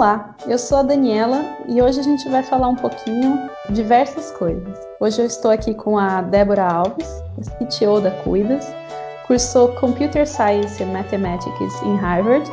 Olá, 0.00 0.34
eu 0.48 0.56
sou 0.58 0.78
a 0.78 0.82
Daniela 0.82 1.44
e 1.68 1.82
hoje 1.82 2.00
a 2.00 2.02
gente 2.02 2.26
vai 2.30 2.42
falar 2.42 2.68
um 2.68 2.74
pouquinho 2.74 3.50
diversas 3.68 4.30
coisas. 4.30 4.80
Hoje 4.98 5.20
eu 5.20 5.26
estou 5.26 5.50
aqui 5.50 5.74
com 5.74 5.98
a 5.98 6.22
Débora 6.22 6.64
Alves, 6.64 7.22
CTO 7.58 8.00
da 8.00 8.10
Cuidas, 8.10 8.66
cursou 9.26 9.74
Computer 9.74 10.26
Science 10.26 10.82
and 10.82 10.86
Mathematics 10.86 11.82
em 11.82 11.96
Harvard, 11.96 12.50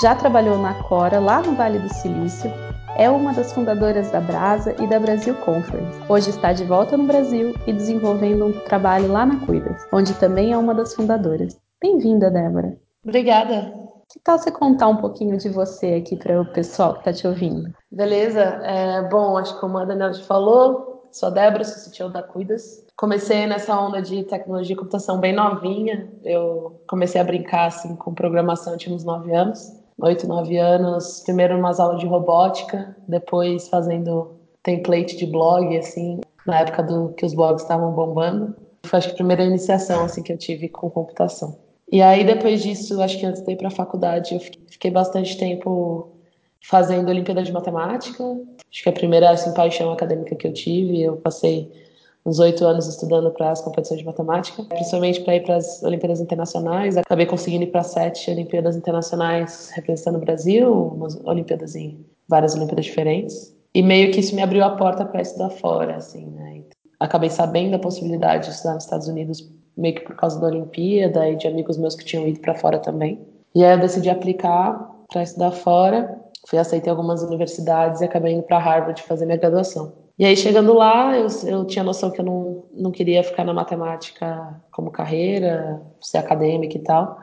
já 0.00 0.14
trabalhou 0.14 0.56
na 0.56 0.82
Cora, 0.84 1.20
lá 1.20 1.42
no 1.42 1.54
Vale 1.56 1.78
do 1.78 1.92
Silício, 1.92 2.50
é 2.96 3.10
uma 3.10 3.34
das 3.34 3.52
fundadoras 3.52 4.10
da 4.10 4.22
Brasa 4.22 4.74
e 4.82 4.86
da 4.86 4.98
Brasil 4.98 5.34
Conference. 5.44 6.00
Hoje 6.08 6.30
está 6.30 6.54
de 6.54 6.64
volta 6.64 6.96
no 6.96 7.04
Brasil 7.04 7.54
e 7.66 7.72
desenvolvendo 7.74 8.46
um 8.46 8.60
trabalho 8.60 9.12
lá 9.12 9.26
na 9.26 9.36
Cuidas, 9.44 9.86
onde 9.92 10.14
também 10.14 10.54
é 10.54 10.56
uma 10.56 10.74
das 10.74 10.94
fundadoras. 10.94 11.54
Bem-vinda, 11.82 12.30
Débora. 12.30 12.78
Obrigada. 13.04 13.87
Que 14.10 14.18
tal 14.20 14.38
você 14.38 14.50
contar 14.50 14.88
um 14.88 14.96
pouquinho 14.96 15.36
de 15.36 15.50
você 15.50 15.94
aqui 15.94 16.16
para 16.16 16.40
o 16.40 16.46
pessoal 16.46 16.94
que 16.94 17.00
está 17.00 17.12
te 17.12 17.26
ouvindo? 17.26 17.74
Beleza. 17.92 18.40
É, 18.40 19.06
bom, 19.08 19.36
acho 19.36 19.54
que 19.54 19.60
como 19.60 19.76
a 19.76 19.84
Daniela 19.84 20.12
te 20.12 20.24
falou, 20.24 21.08
sou 21.12 21.28
a 21.28 21.30
Débora, 21.30 21.62
sou 21.62 21.92
CTO 21.92 22.10
da 22.10 22.22
Cuidas. 22.22 22.86
Comecei 22.96 23.46
nessa 23.46 23.78
onda 23.78 24.00
de 24.00 24.24
tecnologia 24.24 24.72
e 24.72 24.78
computação 24.78 25.20
bem 25.20 25.34
novinha. 25.34 26.10
Eu 26.24 26.80
comecei 26.88 27.20
a 27.20 27.24
brincar 27.24 27.66
assim 27.66 27.94
com 27.96 28.14
programação, 28.14 28.78
tinha 28.78 28.96
uns 28.96 29.04
9 29.04 29.34
anos. 29.34 29.76
8, 30.00 30.26
9 30.26 30.56
anos, 30.56 31.20
primeiro 31.24 31.58
umas 31.58 31.78
aulas 31.78 32.00
de 32.00 32.06
robótica, 32.06 32.96
depois 33.06 33.68
fazendo 33.68 34.36
template 34.62 35.16
de 35.16 35.26
blog, 35.26 35.76
assim, 35.76 36.20
na 36.46 36.60
época 36.60 36.82
do 36.82 37.08
que 37.14 37.26
os 37.26 37.34
blogs 37.34 37.62
estavam 37.62 37.92
bombando. 37.92 38.54
Foi 38.86 38.98
acho 38.98 39.08
que 39.08 39.14
a 39.14 39.16
primeira 39.16 39.44
iniciação 39.44 40.04
assim 40.04 40.22
que 40.22 40.32
eu 40.32 40.38
tive 40.38 40.68
com 40.68 40.88
computação. 40.88 41.67
E 41.90 42.02
aí, 42.02 42.24
depois 42.24 42.62
disso, 42.62 43.00
acho 43.00 43.18
que 43.18 43.24
antes 43.24 43.42
de 43.42 43.52
ir 43.52 43.56
para 43.56 43.68
a 43.68 43.70
faculdade, 43.70 44.34
eu 44.34 44.40
fiquei 44.68 44.90
bastante 44.90 45.36
tempo 45.38 46.10
fazendo 46.60 47.08
Olimpíada 47.08 47.42
de 47.42 47.52
Matemática. 47.52 48.22
Acho 48.70 48.82
que 48.82 48.88
a 48.88 48.92
primeira 48.92 49.30
assim, 49.30 49.52
paixão 49.54 49.90
acadêmica 49.90 50.36
que 50.36 50.46
eu 50.46 50.52
tive. 50.52 51.00
Eu 51.02 51.16
passei 51.16 51.72
uns 52.26 52.38
oito 52.38 52.64
anos 52.64 52.86
estudando 52.86 53.30
para 53.30 53.50
as 53.50 53.62
competições 53.62 54.00
de 54.00 54.06
matemática, 54.06 54.62
principalmente 54.64 55.22
para 55.22 55.36
ir 55.36 55.42
para 55.44 55.56
as 55.56 55.82
Olimpíadas 55.82 56.20
Internacionais. 56.20 56.96
Acabei 56.98 57.24
conseguindo 57.24 57.64
ir 57.64 57.68
para 57.68 57.82
sete 57.82 58.30
Olimpíadas 58.30 58.76
Internacionais 58.76 59.70
representando 59.74 60.16
o 60.16 60.20
Brasil, 60.20 60.70
umas 60.94 61.18
Olimpíadas 61.24 61.74
em 61.74 62.04
várias 62.28 62.54
Olimpíadas 62.54 62.84
diferentes. 62.84 63.56
E 63.74 63.82
meio 63.82 64.12
que 64.12 64.20
isso 64.20 64.34
me 64.34 64.42
abriu 64.42 64.62
a 64.62 64.70
porta 64.70 65.04
para 65.06 65.22
estudar 65.22 65.50
fora, 65.50 65.96
assim, 65.96 66.26
né? 66.26 66.62
Acabei 67.00 67.30
sabendo 67.30 67.72
da 67.72 67.78
possibilidade 67.78 68.46
de 68.46 68.54
estudar 68.54 68.74
nos 68.74 68.84
Estados 68.84 69.06
Unidos 69.06 69.48
meio 69.78 69.94
que 69.94 70.02
por 70.02 70.16
causa 70.16 70.40
da 70.40 70.48
Olimpíada 70.48 71.28
e 71.30 71.36
de 71.36 71.46
amigos 71.46 71.78
meus 71.78 71.94
que 71.94 72.04
tinham 72.04 72.26
ido 72.26 72.40
para 72.40 72.54
fora 72.54 72.78
também. 72.78 73.20
E 73.54 73.64
aí 73.64 73.72
eu 73.72 73.80
decidi 73.80 74.10
aplicar 74.10 74.90
para 75.10 75.22
estudar 75.22 75.52
fora. 75.52 76.18
Fui 76.46 76.58
aceita 76.58 76.88
em 76.88 76.90
algumas 76.90 77.22
universidades 77.22 78.00
e 78.00 78.04
acabei 78.04 78.34
indo 78.34 78.42
para 78.42 78.58
Harvard 78.58 79.00
fazer 79.02 79.24
minha 79.24 79.38
graduação. 79.38 79.92
E 80.18 80.24
aí, 80.24 80.36
chegando 80.36 80.74
lá, 80.74 81.16
eu, 81.16 81.28
eu 81.46 81.64
tinha 81.64 81.84
noção 81.84 82.10
que 82.10 82.20
eu 82.20 82.24
não, 82.24 82.64
não 82.72 82.90
queria 82.90 83.22
ficar 83.22 83.44
na 83.44 83.54
matemática 83.54 84.60
como 84.72 84.90
carreira, 84.90 85.80
ser 86.00 86.18
acadêmica 86.18 86.76
e 86.76 86.80
tal. 86.80 87.18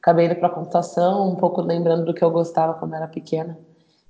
Acabei 0.00 0.26
indo 0.26 0.34
para 0.34 0.48
computação, 0.48 1.30
um 1.30 1.36
pouco 1.36 1.60
lembrando 1.60 2.04
do 2.04 2.12
que 2.12 2.24
eu 2.24 2.30
gostava 2.30 2.74
quando 2.74 2.94
era 2.94 3.06
pequena, 3.06 3.56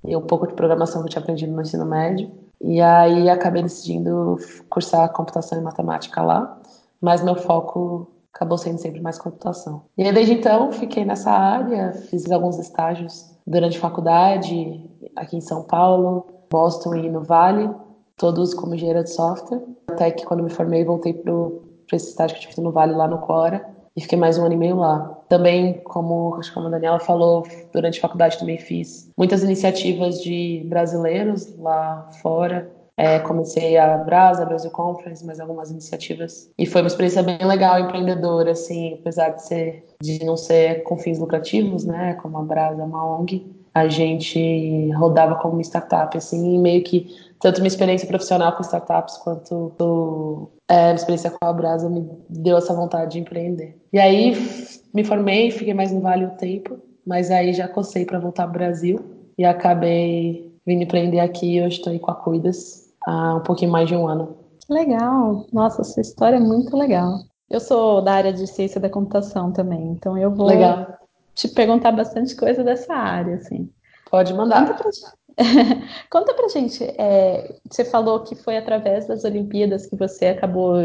e 0.03 0.15
um 0.15 0.21
pouco 0.21 0.47
de 0.47 0.53
programação 0.53 1.01
que 1.01 1.07
eu 1.07 1.11
tinha 1.11 1.21
aprendido 1.21 1.51
no 1.51 1.61
ensino 1.61 1.85
médio. 1.85 2.31
E 2.59 2.81
aí, 2.81 3.29
acabei 3.29 3.61
decidindo 3.61 4.37
cursar 4.69 5.11
computação 5.11 5.59
e 5.59 5.61
matemática 5.61 6.23
lá 6.23 6.60
mas 7.01 7.23
meu 7.23 7.35
foco 7.35 8.07
acabou 8.33 8.57
sendo 8.57 8.77
sempre 8.77 9.01
mais 9.01 9.17
computação. 9.17 9.83
E 9.97 10.03
aí, 10.03 10.13
desde 10.13 10.33
então, 10.33 10.71
fiquei 10.71 11.03
nessa 11.03 11.31
área, 11.31 11.91
fiz 11.91 12.29
alguns 12.31 12.57
estágios 12.57 13.35
durante 13.45 13.79
faculdade, 13.79 14.89
aqui 15.15 15.37
em 15.37 15.41
São 15.41 15.63
Paulo, 15.63 16.25
Boston 16.49 16.95
e 16.95 17.09
no 17.09 17.21
Vale, 17.21 17.69
todos 18.15 18.53
como 18.53 18.75
engenheira 18.75 19.03
de 19.03 19.09
software. 19.09 19.61
Até 19.89 20.11
que 20.11 20.25
quando 20.25 20.43
me 20.43 20.49
formei, 20.49 20.85
voltei 20.85 21.13
para 21.13 21.33
esse 21.93 22.09
estágio 22.09 22.37
que 22.37 22.45
eu 22.45 22.49
tive 22.49 22.61
no 22.61 22.71
Vale, 22.71 22.93
lá 22.93 23.07
no 23.07 23.17
Cora, 23.17 23.65
e 23.95 24.01
fiquei 24.01 24.17
mais 24.17 24.37
um 24.37 24.45
ano 24.45 24.53
e 24.53 24.57
meio 24.57 24.77
lá. 24.77 25.17
Também, 25.27 25.81
como, 25.83 26.35
acho 26.35 26.57
a 26.57 26.69
Daniela 26.69 26.99
falou, 26.99 27.45
durante 27.73 27.99
a 27.99 28.01
faculdade 28.01 28.37
também 28.37 28.57
fiz 28.57 29.09
muitas 29.17 29.43
iniciativas 29.43 30.21
de 30.21 30.63
brasileiros 30.65 31.57
lá 31.57 32.09
fora, 32.21 32.71
é, 33.01 33.17
comecei 33.17 33.79
a 33.79 33.97
Brasa, 33.97 34.45
Brasil 34.45 34.69
Conference, 34.69 35.25
mais 35.25 35.39
algumas 35.39 35.71
iniciativas. 35.71 36.51
E 36.55 36.67
foi 36.67 36.81
uma 36.81 36.87
experiência 36.87 37.23
bem 37.23 37.39
legal, 37.43 37.79
empreendedora, 37.79 38.51
assim, 38.51 38.93
apesar 38.93 39.29
de, 39.29 39.41
ser, 39.41 39.85
de 39.99 40.23
não 40.23 40.37
ser 40.37 40.83
com 40.83 40.95
fins 40.95 41.17
lucrativos, 41.17 41.83
né, 41.83 42.13
como 42.21 42.37
a 42.37 42.43
Brasa 42.43 42.83
uma 42.83 43.19
ONG, 43.19 43.43
a 43.73 43.87
gente 43.87 44.91
rodava 44.91 45.33
como 45.35 45.53
uma 45.53 45.63
startup, 45.63 46.15
assim, 46.15 46.59
meio 46.59 46.83
que 46.83 47.07
tanto 47.39 47.59
minha 47.59 47.69
experiência 47.69 48.07
profissional 48.07 48.55
com 48.55 48.61
startups 48.61 49.17
quanto 49.17 49.73
do, 49.79 50.51
é, 50.69 50.83
minha 50.83 50.95
experiência 50.95 51.31
com 51.31 51.43
a 51.43 51.53
Brasa 51.53 51.89
me 51.89 52.07
deu 52.29 52.55
essa 52.55 52.71
vontade 52.71 53.13
de 53.13 53.19
empreender. 53.19 53.81
E 53.91 53.97
aí 53.97 54.37
me 54.93 55.03
formei, 55.03 55.49
fiquei 55.49 55.73
mais 55.73 55.91
no 55.91 56.01
Vale 56.01 56.25
o 56.25 56.35
tempo, 56.37 56.77
mas 57.03 57.31
aí 57.31 57.51
já 57.51 57.67
cocei 57.67 58.05
para 58.05 58.19
voltar 58.19 58.43
ao 58.43 58.51
Brasil 58.51 58.99
e 59.39 59.43
acabei 59.43 60.51
vindo 60.67 60.83
empreender 60.83 61.19
aqui. 61.19 61.59
Hoje 61.59 61.77
estou 61.77 61.91
aí 61.91 61.97
com 61.97 62.11
a 62.11 62.15
Cuidas, 62.15 62.90
há 63.05 63.35
um 63.35 63.41
pouquinho 63.41 63.71
mais 63.71 63.87
de 63.87 63.95
um 63.95 64.07
ano. 64.07 64.37
Legal! 64.69 65.45
Nossa, 65.51 65.81
essa 65.81 66.01
história 66.01 66.37
é 66.37 66.39
muito 66.39 66.75
legal. 66.77 67.19
Eu 67.49 67.59
sou 67.59 68.01
da 68.01 68.13
área 68.13 68.31
de 68.31 68.47
ciência 68.47 68.79
da 68.79 68.89
computação 68.89 69.51
também, 69.51 69.81
então 69.91 70.17
eu 70.17 70.31
vou 70.31 70.47
legal. 70.47 70.87
te 71.35 71.49
perguntar 71.49 71.91
bastante 71.91 72.35
coisa 72.35 72.63
dessa 72.63 72.93
área, 72.93 73.35
assim. 73.35 73.69
Pode 74.09 74.33
mandar. 74.33 74.65
Conta 74.65 74.81
pra, 74.81 74.91
Conta 76.09 76.33
pra 76.33 76.47
gente, 76.49 76.83
é, 76.97 77.55
você 77.69 77.83
falou 77.85 78.21
que 78.21 78.35
foi 78.35 78.57
através 78.57 79.07
das 79.07 79.23
Olimpíadas 79.23 79.85
que 79.85 79.95
você 79.95 80.27
acabou 80.27 80.75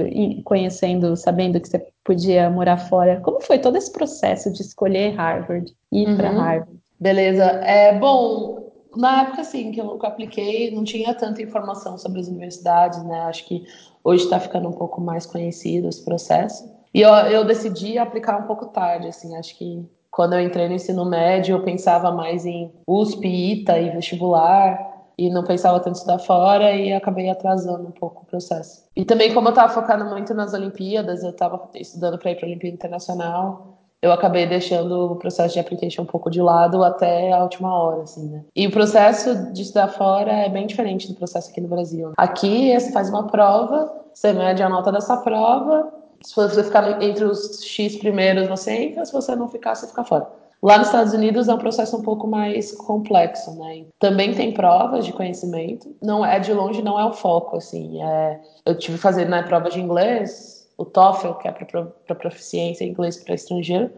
conhecendo, 0.44 1.16
sabendo 1.16 1.60
que 1.60 1.68
você 1.68 1.86
podia 2.04 2.48
morar 2.50 2.78
fora. 2.78 3.20
Como 3.20 3.40
foi 3.40 3.58
todo 3.58 3.76
esse 3.76 3.92
processo 3.92 4.52
de 4.52 4.62
escolher 4.62 5.14
Harvard, 5.14 5.72
ir 5.92 6.08
uhum. 6.08 6.16
para 6.16 6.30
Harvard? 6.30 6.80
Beleza. 6.98 7.44
É, 7.44 7.98
bom, 7.98 8.65
na 8.96 9.22
época, 9.22 9.42
que 9.42 9.80
eu, 9.80 9.98
que 9.98 10.06
eu 10.06 10.08
apliquei, 10.08 10.70
não 10.70 10.84
tinha 10.84 11.14
tanta 11.14 11.42
informação 11.42 11.98
sobre 11.98 12.20
as 12.20 12.28
universidades, 12.28 13.02
né? 13.04 13.20
Acho 13.22 13.46
que 13.46 13.64
hoje 14.02 14.24
está 14.24 14.40
ficando 14.40 14.68
um 14.68 14.72
pouco 14.72 15.00
mais 15.00 15.26
conhecido 15.26 15.88
esse 15.88 16.04
processo. 16.04 16.68
E 16.94 17.02
eu, 17.02 17.10
eu 17.10 17.44
decidi 17.44 17.98
aplicar 17.98 18.38
um 18.38 18.46
pouco 18.46 18.66
tarde, 18.66 19.08
assim, 19.08 19.36
acho 19.36 19.56
que 19.56 19.84
quando 20.10 20.32
eu 20.32 20.40
entrei 20.40 20.66
no 20.66 20.74
ensino 20.74 21.04
médio, 21.04 21.56
eu 21.56 21.62
pensava 21.62 22.10
mais 22.10 22.46
em 22.46 22.72
USP, 22.86 23.26
ITA 23.26 23.78
e 23.78 23.90
vestibular, 23.90 24.78
e 25.18 25.28
não 25.28 25.44
pensava 25.44 25.78
tanto 25.78 25.96
estudar 25.96 26.18
fora, 26.18 26.72
e 26.72 26.92
acabei 26.92 27.28
atrasando 27.28 27.86
um 27.86 27.90
pouco 27.90 28.22
o 28.22 28.24
processo. 28.24 28.84
E 28.96 29.04
também, 29.04 29.34
como 29.34 29.48
eu 29.48 29.50
estava 29.50 29.70
focando 29.72 30.06
muito 30.06 30.32
nas 30.32 30.54
Olimpíadas, 30.54 31.22
eu 31.22 31.30
estava 31.30 31.68
estudando 31.74 32.18
para 32.18 32.30
ir 32.30 32.36
para 32.36 32.46
a 32.46 32.48
Olimpíada 32.48 32.74
Internacional, 32.74 33.75
eu 34.06 34.12
acabei 34.12 34.46
deixando 34.46 35.12
o 35.12 35.16
processo 35.16 35.54
de 35.54 35.60
application 35.60 36.02
um 36.02 36.06
pouco 36.06 36.30
de 36.30 36.40
lado 36.40 36.82
até 36.82 37.32
a 37.32 37.42
última 37.42 37.72
hora, 37.72 38.02
assim, 38.02 38.28
né? 38.28 38.44
E 38.54 38.66
o 38.66 38.70
processo 38.70 39.52
de 39.52 39.62
estudar 39.62 39.88
fora 39.88 40.32
é 40.32 40.48
bem 40.48 40.66
diferente 40.66 41.08
do 41.08 41.14
processo 41.14 41.50
aqui 41.50 41.60
no 41.60 41.68
Brasil. 41.68 42.12
Aqui 42.16 42.72
você 42.78 42.92
faz 42.92 43.08
uma 43.08 43.26
prova, 43.26 43.92
você 44.12 44.32
mede 44.32 44.62
a 44.62 44.68
nota 44.68 44.90
dessa 44.90 45.16
prova, 45.18 45.92
se 46.22 46.34
você 46.34 46.64
ficar 46.64 47.02
entre 47.02 47.24
os 47.24 47.62
X 47.64 47.96
primeiros, 47.96 48.48
você 48.48 48.72
entra, 48.72 49.04
se 49.04 49.12
você 49.12 49.36
não 49.36 49.48
ficar, 49.48 49.74
você 49.74 49.86
fica 49.86 50.04
fora. 50.04 50.26
Lá 50.62 50.78
nos 50.78 50.88
Estados 50.88 51.12
Unidos 51.12 51.48
é 51.48 51.54
um 51.54 51.58
processo 51.58 51.96
um 51.96 52.02
pouco 52.02 52.26
mais 52.26 52.72
complexo, 52.72 53.54
né? 53.58 53.84
Também 53.98 54.34
tem 54.34 54.52
provas 54.52 55.04
de 55.04 55.12
conhecimento, 55.12 55.94
não 56.02 56.24
é 56.24 56.38
de 56.38 56.52
longe 56.52 56.82
não 56.82 56.98
é 56.98 57.04
o 57.04 57.12
foco, 57.12 57.56
assim. 57.56 58.02
É, 58.02 58.40
eu 58.64 58.76
tive 58.76 58.96
que 58.96 59.02
fazer 59.02 59.28
né, 59.28 59.42
prova 59.42 59.68
de 59.68 59.80
inglês, 59.80 60.55
o 60.76 60.84
TOEFL, 60.84 61.34
que 61.34 61.48
é 61.48 61.52
para 61.52 62.14
proficiência 62.14 62.84
em 62.84 62.90
inglês 62.90 63.16
para 63.16 63.34
estrangeiro, 63.34 63.90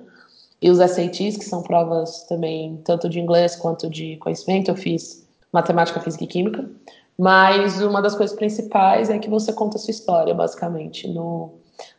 e 0.61 0.71
os 0.71 0.79
SATs, 0.79 1.37
que 1.37 1.45
são 1.45 1.63
provas 1.63 2.25
também 2.25 2.81
tanto 2.85 3.09
de 3.09 3.21
inglês 3.21 3.55
quanto 3.57 3.89
de 3.89 4.17
conhecimento. 4.17 4.71
Eu 4.71 4.77
fiz 4.77 5.27
matemática, 5.53 6.01
física 6.01 6.25
e 6.25 6.27
química, 6.27 6.69
mas 7.17 7.81
uma 7.81 8.03
das 8.03 8.15
coisas 8.15 8.37
principais 8.37 9.11
é 9.11 9.19
que 9.19 9.31
você 9.31 9.53
conta 9.53 9.77
a 9.77 9.81
sua 9.81 9.91
história, 9.91 10.35
basicamente, 10.35 11.09
no, 11.09 11.53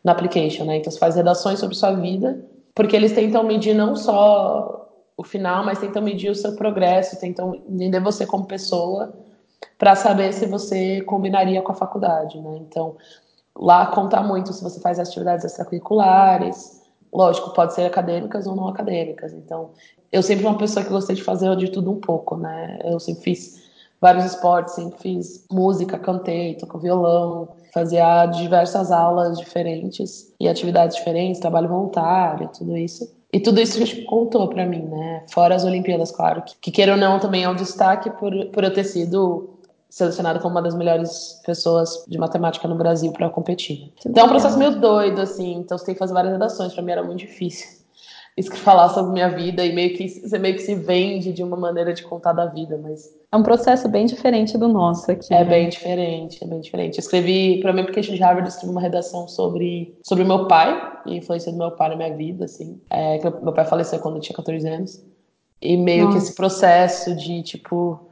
no 0.04 0.12
application, 0.12 0.66
né? 0.66 0.78
Então, 0.78 0.92
você 0.92 1.00
faz 1.00 1.16
redações 1.16 1.60
sobre 1.60 1.76
sua 1.76 1.92
vida, 1.92 2.44
porque 2.76 2.96
eles 2.96 3.14
tentam 3.14 3.44
medir 3.44 3.74
não 3.74 3.96
só 3.96 4.90
o 5.18 5.24
final, 5.24 5.66
mas 5.66 5.80
tentam 5.80 6.02
medir 6.02 6.30
o 6.30 6.36
seu 6.36 6.56
progresso, 6.56 7.20
tentam 7.20 7.56
entender 7.68 8.00
você 8.00 8.26
como 8.26 8.46
pessoa, 8.46 9.14
para 9.78 9.96
saber 9.96 10.34
se 10.34 10.46
você 10.46 11.02
combinaria 11.02 11.62
com 11.62 11.72
a 11.72 11.76
faculdade, 11.76 12.40
né? 12.40 12.58
Então, 12.62 12.96
Lá 13.60 13.88
conta 13.88 14.22
muito 14.22 14.54
se 14.54 14.64
você 14.64 14.80
faz 14.80 14.98
atividades 15.00 15.44
extracurriculares, 15.44 16.82
lógico, 17.14 17.54
pode 17.54 17.74
ser 17.74 17.84
acadêmicas 17.84 18.48
ou 18.48 18.56
não 18.56 18.70
acadêmicas. 18.70 19.34
Então, 19.34 19.72
eu 20.12 20.24
sempre 20.24 20.44
fui 20.44 20.52
uma 20.52 20.58
pessoa 20.58 20.86
que 20.86 20.92
gostei 20.92 21.16
de 21.16 21.24
fazer 21.24 21.54
de 21.58 21.70
tudo 21.70 21.92
um 21.92 22.00
pouco, 22.00 22.38
né? 22.38 22.80
Eu 22.84 23.00
sempre 23.00 23.24
fiz 23.24 23.62
vários 24.00 24.24
esportes, 24.24 24.76
sempre 24.76 24.98
fiz 25.00 25.46
música, 25.52 26.00
cantei, 26.00 26.56
toco 26.56 26.80
violão, 26.80 27.50
fazia 27.74 28.26
diversas 28.28 28.92
aulas 28.92 29.38
diferentes 29.38 30.34
e 30.40 30.48
atividades 30.48 30.96
diferentes, 30.96 31.42
trabalho 31.42 31.68
voluntário, 31.68 32.50
tudo 32.58 32.78
isso. 32.78 33.12
E 33.32 33.40
tudo 33.40 33.60
isso 33.60 34.06
contou 34.06 34.48
para 34.48 34.66
mim, 34.66 34.84
né? 34.84 35.24
Fora 35.32 35.54
as 35.54 35.66
Olimpíadas, 35.66 36.12
claro, 36.12 36.42
que, 36.44 36.56
que 36.60 36.72
queira 36.72 36.94
ou 36.94 36.98
não 36.98 37.20
também 37.20 37.44
é 37.44 37.50
um 37.50 37.56
destaque 37.56 38.10
por, 38.12 38.34
por 38.48 38.64
eu 38.64 38.74
ter 38.74 38.86
sido 38.86 39.59
selecionada 39.90 40.40
como 40.40 40.54
uma 40.54 40.62
das 40.62 40.76
melhores 40.76 41.42
pessoas 41.46 42.06
de 42.08 42.18
matemática 42.18 42.68
no 42.68 42.76
Brasil 42.76 43.12
para 43.12 43.30
competir. 43.30 43.92
Então 44.06 44.24
é 44.24 44.26
um 44.26 44.30
processo 44.30 44.58
meio 44.58 44.80
doido, 44.80 45.20
assim, 45.20 45.56
então 45.56 45.78
você 45.78 45.86
tem 45.86 45.96
que 45.96 46.00
fazer 46.00 46.14
várias 46.14 46.34
redações, 46.34 46.74
para 46.74 46.84
mim 46.84 46.92
era 46.92 47.04
muito 47.04 47.20
difícil 47.20 47.80
falar 48.64 48.90
sobre 48.90 49.12
minha 49.12 49.30
vida 49.30 49.66
e 49.66 49.74
meio 49.74 49.96
que 49.98 50.08
você 50.08 50.38
meio 50.38 50.56
que 50.56 50.62
se 50.62 50.76
vende 50.76 51.34
de 51.34 51.44
uma 51.44 51.58
maneira 51.58 51.94
de 51.94 52.04
contar 52.04 52.34
da 52.34 52.46
vida, 52.46 52.78
mas 52.78 53.10
é 53.32 53.38
um 53.38 53.44
processo 53.44 53.88
bem 53.88 54.06
diferente 54.06 54.58
do 54.58 54.68
nosso 54.68 55.12
aqui. 55.12 55.34
É 55.34 55.44
né? 55.44 55.46
bem 55.46 55.70
diferente, 55.70 56.44
é 56.44 56.48
bem 56.48 56.62
diferente. 56.62 56.98
Eu 56.98 57.02
escrevi 57.02 57.60
para 57.62 57.74
mim 57.74 57.84
porque 57.84 58.02
de 58.02 58.16
Harvard 58.16 58.48
eu 58.48 58.50
escrevi 58.50 58.72
uma 58.72 58.82
redação 58.82 59.28
sobre 59.28 59.96
sobre 60.04 60.24
meu 60.24 60.48
pai 60.48 61.00
e 61.06 61.14
a 61.14 61.18
influência 61.18 61.52
do 61.52 61.58
meu 61.58 61.72
pai 61.72 61.90
na 61.90 61.96
minha 61.96 62.16
vida, 62.16 62.46
assim. 62.46 62.80
É, 62.90 63.20
meu 63.22 63.54
pai 63.54 63.66
faleceu 63.66 64.00
quando 64.00 64.16
eu 64.16 64.22
tinha 64.22 64.36
14 64.36 64.68
anos 64.68 65.04
e 65.62 65.78
meio 65.78 66.06
Nossa. 66.06 66.18
que 66.18 66.24
esse 66.24 66.36
processo 66.36 67.16
de 67.16 67.44
tipo 67.44 68.09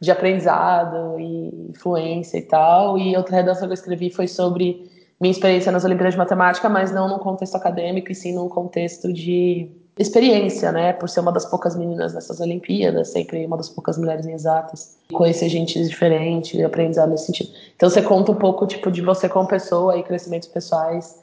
de 0.00 0.10
aprendizado 0.10 1.18
e 1.18 1.70
influência 1.70 2.38
e 2.38 2.42
tal. 2.42 2.98
E 2.98 3.16
outra 3.16 3.36
redação 3.36 3.66
que 3.66 3.72
eu 3.72 3.74
escrevi 3.74 4.10
foi 4.10 4.28
sobre 4.28 4.90
minha 5.20 5.32
experiência 5.32 5.72
nas 5.72 5.84
Olimpíadas 5.84 6.14
de 6.14 6.18
Matemática, 6.18 6.68
mas 6.68 6.92
não 6.92 7.08
num 7.08 7.18
contexto 7.18 7.56
acadêmico, 7.56 8.12
e 8.12 8.14
sim 8.14 8.34
num 8.34 8.48
contexto 8.48 9.12
de 9.12 9.70
experiência, 9.98 10.70
né? 10.70 10.92
Por 10.92 11.08
ser 11.08 11.20
uma 11.20 11.32
das 11.32 11.46
poucas 11.46 11.74
meninas 11.74 12.12
nessas 12.12 12.38
Olimpíadas, 12.40 13.08
sempre 13.08 13.46
uma 13.46 13.56
das 13.56 13.70
poucas 13.70 13.96
mulheres 13.96 14.26
exatas. 14.26 14.98
Conhecer 15.12 15.48
gente 15.48 15.82
diferente, 15.82 16.62
aprendizado 16.62 17.10
nesse 17.10 17.26
sentido. 17.26 17.50
Então 17.74 17.88
você 17.88 18.02
conta 18.02 18.32
um 18.32 18.34
pouco, 18.34 18.66
tipo, 18.66 18.90
de 18.90 19.00
você 19.00 19.28
como 19.28 19.48
pessoa 19.48 19.96
e 19.96 20.02
crescimentos 20.02 20.48
pessoais 20.48 21.18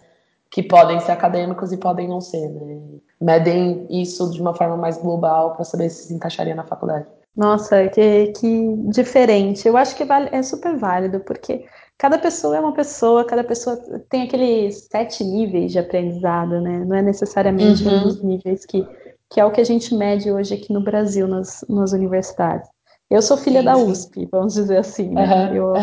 que 0.50 0.62
podem 0.62 1.00
ser 1.00 1.12
acadêmicos 1.12 1.72
e 1.72 1.78
podem 1.78 2.08
não 2.08 2.22
ser, 2.22 2.50
né? 2.50 2.80
Medem 3.22 3.88
isso 3.90 4.30
de 4.32 4.42
uma 4.42 4.54
forma 4.54 4.78
mais 4.78 4.98
global 4.98 5.54
para 5.54 5.64
saber 5.64 5.90
se 5.90 6.08
se 6.08 6.14
encaixaria 6.14 6.54
na 6.56 6.64
faculdade. 6.64 7.06
Nossa, 7.36 7.88
que, 7.90 8.28
que 8.28 8.76
diferente. 8.90 9.68
Eu 9.68 9.76
acho 9.76 9.96
que 9.96 10.06
vale, 10.06 10.30
é 10.32 10.44
super 10.44 10.78
válido, 10.78 11.20
porque 11.22 11.66
cada 11.98 12.18
pessoa 12.20 12.56
é 12.56 12.60
uma 12.60 12.74
pessoa, 12.74 13.26
cada 13.26 13.44
pessoa 13.44 13.78
tem 14.10 14.24
aqueles 14.24 14.88
sete 14.92 15.24
níveis 15.24 15.72
de 15.72 15.80
aprendizado, 15.80 16.62
né? 16.62 16.86
Não 16.86 16.96
é 16.96 17.02
necessariamente 17.02 17.84
uhum. 17.84 17.98
um 17.98 18.04
dos 18.04 18.24
níveis 18.24 18.66
que, 18.66 18.86
que 19.30 19.40
é 19.40 19.46
o 19.46 19.52
que 19.52 19.62
a 19.62 19.66
gente 19.66 19.96
mede 19.96 20.32
hoje 20.32 20.54
aqui 20.54 20.72
no 20.72 20.84
Brasil, 20.84 21.28
nas, 21.28 21.66
nas 21.68 21.92
universidades. 21.92 22.70
Eu 23.10 23.22
sou 23.22 23.38
filha 23.38 23.60
sim, 23.60 23.66
da 23.66 23.78
USP, 23.78 24.22
sim. 24.22 24.30
vamos 24.32 24.54
dizer 24.54 24.78
assim, 24.78 25.10
né? 25.10 25.50
Uhum. 25.50 25.56
Eu, 25.56 25.74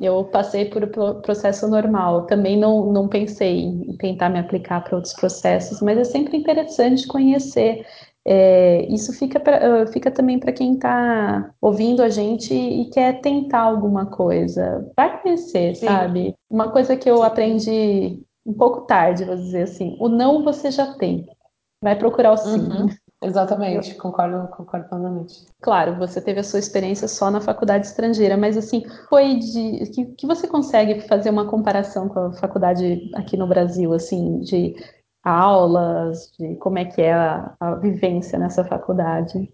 eu 0.00 0.24
passei 0.24 0.66
por 0.66 0.86
processo 1.22 1.68
normal. 1.68 2.26
Também 2.26 2.56
não, 2.56 2.92
não 2.92 3.08
pensei 3.08 3.60
em 3.60 3.96
tentar 3.96 4.28
me 4.28 4.38
aplicar 4.38 4.82
para 4.82 4.96
outros 4.96 5.14
processos, 5.14 5.80
mas 5.82 5.98
é 5.98 6.04
sempre 6.04 6.36
interessante 6.36 7.06
conhecer 7.06 7.84
é, 8.30 8.86
isso 8.92 9.10
fica, 9.14 9.40
pra, 9.40 9.86
fica 9.86 10.10
também 10.10 10.38
para 10.38 10.52
quem 10.52 10.74
está 10.74 11.50
ouvindo 11.62 12.02
a 12.02 12.10
gente 12.10 12.52
e 12.52 12.90
quer 12.90 13.22
tentar 13.22 13.60
alguma 13.60 14.04
coisa. 14.04 14.86
Vai 14.94 15.22
conhecer, 15.22 15.74
Sim. 15.74 15.86
sabe? 15.86 16.34
Uma 16.50 16.70
coisa 16.70 16.94
que 16.94 17.10
eu 17.10 17.22
aprendi 17.22 18.22
um 18.44 18.52
pouco 18.52 18.82
tarde, 18.82 19.24
vou 19.24 19.34
dizer 19.34 19.62
assim: 19.62 19.96
o 19.98 20.10
não 20.10 20.44
você 20.44 20.70
já 20.70 20.92
tem. 20.98 21.26
Vai 21.82 21.96
procurar 21.96 22.32
o 22.32 22.36
sim. 22.36 22.60
Uhum. 22.60 22.88
Exatamente, 23.22 23.94
concordo, 23.94 24.46
concordo 24.48 24.88
plenamente. 24.90 25.46
Claro, 25.62 25.96
você 25.96 26.20
teve 26.20 26.38
a 26.38 26.44
sua 26.44 26.58
experiência 26.58 27.08
só 27.08 27.30
na 27.30 27.40
faculdade 27.40 27.86
estrangeira, 27.86 28.36
mas 28.36 28.56
assim, 28.56 28.84
foi 29.08 29.36
de 29.36 29.90
que, 29.90 30.04
que 30.04 30.26
você 30.26 30.46
consegue 30.46 31.00
fazer 31.00 31.30
uma 31.30 31.46
comparação 31.46 32.08
com 32.08 32.18
a 32.20 32.32
faculdade 32.34 33.10
aqui 33.14 33.36
no 33.36 33.48
Brasil, 33.48 33.92
assim, 33.92 34.38
de 34.40 34.76
aulas, 35.22 36.32
de 36.38 36.56
como 36.56 36.78
é 36.78 36.84
que 36.84 37.02
é 37.02 37.12
a, 37.12 37.54
a 37.60 37.74
vivência 37.74 38.38
nessa 38.38 38.64
faculdade? 38.64 39.52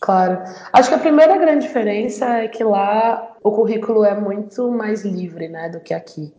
Claro. 0.00 0.42
Acho 0.72 0.90
que 0.90 0.94
a 0.94 0.98
primeira 0.98 1.36
grande 1.36 1.66
diferença 1.66 2.26
é 2.26 2.48
que 2.48 2.62
lá 2.62 3.36
o 3.42 3.52
currículo 3.52 4.04
é 4.04 4.18
muito 4.18 4.70
mais 4.70 5.04
livre, 5.04 5.48
né, 5.48 5.68
do 5.68 5.80
que 5.80 5.94
aqui. 5.94 6.32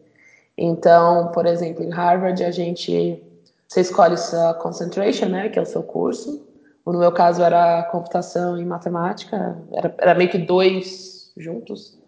Então, 0.58 1.32
por 1.32 1.46
exemplo, 1.46 1.84
em 1.84 1.90
Harvard 1.90 2.44
a 2.44 2.52
gente 2.52 3.24
você 3.68 3.82
escolhe 3.82 4.18
sua 4.18 4.56
concentration, 4.56 5.28
né, 5.28 5.50
que 5.50 5.60
é 5.60 5.62
o 5.62 5.66
seu 5.66 5.84
curso. 5.84 6.48
No 6.86 6.98
meu 6.98 7.12
caso 7.12 7.44
era 7.44 7.84
computação 7.84 8.58
e 8.58 8.66
matemática, 8.66 9.56
era, 9.72 9.94
era 10.00 10.16
meio 10.16 10.30
que 10.30 10.40
dois 10.40 11.32
juntos. 11.38 12.00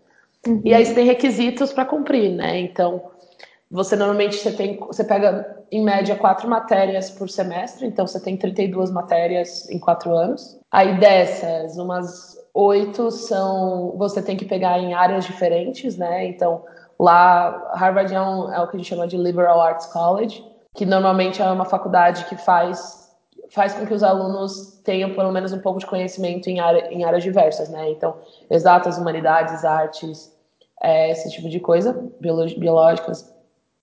Uhum. 0.48 0.60
E 0.66 0.74
aí 0.74 0.84
você 0.84 0.96
tem 0.96 1.06
requisitos 1.06 1.72
para 1.72 1.86
cumprir, 1.86 2.32
né? 2.32 2.60
Então, 2.60 3.12
você 3.72 3.96
normalmente 3.96 4.36
você 4.36 4.52
tem, 4.52 4.78
você 4.78 5.02
pega 5.02 5.64
em 5.72 5.82
média 5.82 6.18
quatro 6.18 6.48
matérias 6.50 7.10
por 7.10 7.30
semestre, 7.30 7.88
então 7.88 8.06
você 8.06 8.20
tem 8.20 8.36
32 8.36 8.92
matérias 8.92 9.70
em 9.70 9.80
quatro 9.80 10.14
anos. 10.14 10.60
Aí 10.70 11.00
dessas, 11.00 11.78
umas 11.78 12.38
oito 12.54 13.10
são 13.10 13.96
você 13.98 14.22
tem 14.22 14.36
que 14.36 14.44
pegar 14.44 14.78
em 14.78 14.94
áreas 14.94 15.24
diferentes, 15.24 15.98
né? 15.98 16.26
Então 16.26 16.66
lá 17.00 17.72
Harvard 17.74 18.14
é, 18.14 18.22
um, 18.22 18.54
é 18.54 18.62
o 18.62 18.68
que 18.68 18.76
a 18.76 18.80
gente 18.80 18.90
chama 18.90 19.08
de 19.08 19.16
Liberal 19.16 19.62
Arts 19.62 19.86
College, 19.86 20.44
que 20.76 20.86
normalmente 20.86 21.42
é 21.42 21.50
uma 21.50 21.66
faculdade 21.66 22.26
que 22.26 22.36
faz 22.36 23.10
faz 23.52 23.74
com 23.74 23.86
que 23.86 23.94
os 23.94 24.04
alunos 24.04 24.82
tenham 24.84 25.14
pelo 25.14 25.32
menos 25.32 25.54
um 25.54 25.60
pouco 25.60 25.80
de 25.80 25.86
conhecimento 25.86 26.50
em, 26.50 26.60
área, 26.60 26.94
em 26.94 27.06
áreas 27.06 27.24
diversas, 27.24 27.70
né? 27.70 27.90
Então 27.90 28.16
exatas, 28.50 28.98
humanidades, 28.98 29.64
artes, 29.64 30.36
é, 30.84 31.12
esse 31.12 31.30
tipo 31.32 31.48
de 31.48 31.60
coisa, 31.62 31.94
biológicas 32.20 33.32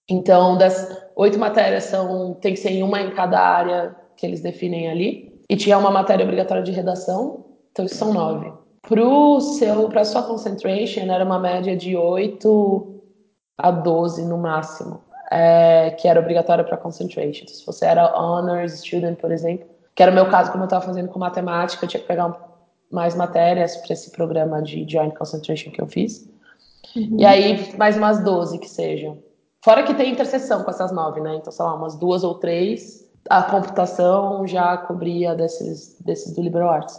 então, 0.09 0.57
das 0.57 1.07
oito 1.15 1.39
matérias 1.39 1.85
são 1.85 2.35
tem 2.35 2.55
que 2.55 2.61
ser 2.61 2.71
em 2.71 2.83
uma 2.83 3.01
em 3.01 3.11
cada 3.11 3.39
área 3.39 3.95
que 4.17 4.25
eles 4.25 4.41
definem 4.41 4.89
ali. 4.91 5.29
E 5.51 5.57
tinha 5.57 5.79
uma 5.79 5.91
matéria 5.91 6.25
obrigatória 6.25 6.63
de 6.63 6.73
redação, 6.73 7.45
então 7.73 7.85
isso 7.85 7.97
são 7.97 8.13
nove. 8.13 8.53
Pro 8.83 9.41
seu, 9.41 9.89
para 9.89 10.05
sua 10.05 10.23
concentration 10.23 11.11
era 11.11 11.25
uma 11.25 11.39
média 11.39 11.77
de 11.77 11.97
8 11.97 13.01
a 13.57 13.71
12 13.71 14.25
no 14.27 14.39
máximo, 14.39 15.01
é, 15.31 15.91
que 15.91 16.07
era 16.07 16.21
obrigatória 16.21 16.65
para 16.65 16.77
concentration. 16.77 17.45
Então, 17.45 17.55
se 17.55 17.67
você 17.67 17.87
era 17.87 18.15
honors 18.19 18.81
student, 18.81 19.17
por 19.17 19.33
exemplo, 19.33 19.67
que 19.95 20.03
era 20.03 20.13
o 20.13 20.15
meu 20.15 20.29
caso, 20.31 20.51
como 20.53 20.65
eu 20.65 20.67
estava 20.67 20.85
fazendo 20.85 21.09
com 21.09 21.19
matemática, 21.19 21.85
eu 21.85 21.89
tinha 21.89 22.01
que 22.01 22.07
pegar 22.07 22.35
mais 22.91 23.15
matérias 23.15 23.77
para 23.77 23.93
esse 23.93 24.11
programa 24.11 24.63
de 24.63 24.87
joint 24.89 25.15
concentration 25.15 25.71
que 25.71 25.81
eu 25.81 25.87
fiz. 25.87 26.29
Uhum. 26.95 27.17
E 27.19 27.27
aí, 27.27 27.77
mais 27.77 27.97
umas 27.97 28.23
12 28.23 28.59
que 28.59 28.69
sejam. 28.69 29.19
Fora 29.69 29.83
que 29.83 29.93
tem 29.93 30.11
interseção 30.11 30.65
com 30.65 30.71
essas 30.71 30.91
nove, 30.91 31.21
né? 31.21 31.35
Então, 31.35 31.53
sei 31.53 31.63
lá, 31.63 31.75
umas 31.75 31.95
duas 31.95 32.25
ou 32.25 32.37
três, 32.37 33.07
a 33.29 33.43
computação 33.43 34.47
já 34.47 34.75
cobria 34.79 35.35
desses, 35.35 35.95
desses 36.01 36.35
do 36.35 36.41
Liberal 36.41 36.71
Arts. 36.71 36.99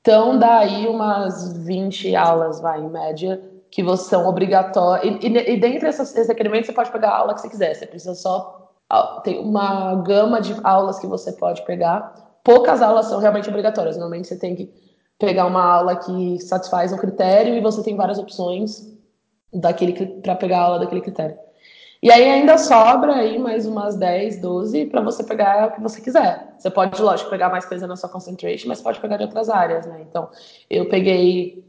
Então, 0.00 0.36
daí 0.36 0.88
umas 0.88 1.52
20 1.58 2.16
aulas, 2.16 2.60
vai, 2.60 2.80
em 2.80 2.88
média, 2.88 3.40
que 3.70 3.84
são 3.98 4.26
obrigatórias. 4.26 5.22
E, 5.22 5.28
e, 5.28 5.52
e 5.54 5.60
dentre 5.60 5.88
esses 5.88 6.26
requerimentos, 6.26 6.66
você 6.66 6.72
pode 6.72 6.90
pegar 6.90 7.10
a 7.10 7.18
aula 7.18 7.34
que 7.34 7.42
você 7.42 7.48
quiser. 7.48 7.72
Você 7.72 7.86
precisa 7.86 8.16
só. 8.16 8.68
Tem 9.22 9.38
uma 9.38 9.94
gama 9.94 10.40
de 10.40 10.56
aulas 10.64 10.98
que 10.98 11.06
você 11.06 11.30
pode 11.34 11.64
pegar. 11.64 12.40
Poucas 12.42 12.82
aulas 12.82 13.06
são 13.06 13.20
realmente 13.20 13.48
obrigatórias. 13.48 13.96
Normalmente 13.96 14.26
você 14.26 14.36
tem 14.36 14.56
que 14.56 14.74
pegar 15.20 15.46
uma 15.46 15.62
aula 15.62 15.94
que 15.94 16.40
satisfaz 16.40 16.92
um 16.92 16.96
critério 16.96 17.54
e 17.54 17.60
você 17.60 17.80
tem 17.80 17.94
várias 17.94 18.18
opções 18.18 18.92
daquele 19.54 20.20
para 20.20 20.34
pegar 20.34 20.58
a 20.58 20.62
aula 20.62 20.78
daquele 20.80 21.00
critério. 21.00 21.45
E 22.06 22.12
aí 22.12 22.30
ainda 22.30 22.56
sobra 22.56 23.16
aí 23.16 23.36
mais 23.36 23.66
umas 23.66 23.96
10, 23.96 24.40
12 24.40 24.86
para 24.86 25.00
você 25.00 25.24
pegar 25.24 25.66
o 25.66 25.72
que 25.72 25.80
você 25.80 26.00
quiser. 26.00 26.54
Você 26.56 26.70
pode, 26.70 27.02
lógico, 27.02 27.28
pegar 27.28 27.48
mais 27.48 27.66
coisa 27.66 27.84
na 27.84 27.96
sua 27.96 28.08
concentration, 28.08 28.68
mas 28.68 28.80
pode 28.80 29.00
pegar 29.00 29.16
de 29.16 29.24
outras 29.24 29.50
áreas, 29.50 29.86
né? 29.86 30.06
Então, 30.08 30.28
eu 30.70 30.88
peguei 30.88 31.66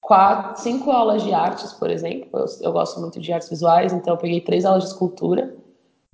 quatro, 0.00 0.62
cinco 0.62 0.90
aulas 0.90 1.22
de 1.22 1.34
artes, 1.34 1.74
por 1.74 1.90
exemplo. 1.90 2.30
Eu, 2.32 2.46
eu 2.62 2.72
gosto 2.72 2.98
muito 2.98 3.20
de 3.20 3.30
artes 3.30 3.50
visuais, 3.50 3.92
então 3.92 4.14
eu 4.14 4.16
peguei 4.16 4.40
três 4.40 4.64
aulas 4.64 4.84
de 4.84 4.88
escultura, 4.88 5.54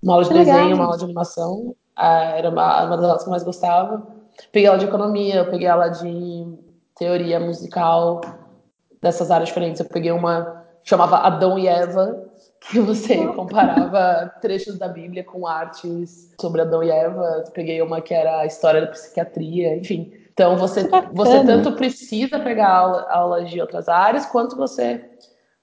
uma 0.02 0.14
aula 0.14 0.24
de 0.24 0.34
desenho, 0.34 0.74
uma 0.74 0.86
aula 0.86 0.98
de 0.98 1.04
animação. 1.04 1.76
Ah, 1.94 2.36
era 2.36 2.50
uma, 2.50 2.86
uma 2.86 2.96
das 2.96 3.06
aulas 3.06 3.22
que 3.22 3.28
eu 3.28 3.30
mais 3.30 3.44
gostava. 3.44 4.04
Peguei 4.50 4.66
aula 4.66 4.80
de 4.80 4.86
economia, 4.86 5.36
eu 5.36 5.48
peguei 5.48 5.68
aula 5.68 5.90
de 5.90 6.58
teoria 6.96 7.38
musical 7.38 8.20
dessas 9.00 9.30
áreas 9.30 9.46
diferentes. 9.46 9.78
Eu 9.78 9.86
peguei 9.86 10.10
uma 10.10 10.63
chamava 10.84 11.16
Adão 11.18 11.58
e 11.58 11.66
Eva, 11.66 12.24
que 12.60 12.78
você 12.80 13.26
comparava 13.28 14.32
trechos 14.40 14.78
da 14.78 14.88
Bíblia 14.88 15.24
com 15.24 15.46
artes 15.46 16.30
sobre 16.40 16.60
Adão 16.60 16.82
e 16.82 16.90
Eva. 16.90 17.44
Peguei 17.52 17.80
uma 17.82 18.00
que 18.00 18.14
era 18.14 18.40
a 18.40 18.46
história 18.46 18.82
da 18.82 18.86
psiquiatria, 18.88 19.76
enfim. 19.76 20.12
Então 20.32 20.56
você, 20.56 20.88
você 21.12 21.44
tanto 21.44 21.72
precisa 21.72 22.40
pegar 22.40 22.68
aula, 22.68 23.06
aulas 23.08 23.50
de 23.50 23.60
outras 23.60 23.88
áreas, 23.88 24.26
quanto 24.26 24.56
você 24.56 25.10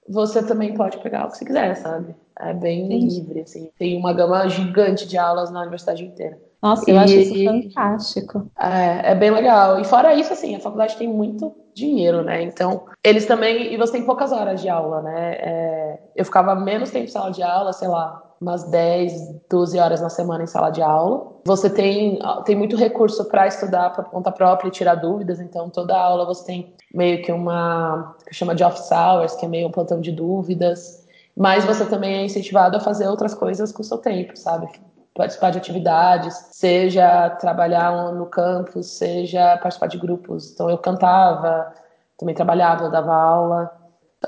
você 0.08 0.44
também 0.44 0.74
pode 0.74 0.98
pegar 0.98 1.26
o 1.26 1.30
que 1.30 1.38
você 1.38 1.44
quiser, 1.44 1.76
sabe? 1.76 2.14
É 2.38 2.52
bem 2.52 2.86
Sim. 2.88 3.20
livre, 3.20 3.40
assim. 3.40 3.70
Tem 3.78 3.96
uma 3.96 4.12
gama 4.12 4.48
gigante 4.48 5.06
de 5.06 5.16
aulas 5.16 5.50
na 5.50 5.60
universidade 5.60 6.04
inteira. 6.04 6.38
Nossa, 6.62 6.88
eu 6.88 6.98
acho 6.98 7.14
isso 7.14 7.44
fantástico. 7.44 8.50
É, 8.58 9.10
é 9.10 9.14
bem 9.16 9.30
legal. 9.30 9.80
E 9.80 9.84
fora 9.84 10.14
isso, 10.14 10.32
assim, 10.32 10.54
a 10.54 10.60
faculdade 10.60 10.96
tem 10.96 11.08
muito 11.08 11.52
dinheiro, 11.74 12.22
né? 12.22 12.40
Então, 12.42 12.84
eles 13.02 13.26
também. 13.26 13.74
E 13.74 13.76
você 13.76 13.92
tem 13.92 14.04
poucas 14.04 14.30
horas 14.30 14.60
de 14.60 14.68
aula, 14.68 15.02
né? 15.02 15.32
É, 15.40 15.98
eu 16.14 16.24
ficava 16.24 16.54
menos 16.54 16.90
tempo 16.90 17.06
em 17.06 17.08
sala 17.08 17.32
de 17.32 17.42
aula, 17.42 17.72
sei 17.72 17.88
lá, 17.88 18.22
umas 18.40 18.64
10, 18.70 19.40
12 19.50 19.78
horas 19.78 20.00
na 20.00 20.08
semana 20.08 20.44
em 20.44 20.46
sala 20.46 20.70
de 20.70 20.80
aula. 20.82 21.32
Você 21.44 21.68
tem, 21.68 22.20
tem 22.44 22.54
muito 22.54 22.76
recurso 22.76 23.24
para 23.24 23.48
estudar 23.48 23.90
por 23.90 24.04
conta 24.04 24.30
própria 24.30 24.68
e 24.68 24.72
tirar 24.72 24.94
dúvidas, 24.94 25.40
então 25.40 25.68
toda 25.68 25.96
aula 25.96 26.24
você 26.24 26.44
tem 26.44 26.74
meio 26.94 27.22
que 27.22 27.32
uma 27.32 28.14
que 28.26 28.34
chama 28.34 28.54
de 28.54 28.62
office 28.62 28.90
hours, 28.92 29.34
que 29.34 29.46
é 29.46 29.48
meio 29.48 29.66
um 29.66 29.70
plantão 29.72 30.00
de 30.00 30.12
dúvidas, 30.12 31.04
mas 31.36 31.64
você 31.64 31.84
também 31.86 32.14
é 32.14 32.24
incentivado 32.24 32.76
a 32.76 32.80
fazer 32.80 33.08
outras 33.08 33.34
coisas 33.34 33.72
com 33.72 33.82
o 33.82 33.84
seu 33.84 33.98
tempo, 33.98 34.36
sabe? 34.36 34.68
Participar 35.14 35.50
de 35.50 35.58
atividades, 35.58 36.34
seja 36.52 37.30
trabalhar 37.30 38.12
no 38.12 38.26
campus, 38.26 38.86
seja 38.86 39.58
participar 39.58 39.86
de 39.88 39.98
grupos. 39.98 40.52
Então 40.52 40.70
eu 40.70 40.78
cantava, 40.78 41.72
também 42.16 42.34
trabalhava, 42.34 42.88
dava 42.88 43.14
aula, 43.14 43.70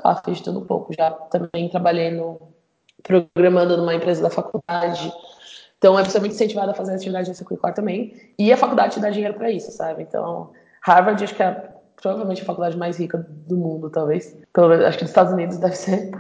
ah, 0.03 0.21
fiz 0.25 0.41
tudo 0.41 0.61
um 0.61 0.65
pouco. 0.65 0.93
Já 0.93 1.11
também 1.11 1.69
trabalhei 1.69 2.11
no 2.11 2.55
programando 3.03 3.77
numa 3.77 3.95
empresa 3.95 4.23
da 4.23 4.31
faculdade. 4.31 5.13
Então, 5.79 5.99
é 5.99 6.03
é 6.03 6.21
muito 6.21 6.33
incentivado 6.33 6.71
a 6.71 6.75
fazer 6.75 6.95
atividade 6.95 7.31
extracurricular 7.31 7.75
também. 7.75 8.15
E 8.39 8.51
a 8.53 8.57
faculdade 8.57 8.95
te 8.95 9.01
dá 9.01 9.11
dinheiro 9.11 9.35
para 9.35 9.51
isso, 9.51 9.71
sabe? 9.71 10.03
Então, 10.03 10.51
Harvard, 10.83 11.23
acho 11.23 11.35
que 11.35 11.43
é 11.43 11.69
provavelmente 11.95 12.43
a 12.43 12.45
faculdade 12.45 12.77
mais 12.77 12.99
rica 12.99 13.19
do 13.47 13.57
mundo, 13.57 13.91
talvez. 13.91 14.37
Pelo 14.53 14.69
menos, 14.71 14.87
acho 14.87 14.99
que 14.99 15.05
dos 15.05 15.11
Estados 15.11 15.33
Unidos 15.33 15.59
deve 15.59 15.77
ser. 15.77 16.11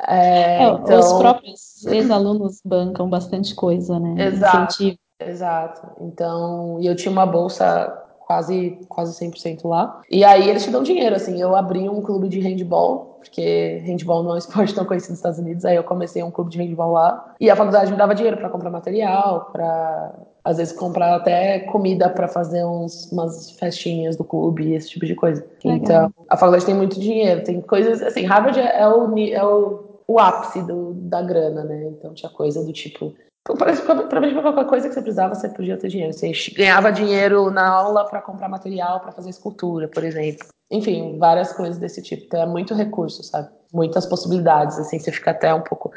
É, 0.00 0.64
é, 0.64 0.68
então... 0.68 0.98
Os 0.98 1.12
próprios 1.14 1.86
ex-alunos 1.86 2.60
bancam 2.64 3.08
bastante 3.08 3.54
coisa, 3.54 3.98
né? 3.98 4.26
Exato. 4.26 4.56
Incentivo. 4.56 4.98
Exato. 5.20 5.86
Então, 6.00 6.78
e 6.80 6.86
eu 6.86 6.96
tinha 6.96 7.12
uma 7.12 7.24
bolsa 7.24 8.04
quase, 8.26 8.78
quase 8.88 9.24
100% 9.24 9.68
lá. 9.68 10.02
E 10.10 10.24
aí 10.24 10.48
eles 10.48 10.64
te 10.64 10.70
dão 10.70 10.82
dinheiro, 10.82 11.14
assim. 11.14 11.40
Eu 11.40 11.54
abri 11.54 11.88
um 11.88 12.00
clube 12.00 12.28
de 12.28 12.40
handball, 12.40 13.18
porque 13.20 13.82
handball 13.84 14.22
não 14.22 14.32
é 14.32 14.34
um 14.34 14.38
esporte 14.38 14.74
tão 14.74 14.84
conhecido 14.84 15.10
nos 15.10 15.18
Estados 15.18 15.38
Unidos, 15.38 15.64
aí 15.64 15.76
eu 15.76 15.84
comecei 15.84 16.22
um 16.22 16.30
clube 16.30 16.50
de 16.50 16.58
handball 16.58 16.92
lá. 16.92 17.34
E 17.40 17.50
a 17.50 17.56
faculdade 17.56 17.90
me 17.90 17.96
dava 17.96 18.14
dinheiro 18.14 18.36
para 18.36 18.48
comprar 18.48 18.70
material, 18.70 19.50
para 19.52 20.14
às 20.44 20.58
vezes 20.58 20.74
comprar 20.74 21.14
até 21.14 21.60
comida 21.60 22.10
para 22.10 22.28
fazer 22.28 22.66
uns, 22.66 23.10
umas 23.10 23.52
festinhas 23.52 24.14
do 24.14 24.24
clube, 24.24 24.74
esse 24.74 24.90
tipo 24.90 25.06
de 25.06 25.14
coisa. 25.14 25.44
Legal. 25.64 25.78
Então, 25.78 26.14
a 26.28 26.36
faculdade 26.36 26.66
tem 26.66 26.74
muito 26.74 27.00
dinheiro, 27.00 27.42
tem 27.42 27.62
coisas, 27.62 28.02
assim, 28.02 28.26
Harvard 28.26 28.60
é 28.60 28.86
o, 28.86 29.18
é 29.18 29.42
o, 29.42 29.83
o 30.06 30.18
ápice 30.18 30.62
do, 30.62 30.94
da 30.94 31.22
grana, 31.22 31.64
né? 31.64 31.86
Então 31.88 32.14
tinha 32.14 32.30
coisa 32.30 32.62
do 32.64 32.72
tipo, 32.72 33.14
Provavelmente 33.44 34.40
qualquer 34.40 34.64
coisa 34.64 34.88
que 34.88 34.94
você 34.94 35.02
precisava, 35.02 35.34
você 35.34 35.50
podia 35.50 35.76
ter 35.76 35.88
dinheiro. 35.88 36.14
Você 36.14 36.32
ganhava 36.56 36.90
dinheiro 36.90 37.50
na 37.50 37.68
aula 37.68 38.04
para 38.06 38.22
comprar 38.22 38.48
material 38.48 39.00
para 39.00 39.12
fazer 39.12 39.28
escultura, 39.28 39.86
por 39.86 40.02
exemplo. 40.02 40.46
Enfim, 40.70 41.18
várias 41.18 41.52
coisas 41.52 41.76
desse 41.76 42.00
tipo. 42.00 42.24
Então 42.24 42.40
é 42.40 42.46
muito 42.46 42.74
recurso, 42.74 43.22
sabe? 43.22 43.50
Muitas 43.70 44.06
possibilidades. 44.06 44.78
Assim, 44.78 44.98
você 44.98 45.12
fica 45.12 45.30
até 45.30 45.52
um 45.52 45.60
pouco. 45.60 45.92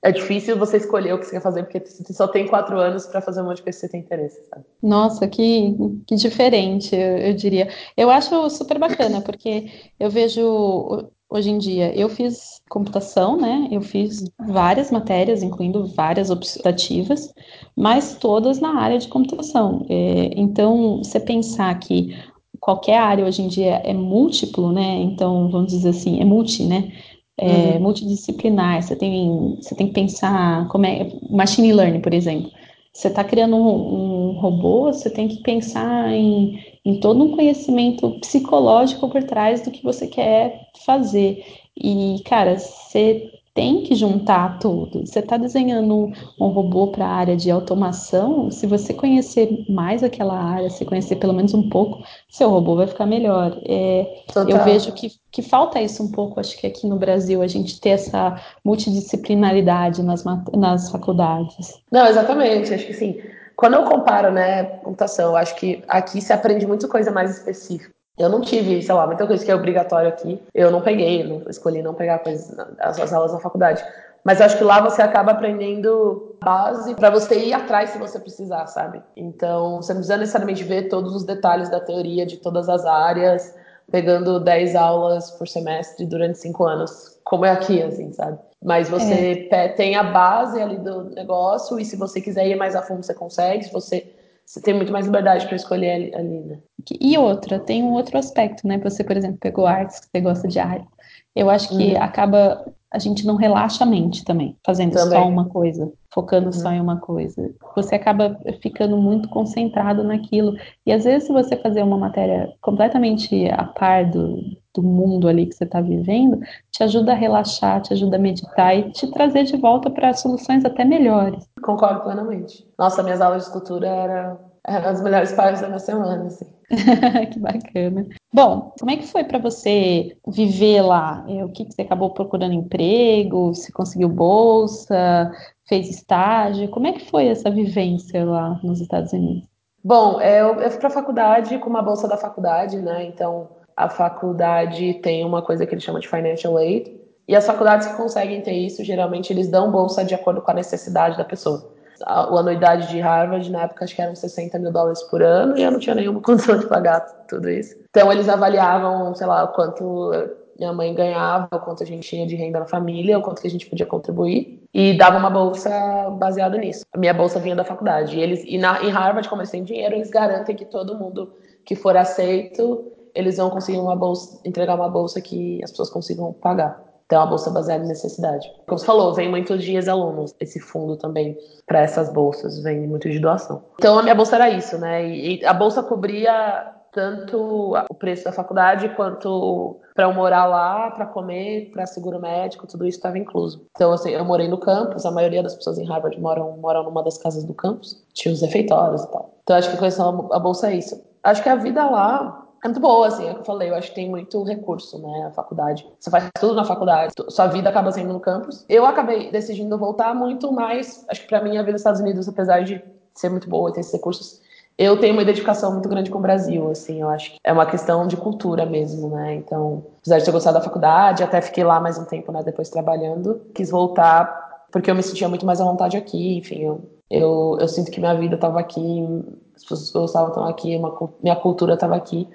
É 0.00 0.12
difícil 0.12 0.56
você 0.56 0.76
escolher 0.76 1.12
o 1.12 1.18
que 1.18 1.26
você 1.26 1.32
quer 1.32 1.42
fazer, 1.42 1.64
porque 1.64 1.80
você 1.80 2.12
só 2.12 2.28
tem 2.28 2.46
quatro 2.46 2.78
anos 2.78 3.06
para 3.06 3.20
fazer 3.20 3.40
um 3.40 3.46
monte 3.46 3.56
de 3.56 3.62
coisa 3.64 3.78
que 3.78 3.86
você 3.86 3.88
tem 3.88 4.00
interesse, 4.00 4.40
sabe? 4.48 4.64
Nossa, 4.80 5.28
que, 5.28 5.76
que 6.06 6.14
diferente, 6.16 6.94
eu, 6.94 7.18
eu 7.18 7.34
diria. 7.34 7.68
Eu 7.96 8.10
acho 8.10 8.48
super 8.50 8.78
bacana, 8.78 9.20
porque 9.20 9.70
eu 9.98 10.10
vejo 10.10 11.08
hoje 11.32 11.50
em 11.50 11.58
dia. 11.58 11.94
Eu 11.94 12.08
fiz 12.08 12.60
computação, 12.68 13.36
né? 13.36 13.68
Eu 13.70 13.80
fiz 13.80 14.24
várias 14.38 14.90
matérias, 14.90 15.42
incluindo 15.42 15.86
várias 15.86 16.30
optativas, 16.30 17.32
mas 17.74 18.16
todas 18.18 18.60
na 18.60 18.78
área 18.78 18.98
de 18.98 19.08
computação. 19.08 19.86
É, 19.88 20.30
então, 20.36 20.98
você 20.98 21.18
pensar 21.18 21.76
que 21.78 22.14
qualquer 22.60 22.98
área 22.98 23.24
hoje 23.24 23.42
em 23.42 23.48
dia 23.48 23.80
é 23.84 23.94
múltiplo, 23.94 24.70
né? 24.70 25.00
Então, 25.00 25.48
vamos 25.48 25.72
dizer 25.72 25.88
assim, 25.88 26.20
é 26.20 26.24
multi, 26.24 26.64
né? 26.64 26.92
É, 27.38 27.46
uhum. 27.46 27.80
multidisciplinar, 27.80 28.82
você 28.82 28.94
tem, 28.94 29.56
você 29.56 29.74
tem 29.74 29.88
que 29.88 29.94
pensar 29.94 30.68
como 30.68 30.84
é 30.84 31.10
machine 31.30 31.72
learning, 31.72 32.00
por 32.00 32.12
exemplo. 32.12 32.50
Você 32.92 33.08
está 33.08 33.24
criando 33.24 33.56
um, 33.56 34.32
um, 34.32 34.38
robô, 34.38 34.92
você 34.92 35.08
tem 35.08 35.26
que 35.26 35.42
pensar 35.42 36.12
em, 36.12 36.60
em 36.84 36.98
todo 37.00 37.22
um 37.22 37.36
conhecimento 37.36 38.18
psicológico 38.20 39.08
por 39.08 39.22
trás 39.22 39.62
do 39.62 39.70
que 39.70 39.82
você 39.82 40.06
quer 40.06 40.68
fazer. 40.84 41.44
E, 41.76 42.22
cara, 42.24 42.58
você 42.58 43.30
tem 43.54 43.82
que 43.82 43.94
juntar 43.94 44.58
tudo. 44.58 45.06
Você 45.06 45.18
está 45.18 45.36
desenhando 45.36 46.10
um, 46.40 46.48
robô 46.48 46.88
para 46.88 47.06
a 47.06 47.14
área 47.14 47.36
de 47.36 47.50
automação, 47.50 48.50
se 48.50 48.66
você 48.66 48.94
conhecer 48.94 49.64
mais 49.68 50.02
aquela 50.02 50.38
área, 50.38 50.70
se 50.70 50.84
conhecer 50.84 51.16
pelo 51.16 51.34
menos 51.34 51.52
um 51.52 51.68
pouco, 51.68 52.02
seu 52.30 52.48
robô 52.48 52.76
vai 52.76 52.86
ficar 52.86 53.04
melhor. 53.04 53.60
É, 53.66 54.24
eu 54.48 54.64
vejo 54.64 54.92
que, 54.92 55.12
que 55.30 55.42
falta 55.42 55.80
isso 55.80 56.02
um 56.02 56.10
pouco, 56.10 56.40
acho 56.40 56.58
que 56.58 56.66
aqui 56.66 56.86
no 56.86 56.96
Brasil, 56.96 57.42
a 57.42 57.46
gente 57.46 57.78
ter 57.78 57.90
essa 57.90 58.40
multidisciplinaridade 58.64 60.02
nas, 60.02 60.24
nas 60.54 60.90
faculdades. 60.90 61.78
Não, 61.90 62.06
exatamente. 62.06 62.72
Acho 62.72 62.86
que 62.86 62.94
sim. 62.94 63.16
Quando 63.62 63.74
eu 63.74 63.84
comparo, 63.84 64.32
né, 64.32 64.64
computação, 64.78 65.36
acho 65.36 65.54
que 65.54 65.84
aqui 65.86 66.20
se 66.20 66.32
aprende 66.32 66.66
muita 66.66 66.88
coisa 66.88 67.12
mais 67.12 67.30
específica. 67.30 67.94
Eu 68.18 68.28
não 68.28 68.40
tive, 68.40 68.82
sei 68.82 68.92
lá, 68.92 69.06
muita 69.06 69.24
coisa 69.24 69.44
que 69.44 69.52
é 69.52 69.54
obrigatório 69.54 70.08
aqui. 70.08 70.42
Eu 70.52 70.72
não 70.72 70.80
peguei, 70.80 71.22
não, 71.22 71.48
escolhi 71.48 71.80
não 71.80 71.94
pegar 71.94 72.18
coisas, 72.18 72.58
as, 72.80 72.98
as 72.98 73.12
aulas 73.12 73.32
na 73.32 73.38
faculdade. 73.38 73.80
Mas 74.24 74.40
eu 74.40 74.46
acho 74.46 74.58
que 74.58 74.64
lá 74.64 74.80
você 74.80 75.00
acaba 75.00 75.30
aprendendo 75.30 76.36
base 76.42 76.92
para 76.96 77.08
você 77.08 77.38
ir 77.38 77.52
atrás 77.52 77.90
se 77.90 77.98
você 77.98 78.18
precisar, 78.18 78.66
sabe? 78.66 79.00
Então, 79.16 79.76
você 79.76 79.92
não 79.92 80.00
precisa 80.00 80.18
necessariamente 80.18 80.64
ver 80.64 80.88
todos 80.88 81.14
os 81.14 81.22
detalhes 81.22 81.68
da 81.68 81.78
teoria 81.78 82.26
de 82.26 82.38
todas 82.38 82.68
as 82.68 82.84
áreas, 82.84 83.54
pegando 83.92 84.40
10 84.40 84.74
aulas 84.74 85.30
por 85.30 85.46
semestre 85.46 86.04
durante 86.04 86.36
5 86.38 86.64
anos, 86.64 87.11
como 87.24 87.44
é 87.44 87.50
aqui, 87.50 87.82
assim, 87.82 88.12
sabe? 88.12 88.38
Mas 88.62 88.88
você 88.88 89.48
é. 89.50 89.68
tem 89.68 89.96
a 89.96 90.02
base 90.02 90.60
ali 90.60 90.78
do 90.78 91.04
negócio 91.10 91.78
e 91.78 91.84
se 91.84 91.96
você 91.96 92.20
quiser 92.20 92.46
ir 92.46 92.56
mais 92.56 92.76
a 92.76 92.82
fundo, 92.82 93.02
você 93.02 93.14
consegue. 93.14 93.64
Se 93.64 93.72
você 93.72 94.12
você 94.44 94.60
tem 94.60 94.74
muito 94.74 94.92
mais 94.92 95.06
liberdade 95.06 95.46
para 95.46 95.56
escolher 95.56 96.14
ali, 96.14 96.40
né? 96.40 96.58
E 97.00 97.16
outra, 97.16 97.58
tem 97.58 97.82
um 97.82 97.92
outro 97.92 98.18
aspecto, 98.18 98.66
né? 98.66 98.76
Você, 98.78 99.02
por 99.02 99.16
exemplo, 99.16 99.38
pegou 99.40 99.66
artes, 99.66 100.00
que 100.00 100.08
você 100.12 100.20
gosta 100.20 100.48
de 100.48 100.58
arte. 100.58 100.86
Eu 101.34 101.48
acho 101.48 101.68
que 101.70 101.94
uhum. 101.94 102.02
acaba 102.02 102.64
a 102.92 102.98
gente 102.98 103.26
não 103.26 103.36
relaxa 103.36 103.84
a 103.84 103.86
mente 103.86 104.22
também, 104.22 104.54
fazendo 104.64 104.92
também. 104.92 105.18
só 105.18 105.26
uma 105.26 105.46
coisa, 105.46 105.90
focando 106.12 106.46
uhum. 106.46 106.52
só 106.52 106.70
em 106.70 106.80
uma 106.80 107.00
coisa. 107.00 107.50
Você 107.74 107.94
acaba 107.94 108.38
ficando 108.60 108.98
muito 108.98 109.30
concentrado 109.30 110.04
naquilo. 110.04 110.54
E 110.84 110.92
às 110.92 111.04
vezes, 111.04 111.26
se 111.26 111.32
você 111.32 111.56
fazer 111.56 111.82
uma 111.82 111.96
matéria 111.96 112.52
completamente 112.60 113.48
a 113.50 113.64
par 113.64 114.04
do, 114.10 114.38
do 114.74 114.82
mundo 114.82 115.28
ali 115.28 115.46
que 115.46 115.54
você 115.54 115.64
está 115.64 115.80
vivendo, 115.80 116.40
te 116.70 116.82
ajuda 116.82 117.12
a 117.12 117.16
relaxar, 117.16 117.80
te 117.82 117.92
ajuda 117.92 118.16
a 118.16 118.20
meditar 118.20 118.76
e 118.76 118.90
te 118.90 119.10
trazer 119.10 119.44
de 119.44 119.56
volta 119.56 119.90
para 119.90 120.14
soluções 120.14 120.64
até 120.64 120.84
melhores. 120.84 121.46
Concordo 121.62 122.00
plenamente. 122.00 122.66
Nossa, 122.78 123.02
minhas 123.02 123.20
aulas 123.20 123.42
de 123.42 123.48
escultura 123.48 123.86
eram, 123.86 124.38
eram 124.66 124.88
as 124.90 125.02
melhores 125.02 125.32
partes 125.32 125.60
da 125.60 125.68
minha 125.68 125.78
semana, 125.78 126.24
assim. 126.26 126.46
que 127.30 127.38
bacana. 127.38 128.06
Bom, 128.32 128.72
como 128.78 128.90
é 128.90 128.96
que 128.96 129.06
foi 129.06 129.24
para 129.24 129.38
você 129.38 130.16
viver 130.26 130.80
lá? 130.82 131.24
É, 131.28 131.44
o 131.44 131.50
que, 131.50 131.66
que 131.66 131.72
você 131.72 131.82
acabou 131.82 132.10
procurando 132.10 132.54
emprego? 132.54 133.54
Se 133.54 133.70
conseguiu 133.72 134.08
bolsa? 134.08 135.30
Fez 135.68 135.88
estágio? 135.90 136.70
Como 136.70 136.86
é 136.86 136.92
que 136.92 137.10
foi 137.10 137.28
essa 137.28 137.50
vivência 137.50 138.24
lá 138.24 138.58
nos 138.62 138.80
Estados 138.80 139.12
Unidos? 139.12 139.46
Bom, 139.84 140.20
eu, 140.20 140.54
eu 140.60 140.70
fui 140.70 140.78
para 140.78 140.88
a 140.88 140.92
faculdade 140.92 141.58
com 141.58 141.68
uma 141.68 141.82
bolsa 141.82 142.06
da 142.06 142.16
faculdade, 142.16 142.80
né? 142.80 143.04
Então, 143.04 143.48
a 143.76 143.88
faculdade 143.88 144.94
tem 144.94 145.24
uma 145.24 145.42
coisa 145.42 145.66
que 145.66 145.74
eles 145.74 145.84
chamam 145.84 146.00
de 146.00 146.08
financial 146.08 146.56
aid. 146.56 147.00
E 147.28 147.36
as 147.36 147.46
faculdades 147.46 147.86
que 147.86 147.96
conseguem 147.96 148.40
ter 148.40 148.52
isso, 148.52 148.84
geralmente 148.84 149.32
eles 149.32 149.48
dão 149.48 149.70
bolsa 149.70 150.04
de 150.04 150.14
acordo 150.14 150.42
com 150.42 150.50
a 150.50 150.54
necessidade 150.54 151.16
da 151.16 151.24
pessoa 151.24 151.72
a, 152.04 152.38
anuidade 152.38 152.88
de 152.88 153.00
Harvard, 153.00 153.50
na 153.50 153.62
época, 153.62 153.84
acho 153.84 153.94
que 153.94 154.02
eram 154.02 154.14
60 154.14 154.58
mil 154.58 154.72
dólares 154.72 155.02
por 155.04 155.22
ano, 155.22 155.56
e 155.56 155.62
eu 155.62 155.70
não 155.70 155.78
tinha 155.78 155.94
nenhuma 155.94 156.20
condição 156.22 156.58
de 156.58 156.66
pagar 156.66 157.00
tudo 157.28 157.48
isso. 157.48 157.76
Então, 157.90 158.10
eles 158.12 158.28
avaliavam, 158.28 159.14
sei 159.14 159.26
lá, 159.26 159.46
quanto 159.46 160.10
minha 160.58 160.72
mãe 160.72 160.94
ganhava, 160.94 161.48
o 161.52 161.58
quanto 161.58 161.82
a 161.82 161.86
gente 161.86 162.08
tinha 162.08 162.26
de 162.26 162.36
renda 162.36 162.60
na 162.60 162.66
família, 162.66 163.18
o 163.18 163.22
quanto 163.22 163.40
que 163.40 163.48
a 163.48 163.50
gente 163.50 163.66
podia 163.66 163.86
contribuir, 163.86 164.62
e 164.72 164.96
dava 164.96 165.18
uma 165.18 165.30
bolsa 165.30 165.70
baseada 166.18 166.56
nisso. 166.58 166.84
A 166.92 166.98
minha 166.98 167.14
bolsa 167.14 167.40
vinha 167.40 167.56
da 167.56 167.64
faculdade. 167.64 168.16
E, 168.16 168.20
eles, 168.20 168.42
e 168.46 168.58
na, 168.58 168.82
em 168.82 168.90
Harvard, 168.90 169.28
como 169.28 169.40
eles 169.40 169.50
têm 169.50 169.64
dinheiro, 169.64 169.94
eles 169.94 170.10
garantem 170.10 170.54
que 170.54 170.64
todo 170.64 170.96
mundo 170.96 171.32
que 171.64 171.74
for 171.74 171.96
aceito, 171.96 172.91
eles 173.14 173.36
vão 173.36 173.50
conseguir 173.50 173.78
uma 173.78 173.96
bolsa, 173.96 174.40
entregar 174.44 174.74
uma 174.74 174.88
bolsa 174.88 175.20
que 175.20 175.62
as 175.62 175.70
pessoas 175.70 175.90
consigam 175.90 176.32
pagar. 176.32 176.82
Então, 177.06 177.20
a 177.20 177.26
bolsa 177.26 177.50
baseada 177.50 177.84
em 177.84 177.88
necessidade. 177.88 178.50
Como 178.66 178.78
você 178.78 178.86
falou, 178.86 179.12
vem 179.12 179.28
muitos 179.28 179.62
dias 179.62 179.86
alunos. 179.86 180.34
Esse 180.40 180.58
fundo 180.58 180.96
também, 180.96 181.36
para 181.66 181.80
essas 181.80 182.10
bolsas, 182.10 182.62
vem 182.62 182.86
muito 182.86 183.10
de 183.10 183.18
doação. 183.18 183.62
Então, 183.74 183.98
a 183.98 184.02
minha 184.02 184.14
bolsa 184.14 184.36
era 184.36 184.48
isso, 184.48 184.78
né? 184.78 185.06
E 185.06 185.44
a 185.44 185.52
bolsa 185.52 185.82
cobria 185.82 186.72
tanto 186.90 187.74
o 187.90 187.94
preço 187.94 188.24
da 188.24 188.32
faculdade 188.32 188.88
quanto 188.90 189.80
para 189.94 190.04
eu 190.04 190.14
morar 190.14 190.46
lá, 190.46 190.90
para 190.90 191.06
comer, 191.06 191.70
para 191.70 191.86
seguro 191.86 192.20
médico, 192.20 192.66
tudo 192.66 192.86
isso 192.86 192.98
estava 192.98 193.18
incluso. 193.18 193.66
Então, 193.74 193.92
assim, 193.92 194.10
eu 194.10 194.24
morei 194.24 194.48
no 194.48 194.58
campus, 194.58 195.04
a 195.04 195.10
maioria 195.10 195.42
das 195.42 195.54
pessoas 195.54 195.78
em 195.78 195.86
Harvard 195.86 196.18
moram, 196.20 196.56
moram 196.58 196.84
numa 196.84 197.02
das 197.02 197.18
casas 197.18 197.44
do 197.44 197.54
campus, 197.54 198.02
tinha 198.12 198.32
os 198.32 198.42
refeitórios 198.42 199.02
e 199.02 199.10
tal. 199.10 199.38
Então, 199.42 199.56
acho 199.56 199.70
que 199.70 199.84
a 199.84 200.38
bolsa 200.38 200.70
é 200.70 200.76
isso. 200.76 201.02
Acho 201.22 201.42
que 201.42 201.48
a 201.48 201.56
vida 201.56 201.88
lá 201.88 202.41
é 202.62 202.68
muito 202.68 202.80
boa, 202.80 203.08
assim, 203.08 203.26
é 203.26 203.30
o 203.30 203.34
que 203.34 203.40
eu 203.40 203.44
falei, 203.44 203.70
eu 203.70 203.74
acho 203.74 203.88
que 203.88 203.94
tem 203.96 204.08
muito 204.08 204.42
recurso, 204.44 204.98
né, 204.98 205.26
a 205.26 205.30
faculdade. 205.32 205.86
Você 205.98 206.10
faz 206.10 206.30
tudo 206.38 206.54
na 206.54 206.64
faculdade, 206.64 207.12
sua 207.28 207.48
vida 207.48 207.68
acaba 207.68 207.90
sendo 207.90 208.12
no 208.12 208.20
campus. 208.20 208.64
Eu 208.68 208.86
acabei 208.86 209.30
decidindo 209.32 209.76
voltar 209.76 210.14
muito 210.14 210.52
mais, 210.52 211.04
acho 211.08 211.22
que 211.22 211.28
para 211.28 211.42
mim 211.42 211.58
a 211.58 211.62
vida 211.62 211.72
nos 211.72 211.80
Estados 211.80 212.00
Unidos, 212.00 212.28
apesar 212.28 212.62
de 212.62 212.82
ser 213.14 213.28
muito 213.30 213.48
boa 213.48 213.70
e 213.70 213.72
ter 213.72 213.80
esses 213.80 213.92
recursos, 213.92 214.40
eu 214.78 214.98
tenho 214.98 215.12
uma 215.12 215.22
identificação 215.22 215.72
muito 215.72 215.88
grande 215.88 216.10
com 216.10 216.18
o 216.18 216.22
Brasil, 216.22 216.70
assim, 216.70 217.00
eu 217.00 217.08
acho 217.08 217.32
que 217.32 217.38
é 217.44 217.52
uma 217.52 217.66
questão 217.66 218.06
de 218.06 218.16
cultura 218.16 218.64
mesmo, 218.64 219.10
né? 219.10 219.34
Então, 219.34 219.84
apesar 219.98 220.18
de 220.18 220.24
ter 220.24 220.30
gostado 220.30 220.58
da 220.58 220.64
faculdade, 220.64 221.22
até 221.22 221.40
fiquei 221.40 221.64
lá 221.64 221.80
mais 221.80 221.98
um 221.98 222.04
tempo, 222.04 222.32
né, 222.32 222.42
depois 222.42 222.70
trabalhando, 222.70 223.42
quis 223.54 223.70
voltar 223.70 224.42
porque 224.72 224.90
eu 224.90 224.94
me 224.94 225.02
sentia 225.02 225.28
muito 225.28 225.44
mais 225.44 225.60
à 225.60 225.64
vontade 225.64 225.98
aqui, 225.98 226.38
enfim, 226.38 226.60
eu, 226.62 226.80
eu, 227.10 227.58
eu 227.60 227.68
sinto 227.68 227.90
que 227.90 228.00
minha 228.00 228.14
vida 228.14 228.36
estava 228.36 228.58
aqui, 228.58 229.06
as 229.54 229.62
pessoas 229.62 229.90
que 229.90 229.98
gostavam 229.98 230.28
estão 230.28 230.44
aqui, 230.46 230.74
uma, 230.74 230.96
minha 231.22 231.36
cultura 231.36 231.74
estava 231.74 231.94
aqui, 231.94 232.26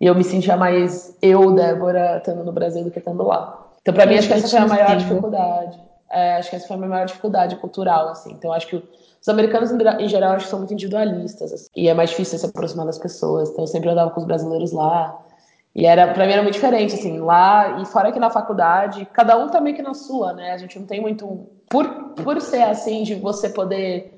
e 0.00 0.06
eu 0.06 0.14
me 0.14 0.24
sentia 0.24 0.56
mais 0.56 1.14
eu, 1.20 1.52
Débora, 1.52 2.16
estando 2.16 2.42
no 2.42 2.52
Brasil 2.52 2.82
do 2.82 2.90
que 2.90 2.98
estando 2.98 3.22
lá. 3.22 3.68
Então, 3.82 3.92
para 3.92 4.06
mim, 4.06 4.16
acho 4.16 4.28
que 4.28 4.34
essa 4.34 4.48
foi 4.48 4.58
a 4.58 4.66
maior 4.66 4.96
dificuldade. 4.96 5.78
É, 6.10 6.36
acho 6.36 6.50
que 6.50 6.56
essa 6.56 6.66
foi 6.66 6.76
a 6.76 6.78
minha 6.78 6.88
maior 6.88 7.06
dificuldade 7.06 7.56
cultural, 7.56 8.08
assim. 8.08 8.32
Então, 8.32 8.52
acho 8.52 8.66
que 8.66 8.76
os 8.76 9.28
americanos, 9.28 9.70
em 9.70 10.08
geral, 10.08 10.32
acho 10.32 10.46
que 10.46 10.50
são 10.50 10.58
muito 10.58 10.72
individualistas, 10.72 11.52
assim, 11.52 11.68
e 11.76 11.88
é 11.88 11.94
mais 11.94 12.10
difícil 12.10 12.38
se 12.38 12.46
aproximar 12.46 12.86
das 12.86 12.98
pessoas. 12.98 13.50
Então, 13.50 13.64
eu 13.64 13.68
sempre 13.68 13.90
andava 13.90 14.10
com 14.10 14.20
os 14.20 14.26
brasileiros 14.26 14.72
lá. 14.72 15.18
E 15.74 15.86
era, 15.86 16.12
pra 16.12 16.26
mim 16.26 16.32
era 16.32 16.42
muito 16.42 16.54
diferente, 16.54 16.94
assim, 16.94 17.20
lá 17.20 17.80
e 17.80 17.86
fora 17.86 18.10
que 18.10 18.18
na 18.18 18.30
faculdade, 18.30 19.06
cada 19.12 19.36
um 19.36 19.48
também 19.48 19.74
que 19.74 19.82
na 19.82 19.94
sua, 19.94 20.32
né? 20.32 20.52
A 20.52 20.56
gente 20.56 20.78
não 20.78 20.86
tem 20.86 21.00
muito. 21.00 21.46
Por, 21.68 21.86
por 22.14 22.40
ser 22.40 22.62
assim, 22.62 23.02
de 23.04 23.14
você 23.14 23.48
poder 23.48 24.16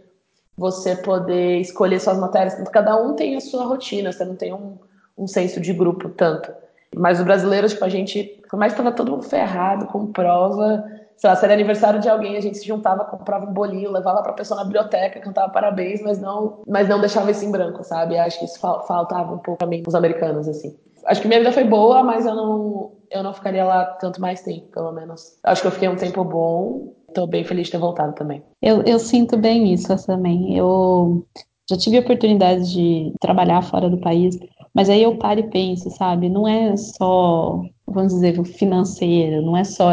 você 0.57 0.95
poder 0.95 1.61
escolher 1.61 1.99
suas 1.99 2.19
matérias, 2.19 2.57
cada 2.71 2.97
um 2.97 3.15
tem 3.15 3.37
a 3.37 3.41
sua 3.41 3.65
rotina, 3.65 4.13
você 4.13 4.25
não 4.25 4.37
tem 4.37 4.53
um, 4.53 4.79
um 5.17 5.27
senso 5.27 5.61
de 5.61 5.73
grupo 5.73 6.09
tanto. 6.11 6.53
Mas 6.95 7.19
os 7.19 7.25
brasileiros, 7.25 7.73
tipo, 7.73 7.85
a 7.85 7.89
gente, 7.89 8.43
por 8.49 8.59
mais 8.59 8.73
que 8.73 8.79
tava 8.79 8.93
todo 8.93 9.11
mundo 9.11 9.23
ferrado, 9.23 9.87
com 9.87 10.13
prova, 10.13 10.85
sei 11.17 11.31
lá, 11.31 11.37
se 11.37 11.45
era 11.45 11.55
aniversário 11.55 12.01
de 12.01 12.09
alguém, 12.09 12.37
a 12.37 12.41
gente 12.41 12.59
se 12.59 12.67
juntava, 12.67 13.05
comprava 13.05 13.47
um 13.47 13.53
bolinho, 13.53 13.91
levava 13.91 14.23
pra 14.23 14.33
pessoa 14.33 14.59
na 14.59 14.65
biblioteca, 14.65 15.21
cantava 15.21 15.53
parabéns, 15.53 16.03
mas 16.03 16.21
não, 16.21 16.61
mas 16.69 16.89
não 16.89 17.01
deixava 17.01 17.31
isso 17.31 17.45
em 17.45 17.51
branco, 17.51 17.83
sabe? 17.83 18.19
Acho 18.19 18.39
que 18.39 18.45
isso 18.45 18.61
faltava 18.61 19.35
um 19.35 19.39
pouco 19.39 19.59
pra 19.59 19.67
mim, 19.67 19.83
os 19.87 19.95
americanos, 19.95 20.47
assim. 20.49 20.77
Acho 21.07 21.21
que 21.21 21.29
minha 21.29 21.41
vida 21.41 21.53
foi 21.53 21.65
boa, 21.65 22.03
mas 22.03 22.27
eu 22.27 22.35
não, 22.35 22.93
eu 23.11 23.23
não 23.23 23.33
ficaria 23.33 23.65
lá 23.65 23.85
tanto 23.85 24.21
mais 24.21 24.43
tempo, 24.43 24.69
pelo 24.69 24.93
menos. 24.93 25.39
Acho 25.43 25.63
que 25.63 25.67
eu 25.67 25.73
fiquei 25.73 25.89
um 25.89 25.97
tempo 25.97 26.23
bom, 26.23 26.93
Estou 27.13 27.27
bem 27.27 27.45
feliz 27.45 27.67
de 27.67 27.73
ter 27.73 27.79
voltado 27.79 28.15
também. 28.15 28.43
Eu, 28.61 28.83
eu 28.85 28.99
sinto 28.99 29.37
bem 29.37 29.73
isso 29.73 29.95
também. 30.07 30.57
Eu 30.57 31.27
já 31.69 31.77
tive 31.77 31.99
a 31.99 32.01
oportunidade 32.01 32.73
de 32.73 33.13
trabalhar 33.21 33.61
fora 33.61 33.91
do 33.91 33.99
país, 33.99 34.39
mas 34.75 34.89
aí 34.89 35.03
eu 35.03 35.17
paro 35.17 35.41
e 35.41 35.51
penso, 35.51 35.91
sabe? 35.91 36.29
Não 36.29 36.49
é 36.49 36.77
só, 36.77 37.63
vamos 37.87 38.15
dizer, 38.15 38.39
o 38.41 38.45
financeiro, 38.45 39.43
não 39.43 39.57
é 39.57 39.65
só 39.65 39.91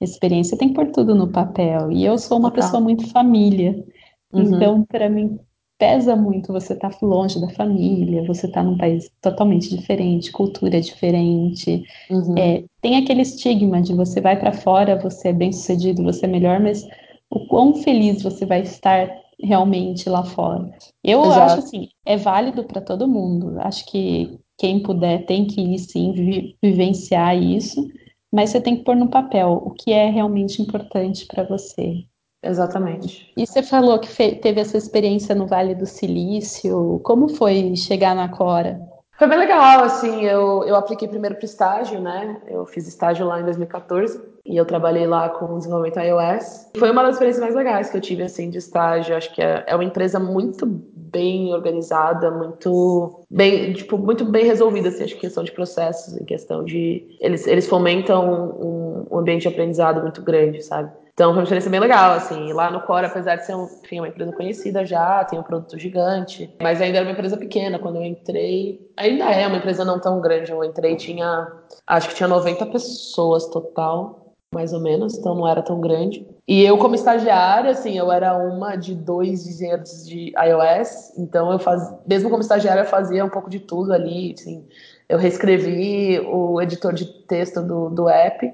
experiência, 0.00 0.56
tem 0.56 0.68
que 0.68 0.74
pôr 0.74 0.90
tudo 0.90 1.14
no 1.14 1.28
papel. 1.28 1.90
E 1.90 2.04
eu 2.04 2.18
sou 2.18 2.38
uma 2.38 2.50
Total. 2.50 2.64
pessoa 2.64 2.82
muito 2.82 3.08
família. 3.08 3.84
Uhum. 4.32 4.42
Então, 4.42 4.84
para 4.84 5.08
mim, 5.08 5.38
pesa 5.78 6.14
muito 6.14 6.52
você 6.52 6.74
estar 6.74 6.90
tá 6.90 6.98
longe 7.02 7.40
da 7.40 7.48
família, 7.48 8.26
você 8.26 8.46
estar 8.46 8.62
tá 8.62 8.68
num 8.68 8.76
país 8.76 9.10
totalmente 9.20 9.74
diferente, 9.74 10.30
cultura 10.30 10.80
diferente. 10.80 11.82
Uhum. 12.10 12.34
É, 12.36 12.64
tem 12.82 12.96
aquele 12.96 13.22
estigma 13.22 13.80
de 13.80 13.94
você 13.94 14.20
vai 14.20 14.38
para 14.38 14.52
fora, 14.52 14.98
você 14.98 15.28
é 15.28 15.32
bem 15.32 15.52
sucedido, 15.52 16.02
você 16.02 16.26
é 16.26 16.28
melhor, 16.28 16.60
mas 16.60 16.86
o 17.30 17.46
quão 17.46 17.74
feliz 17.76 18.22
você 18.22 18.44
vai 18.44 18.60
estar 18.60 19.08
realmente 19.42 20.08
lá 20.08 20.24
fora. 20.24 20.70
Eu 21.02 21.24
Exato. 21.24 21.40
acho 21.40 21.58
assim, 21.58 21.88
é 22.04 22.16
válido 22.16 22.64
para 22.64 22.80
todo 22.80 23.08
mundo. 23.08 23.58
Acho 23.60 23.84
que 23.86 24.38
quem 24.58 24.82
puder 24.82 25.24
tem 25.26 25.46
que 25.46 25.60
ir 25.60 25.78
sim 25.78 26.12
vi 26.12 26.56
vivenciar 26.62 27.36
isso, 27.36 27.86
mas 28.32 28.50
você 28.50 28.60
tem 28.60 28.76
que 28.76 28.84
pôr 28.84 28.96
no 28.96 29.08
papel 29.08 29.62
o 29.64 29.70
que 29.70 29.92
é 29.92 30.10
realmente 30.10 30.60
importante 30.60 31.26
para 31.26 31.44
você. 31.44 32.04
Exatamente. 32.42 33.30
E 33.36 33.46
você 33.46 33.62
falou 33.62 33.98
que 33.98 34.08
teve 34.36 34.60
essa 34.60 34.76
experiência 34.76 35.34
no 35.34 35.46
Vale 35.46 35.74
do 35.74 35.84
Silício. 35.84 37.00
Como 37.04 37.28
foi 37.28 37.76
chegar 37.76 38.14
na 38.14 38.28
Cora? 38.28 38.80
Foi 39.18 39.28
bem 39.28 39.38
legal, 39.38 39.84
assim, 39.84 40.24
eu, 40.24 40.64
eu 40.64 40.74
apliquei 40.74 41.06
primeiro 41.06 41.36
para 41.36 41.44
estágio, 41.44 42.00
né? 42.00 42.40
Eu 42.46 42.64
fiz 42.64 42.88
estágio 42.88 43.26
lá 43.26 43.38
em 43.38 43.44
2014 43.44 44.18
e 44.50 44.56
eu 44.56 44.64
trabalhei 44.64 45.06
lá 45.06 45.28
com 45.28 45.58
desenvolvimento 45.58 46.00
iOS. 46.00 46.70
Foi 46.76 46.90
uma 46.90 47.02
das 47.02 47.12
experiências 47.12 47.42
mais 47.42 47.54
legais 47.54 47.88
que 47.88 47.96
eu 47.96 48.00
tive, 48.00 48.24
assim, 48.24 48.50
de 48.50 48.58
estágio. 48.58 49.16
Acho 49.16 49.32
que 49.32 49.40
é, 49.40 49.64
é 49.66 49.74
uma 49.74 49.84
empresa 49.84 50.18
muito 50.18 50.66
bem 50.66 51.54
organizada, 51.54 52.30
muito 52.30 53.24
bem, 53.30 53.72
tipo, 53.72 53.96
muito 53.96 54.24
bem 54.24 54.44
resolvida, 54.44 54.88
assim, 54.88 55.04
acho 55.04 55.14
que 55.14 55.20
questão 55.20 55.44
de 55.44 55.52
processos, 55.52 56.16
em 56.16 56.24
questão 56.24 56.64
de... 56.64 57.16
Eles, 57.20 57.46
eles 57.46 57.68
fomentam 57.68 58.28
um, 58.60 59.06
um 59.10 59.18
ambiente 59.18 59.42
de 59.42 59.48
aprendizado 59.48 60.02
muito 60.02 60.22
grande, 60.22 60.62
sabe? 60.62 60.90
Então 61.20 61.32
foi 61.32 61.40
uma 61.40 61.42
experiência 61.42 61.70
bem 61.70 61.80
legal, 61.80 62.12
assim. 62.12 62.50
Lá 62.54 62.70
no 62.70 62.80
Core, 62.80 63.04
apesar 63.04 63.36
de 63.36 63.44
ser 63.44 63.54
um, 63.54 63.68
enfim, 63.84 64.00
uma 64.00 64.08
empresa 64.08 64.32
conhecida 64.32 64.86
já, 64.86 65.22
tem 65.22 65.38
um 65.38 65.42
produto 65.42 65.78
gigante, 65.78 66.50
mas 66.62 66.80
ainda 66.80 66.96
era 66.96 67.06
uma 67.06 67.12
empresa 67.12 67.36
pequena. 67.36 67.78
Quando 67.78 67.96
eu 67.96 68.04
entrei, 68.04 68.90
ainda 68.96 69.24
é 69.30 69.46
uma 69.46 69.58
empresa 69.58 69.84
não 69.84 70.00
tão 70.00 70.18
grande. 70.22 70.50
Eu 70.50 70.64
entrei 70.64 70.96
tinha, 70.96 71.46
acho 71.86 72.08
que 72.08 72.14
tinha 72.14 72.26
90 72.26 72.64
pessoas 72.66 73.46
total, 73.48 74.19
mais 74.52 74.72
ou 74.72 74.80
menos, 74.80 75.16
então 75.16 75.34
não 75.34 75.46
era 75.46 75.62
tão 75.62 75.80
grande. 75.80 76.26
E 76.46 76.62
eu, 76.62 76.76
como 76.76 76.94
estagiária, 76.94 77.70
assim, 77.70 77.96
eu 77.96 78.10
era 78.10 78.36
uma 78.36 78.74
de 78.74 78.94
dois 78.94 79.46
engenheiros 79.46 80.06
de 80.06 80.32
iOS, 80.36 81.16
então 81.16 81.52
eu 81.52 81.58
fazia, 81.58 81.98
mesmo 82.06 82.28
como 82.28 82.42
estagiária, 82.42 82.80
eu 82.80 82.86
fazia 82.86 83.24
um 83.24 83.28
pouco 83.28 83.48
de 83.48 83.60
tudo 83.60 83.92
ali, 83.92 84.34
assim. 84.36 84.66
Eu 85.08 85.18
reescrevi 85.18 86.20
o 86.20 86.60
editor 86.60 86.92
de 86.92 87.04
texto 87.04 87.62
do, 87.62 87.90
do 87.90 88.08
app 88.08 88.52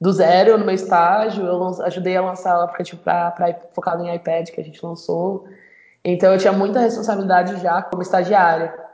do 0.00 0.12
zero 0.12 0.58
no 0.58 0.64
meu 0.64 0.74
estágio. 0.74 1.44
Eu 1.44 1.82
ajudei 1.84 2.16
a 2.16 2.22
lançar 2.22 2.58
o 2.58 2.62
aplicativo 2.62 3.02
pra, 3.02 3.30
pra, 3.30 3.54
focado 3.74 4.02
em 4.04 4.14
iPad 4.14 4.50
que 4.50 4.60
a 4.60 4.64
gente 4.64 4.84
lançou. 4.84 5.46
Então 6.04 6.32
eu 6.32 6.38
tinha 6.38 6.52
muita 6.52 6.80
responsabilidade 6.80 7.60
já 7.60 7.82
como 7.82 8.02
estagiária. 8.02 8.85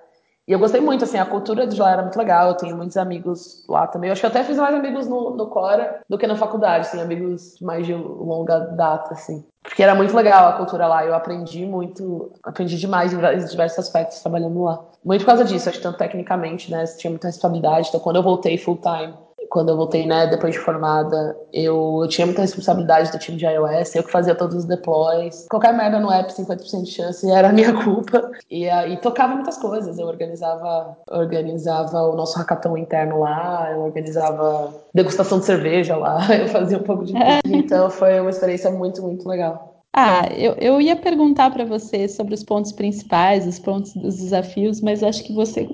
E 0.47 0.53
eu 0.53 0.59
gostei 0.59 0.81
muito, 0.81 1.05
assim, 1.05 1.19
a 1.19 1.25
cultura 1.25 1.67
de 1.67 1.81
lá 1.81 1.93
era 1.93 2.03
muito 2.03 2.19
legal. 2.19 2.49
Eu 2.49 2.57
tenho 2.57 2.77
muitos 2.77 2.97
amigos 2.97 3.65
lá 3.69 3.87
também. 3.87 4.09
Eu 4.09 4.13
acho 4.13 4.21
que 4.21 4.27
eu 4.27 4.31
até 4.31 4.43
fiz 4.43 4.57
mais 4.57 4.75
amigos 4.75 5.07
no, 5.07 5.37
no 5.37 5.47
Cora 5.47 6.01
do 6.09 6.19
que 6.19 6.27
na 6.27 6.37
faculdade, 6.37 6.87
assim, 6.87 7.01
amigos 7.01 7.61
mais 7.61 7.87
de 7.87 7.95
longa 7.95 8.59
data, 8.59 9.15
assim. 9.15 9.45
Porque 9.63 9.83
era 9.83 9.95
muito 9.95 10.15
legal 10.15 10.49
a 10.49 10.53
cultura 10.55 10.89
lá. 10.89 11.05
Eu 11.05 11.15
aprendi 11.15 11.65
muito, 11.65 12.33
aprendi 12.43 12.77
demais 12.77 13.13
em 13.13 13.19
diversos 13.47 13.79
aspectos 13.79 14.21
trabalhando 14.21 14.63
lá. 14.63 14.85
Muito 15.05 15.21
por 15.21 15.27
causa 15.27 15.45
disso, 15.45 15.69
acho 15.69 15.79
que 15.79 15.85
tanto 15.85 15.99
tecnicamente, 15.99 16.71
né? 16.71 16.85
Tinha 16.85 17.11
muita 17.11 17.29
responsabilidade. 17.29 17.89
Então, 17.89 18.01
quando 18.01 18.17
eu 18.17 18.23
voltei 18.23 18.59
full 18.59 18.79
time, 18.79 19.15
quando 19.53 19.69
eu 19.69 19.77
voltei, 19.77 20.07
né, 20.07 20.27
depois 20.27 20.55
de 20.55 20.59
formada, 20.59 21.37
eu, 21.53 22.01
eu, 22.01 22.09
tinha 22.09 22.27
muita 22.27 22.41
responsabilidade 22.41 23.13
do 23.13 23.19
time 23.19 23.37
de 23.37 23.45
iOS, 23.45 23.95
eu 23.95 24.03
que 24.03 24.11
fazia 24.11 24.35
todos 24.35 24.57
os 24.57 24.65
deploys. 24.65 25.47
Qualquer 25.51 25.75
merda 25.75 26.01
no 26.01 26.11
app, 26.11 26.33
50% 26.33 26.85
de 26.85 26.91
chance, 26.91 27.31
era 27.31 27.51
a 27.51 27.53
minha 27.53 27.75
culpa. 27.85 28.31
E 28.51 28.67
aí 28.71 28.97
tocava 28.97 29.35
muitas 29.35 29.59
coisas. 29.59 29.99
Eu 29.99 30.07
organizava, 30.07 30.97
organizava 31.07 32.03
o 32.03 32.17
nosso 32.17 32.39
hackathon 32.39 32.79
interno 32.79 33.21
lá, 33.21 33.71
eu 33.73 33.81
organizava 33.81 34.73
degustação 34.95 35.39
de 35.39 35.45
cerveja 35.45 35.97
lá, 35.97 36.21
eu 36.35 36.49
fazia 36.49 36.79
um 36.79 36.83
pouco 36.83 37.05
de 37.05 37.13
tudo. 37.13 37.23
Então 37.63 37.91
foi 37.91 38.21
uma 38.21 38.31
experiência 38.31 38.71
muito, 38.71 39.03
muito 39.03 39.29
legal. 39.29 39.72
Ah, 39.95 40.27
eu, 40.35 40.55
eu 40.55 40.81
ia 40.81 40.97
perguntar 40.97 41.51
para 41.51 41.67
você 41.67 42.09
sobre 42.09 42.33
os 42.33 42.43
pontos 42.43 42.73
principais, 42.73 43.47
os 43.47 43.59
pontos 43.59 43.93
dos 43.93 44.17
desafios, 44.17 44.81
mas 44.81 45.03
acho 45.03 45.23
que 45.23 45.35
você 45.35 45.69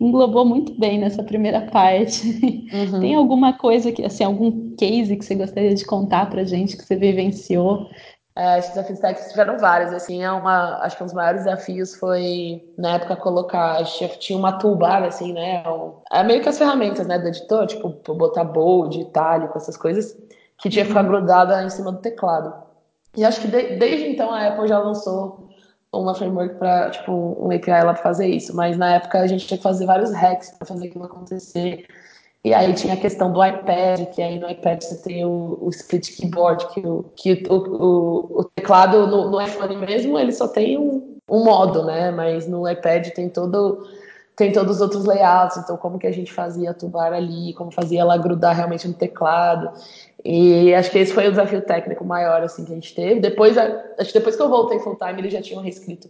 englobou 0.00 0.44
muito 0.44 0.76
bem 0.78 0.98
nessa 0.98 1.22
primeira 1.22 1.60
parte. 1.70 2.26
Uhum. 2.72 3.00
Tem 3.00 3.14
alguma 3.14 3.52
coisa 3.52 3.92
que, 3.92 4.04
assim, 4.04 4.24
algum 4.24 4.74
case 4.74 5.16
que 5.16 5.24
você 5.24 5.36
gostaria 5.36 5.74
de 5.74 5.84
contar 5.84 6.28
para 6.28 6.42
gente 6.42 6.76
que 6.76 6.84
você 6.84 6.96
vivenciou? 6.96 7.86
É, 8.34 8.58
os 8.58 8.68
desafios 8.68 8.98
técnicos 8.98 9.30
tiveram 9.30 9.58
vários, 9.58 9.92
assim, 9.92 10.24
é 10.24 10.32
uma, 10.32 10.78
acho 10.78 10.96
que 10.96 11.02
um 11.02 11.06
dos 11.06 11.14
maiores 11.14 11.44
desafios 11.44 11.94
foi, 11.94 12.64
na 12.78 12.94
época, 12.94 13.14
colocar, 13.14 13.84
tinha 13.84 14.38
uma 14.38 14.58
toolbar, 14.58 15.04
assim, 15.04 15.34
né, 15.34 15.62
é 16.10 16.24
meio 16.24 16.42
que 16.42 16.48
as 16.48 16.56
ferramentas, 16.58 17.06
né, 17.06 17.18
do 17.18 17.28
editor, 17.28 17.66
tipo, 17.66 17.90
botar 18.14 18.44
bold, 18.44 18.98
itálico, 18.98 19.56
essas 19.56 19.76
coisas, 19.76 20.16
que 20.58 20.70
tinha 20.70 20.82
que 20.82 20.88
ficar 20.88 21.04
uhum. 21.04 21.10
grudada 21.10 21.62
em 21.62 21.68
cima 21.68 21.92
do 21.92 21.98
teclado. 21.98 22.71
E 23.16 23.24
acho 23.24 23.40
que 23.40 23.48
de, 23.48 23.76
desde 23.76 24.08
então 24.08 24.30
a 24.30 24.48
Apple 24.48 24.68
já 24.68 24.78
lançou 24.78 25.48
uma 25.92 26.14
framework 26.14 26.54
para 26.56 26.90
tipo 26.90 27.12
um 27.12 27.54
API 27.54 27.84
lá 27.84 27.92
para 27.92 28.02
fazer 28.02 28.26
isso, 28.26 28.56
mas 28.56 28.78
na 28.78 28.94
época 28.94 29.20
a 29.20 29.26
gente 29.26 29.46
tinha 29.46 29.58
que 29.58 29.62
fazer 29.62 29.84
vários 29.84 30.10
hacks 30.12 30.50
para 30.50 30.66
fazer 30.66 30.86
aquilo 30.88 31.04
acontecer. 31.04 31.86
E 32.44 32.52
aí 32.52 32.72
tinha 32.74 32.94
a 32.94 32.96
questão 32.96 33.32
do 33.32 33.44
iPad, 33.44 34.06
que 34.06 34.20
aí 34.20 34.38
no 34.38 34.50
iPad 34.50 34.82
você 34.82 34.96
tem 34.96 35.24
o, 35.24 35.58
o 35.60 35.68
split 35.70 36.16
keyboard, 36.16 36.66
que, 36.68 36.80
o, 36.80 37.04
que 37.14 37.44
o, 37.48 37.54
o, 37.54 38.40
o 38.40 38.44
teclado 38.44 39.06
no, 39.06 39.30
no, 39.30 39.40
iPhone 39.40 39.76
mesmo 39.76 40.18
ele 40.18 40.32
só 40.32 40.48
tem 40.48 40.76
um, 40.76 41.18
um 41.28 41.44
modo, 41.44 41.84
né? 41.84 42.10
Mas 42.10 42.48
no 42.48 42.68
iPad 42.68 43.08
tem 43.10 43.28
todo 43.28 43.86
tem 44.34 44.50
todos 44.50 44.76
os 44.76 44.82
outros 44.82 45.04
layouts, 45.04 45.58
então 45.58 45.76
como 45.76 45.98
que 45.98 46.06
a 46.06 46.12
gente 46.12 46.32
fazia 46.32 46.70
a 46.70 46.74
tubar 46.74 47.12
ali, 47.12 47.52
como 47.52 47.70
fazia 47.70 48.00
ela 48.00 48.16
grudar 48.16 48.56
realmente 48.56 48.88
no 48.88 48.94
teclado. 48.94 49.70
E 50.24 50.72
acho 50.74 50.90
que 50.90 50.98
esse 50.98 51.12
foi 51.12 51.26
o 51.26 51.30
desafio 51.30 51.60
técnico 51.62 52.04
maior 52.04 52.42
assim 52.42 52.64
que 52.64 52.72
a 52.72 52.74
gente 52.74 52.94
teve. 52.94 53.20
Depois, 53.20 53.58
acho 53.58 54.12
que 54.12 54.18
depois 54.18 54.36
que 54.36 54.42
eu 54.42 54.48
voltei 54.48 54.78
full 54.78 54.96
time, 54.96 55.20
eles 55.20 55.32
já 55.32 55.42
tinham 55.42 55.62
reescrito 55.62 56.08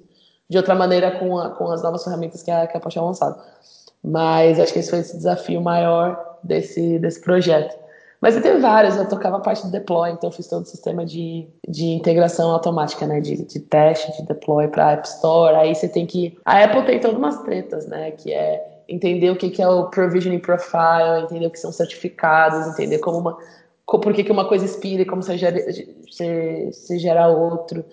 de 0.49 0.57
outra 0.59 0.75
maneira 0.75 1.11
com, 1.13 1.39
a, 1.39 1.51
com 1.51 1.71
as 1.71 1.83
novas 1.83 2.05
ferramentas 2.05 2.43
que 2.43 2.51
a, 2.51 2.67
que 2.67 2.77
a 2.77 2.81
Porsche 2.81 2.99
tinha 2.99 3.05
lançado. 3.05 3.41
Mas 4.05 4.61
acho 4.61 4.73
que 4.73 4.81
esse 4.81 4.91
foi 4.91 4.99
esse 4.99 5.17
desafio 5.17 5.61
maior 5.63 6.39
desse, 6.43 6.99
desse 6.99 7.21
projeto. 7.21 7.83
Mas 8.21 8.37
eu 8.37 8.43
tenho 8.43 8.61
vários, 8.61 8.97
eu 8.97 9.09
tocava 9.09 9.39
a 9.39 9.41
parte 9.41 9.65
de 9.65 9.73
deploy, 9.73 10.11
então 10.11 10.31
eu 10.31 10.33
fiz 10.33 10.47
todo 10.47 10.63
o 10.63 10.67
sistema 10.67 11.05
de, 11.05 11.49
de 11.69 11.87
integração 11.87 12.53
automática, 12.53 13.05
né? 13.05 13.21
De, 13.21 13.45
de 13.45 13.59
teste, 13.59 14.17
de 14.17 14.29
deploy 14.29 14.69
para 14.69 14.93
App 14.93 15.09
Store. 15.09 15.57
Aí 15.57 15.75
você 15.75 15.89
tem 15.89 16.07
que. 16.07 16.39
A 16.45 16.63
Apple 16.63 16.85
tem 16.85 17.01
todas 17.01 17.17
umas 17.17 17.43
tretas, 17.43 17.87
né? 17.89 18.13
Que 18.13 18.33
é 18.33 18.65
entender 18.89 19.31
o 19.31 19.37
que, 19.37 19.51
que 19.51 19.61
é 19.61 19.69
o 19.69 19.89
provisioning 19.91 20.39
profile, 20.39 21.25
entender 21.25 21.47
o 21.47 21.51
que 21.51 21.59
são 21.59 21.73
certificados, 21.73 22.69
entender 22.69 22.99
como 22.99 23.19
uma. 23.19 23.39
Por 23.99 24.13
que, 24.13 24.25
que 24.25 24.33
uma 24.33 24.49
coisa 24.49 24.65
inspira 24.65 25.03
e 25.03 25.07
como 25.07 25.23
você 25.23 25.37
gera, 25.39 25.59
você 26.11 26.99
gera 26.99 27.29
outro, 27.29 27.85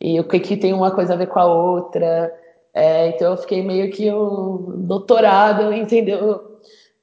e 0.00 0.18
o 0.20 0.24
que, 0.24 0.40
que 0.40 0.56
tem 0.56 0.72
uma 0.72 0.90
coisa 0.90 1.14
a 1.14 1.16
ver 1.16 1.28
com 1.28 1.38
a 1.38 1.46
outra. 1.46 2.32
É, 2.74 3.08
então 3.08 3.32
eu 3.32 3.36
fiquei 3.36 3.62
meio 3.62 3.90
que 3.90 4.12
um 4.12 4.84
doutorado, 4.86 5.72
entendeu? 5.72 6.48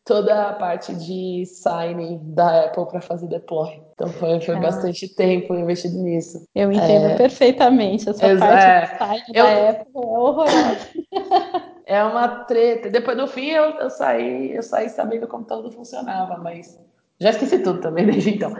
toda 0.05 0.49
a 0.49 0.53
parte 0.53 0.93
de 0.93 1.43
signing 1.47 2.19
da 2.23 2.65
Apple 2.65 2.85
para 2.85 3.01
fazer 3.01 3.27
deploy. 3.27 3.81
Então 3.95 4.07
foi, 4.07 4.39
foi 4.39 4.55
ah. 4.55 4.59
bastante 4.59 5.07
tempo 5.09 5.55
investido 5.55 5.97
nisso. 5.97 6.47
Eu 6.53 6.71
entendo 6.71 7.07
é... 7.07 7.17
perfeitamente. 7.17 8.07
Essa 8.07 8.27
Exa 8.27 8.45
parte 8.45 8.63
é... 8.63 8.81
de 8.81 8.97
signing 8.97 9.33
eu... 9.33 9.43
da 9.43 9.69
Apple 9.71 9.91
é 9.95 9.99
horrorosa. 9.99 10.89
é 11.87 12.03
uma 12.03 12.27
treta. 12.45 12.89
Depois 12.89 13.17
no 13.17 13.27
fim 13.27 13.49
eu, 13.49 13.63
eu 13.63 13.89
saí, 13.89 14.55
eu 14.55 14.61
saí 14.61 14.89
sabendo 14.89 15.27
como 15.27 15.43
tudo 15.43 15.71
funcionava, 15.71 16.37
mas 16.37 16.79
já 17.19 17.29
esqueci 17.29 17.59
tudo 17.59 17.79
também 17.79 18.05
desde 18.05 18.31
então. 18.35 18.55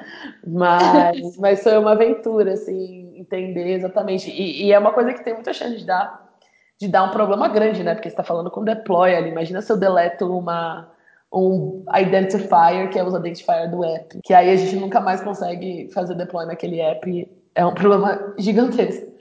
Mas, 0.46 1.38
mas 1.38 1.64
foi 1.64 1.78
uma 1.78 1.92
aventura, 1.92 2.54
assim, 2.54 3.14
entender 3.18 3.74
exatamente. 3.74 4.30
E, 4.30 4.66
e 4.66 4.72
é 4.72 4.80
uma 4.80 4.94
coisa 4.94 5.14
que 5.14 5.24
tem 5.24 5.34
muita 5.34 5.54
chance 5.54 5.78
de 5.78 5.86
dar, 5.86 6.34
de 6.80 6.88
dar 6.88 7.04
um 7.04 7.12
problema 7.12 7.48
grande, 7.48 7.84
né? 7.84 7.94
Porque 7.94 8.10
você 8.10 8.14
está 8.14 8.24
falando 8.24 8.52
com 8.52 8.64
deploy 8.64 9.14
ali. 9.16 9.30
Imagina 9.30 9.62
se 9.62 9.72
eu 9.72 9.78
deleto 9.78 10.26
uma 10.38 10.92
um 11.34 11.84
identifier, 12.00 12.90
que 12.90 12.98
é 12.98 13.04
o 13.04 13.18
identifier 13.18 13.70
do 13.70 13.84
app, 13.84 14.20
que 14.24 14.34
aí 14.34 14.50
a 14.50 14.56
gente 14.56 14.78
nunca 14.78 15.02
mais 15.02 15.22
consegue 15.22 15.90
fazer 15.94 16.16
deploy 16.16 16.46
naquele 16.46 16.80
app. 16.80 17.30
É 17.54 17.66
um 17.66 17.74
problema 17.74 18.34
gigantesco. 18.38 19.14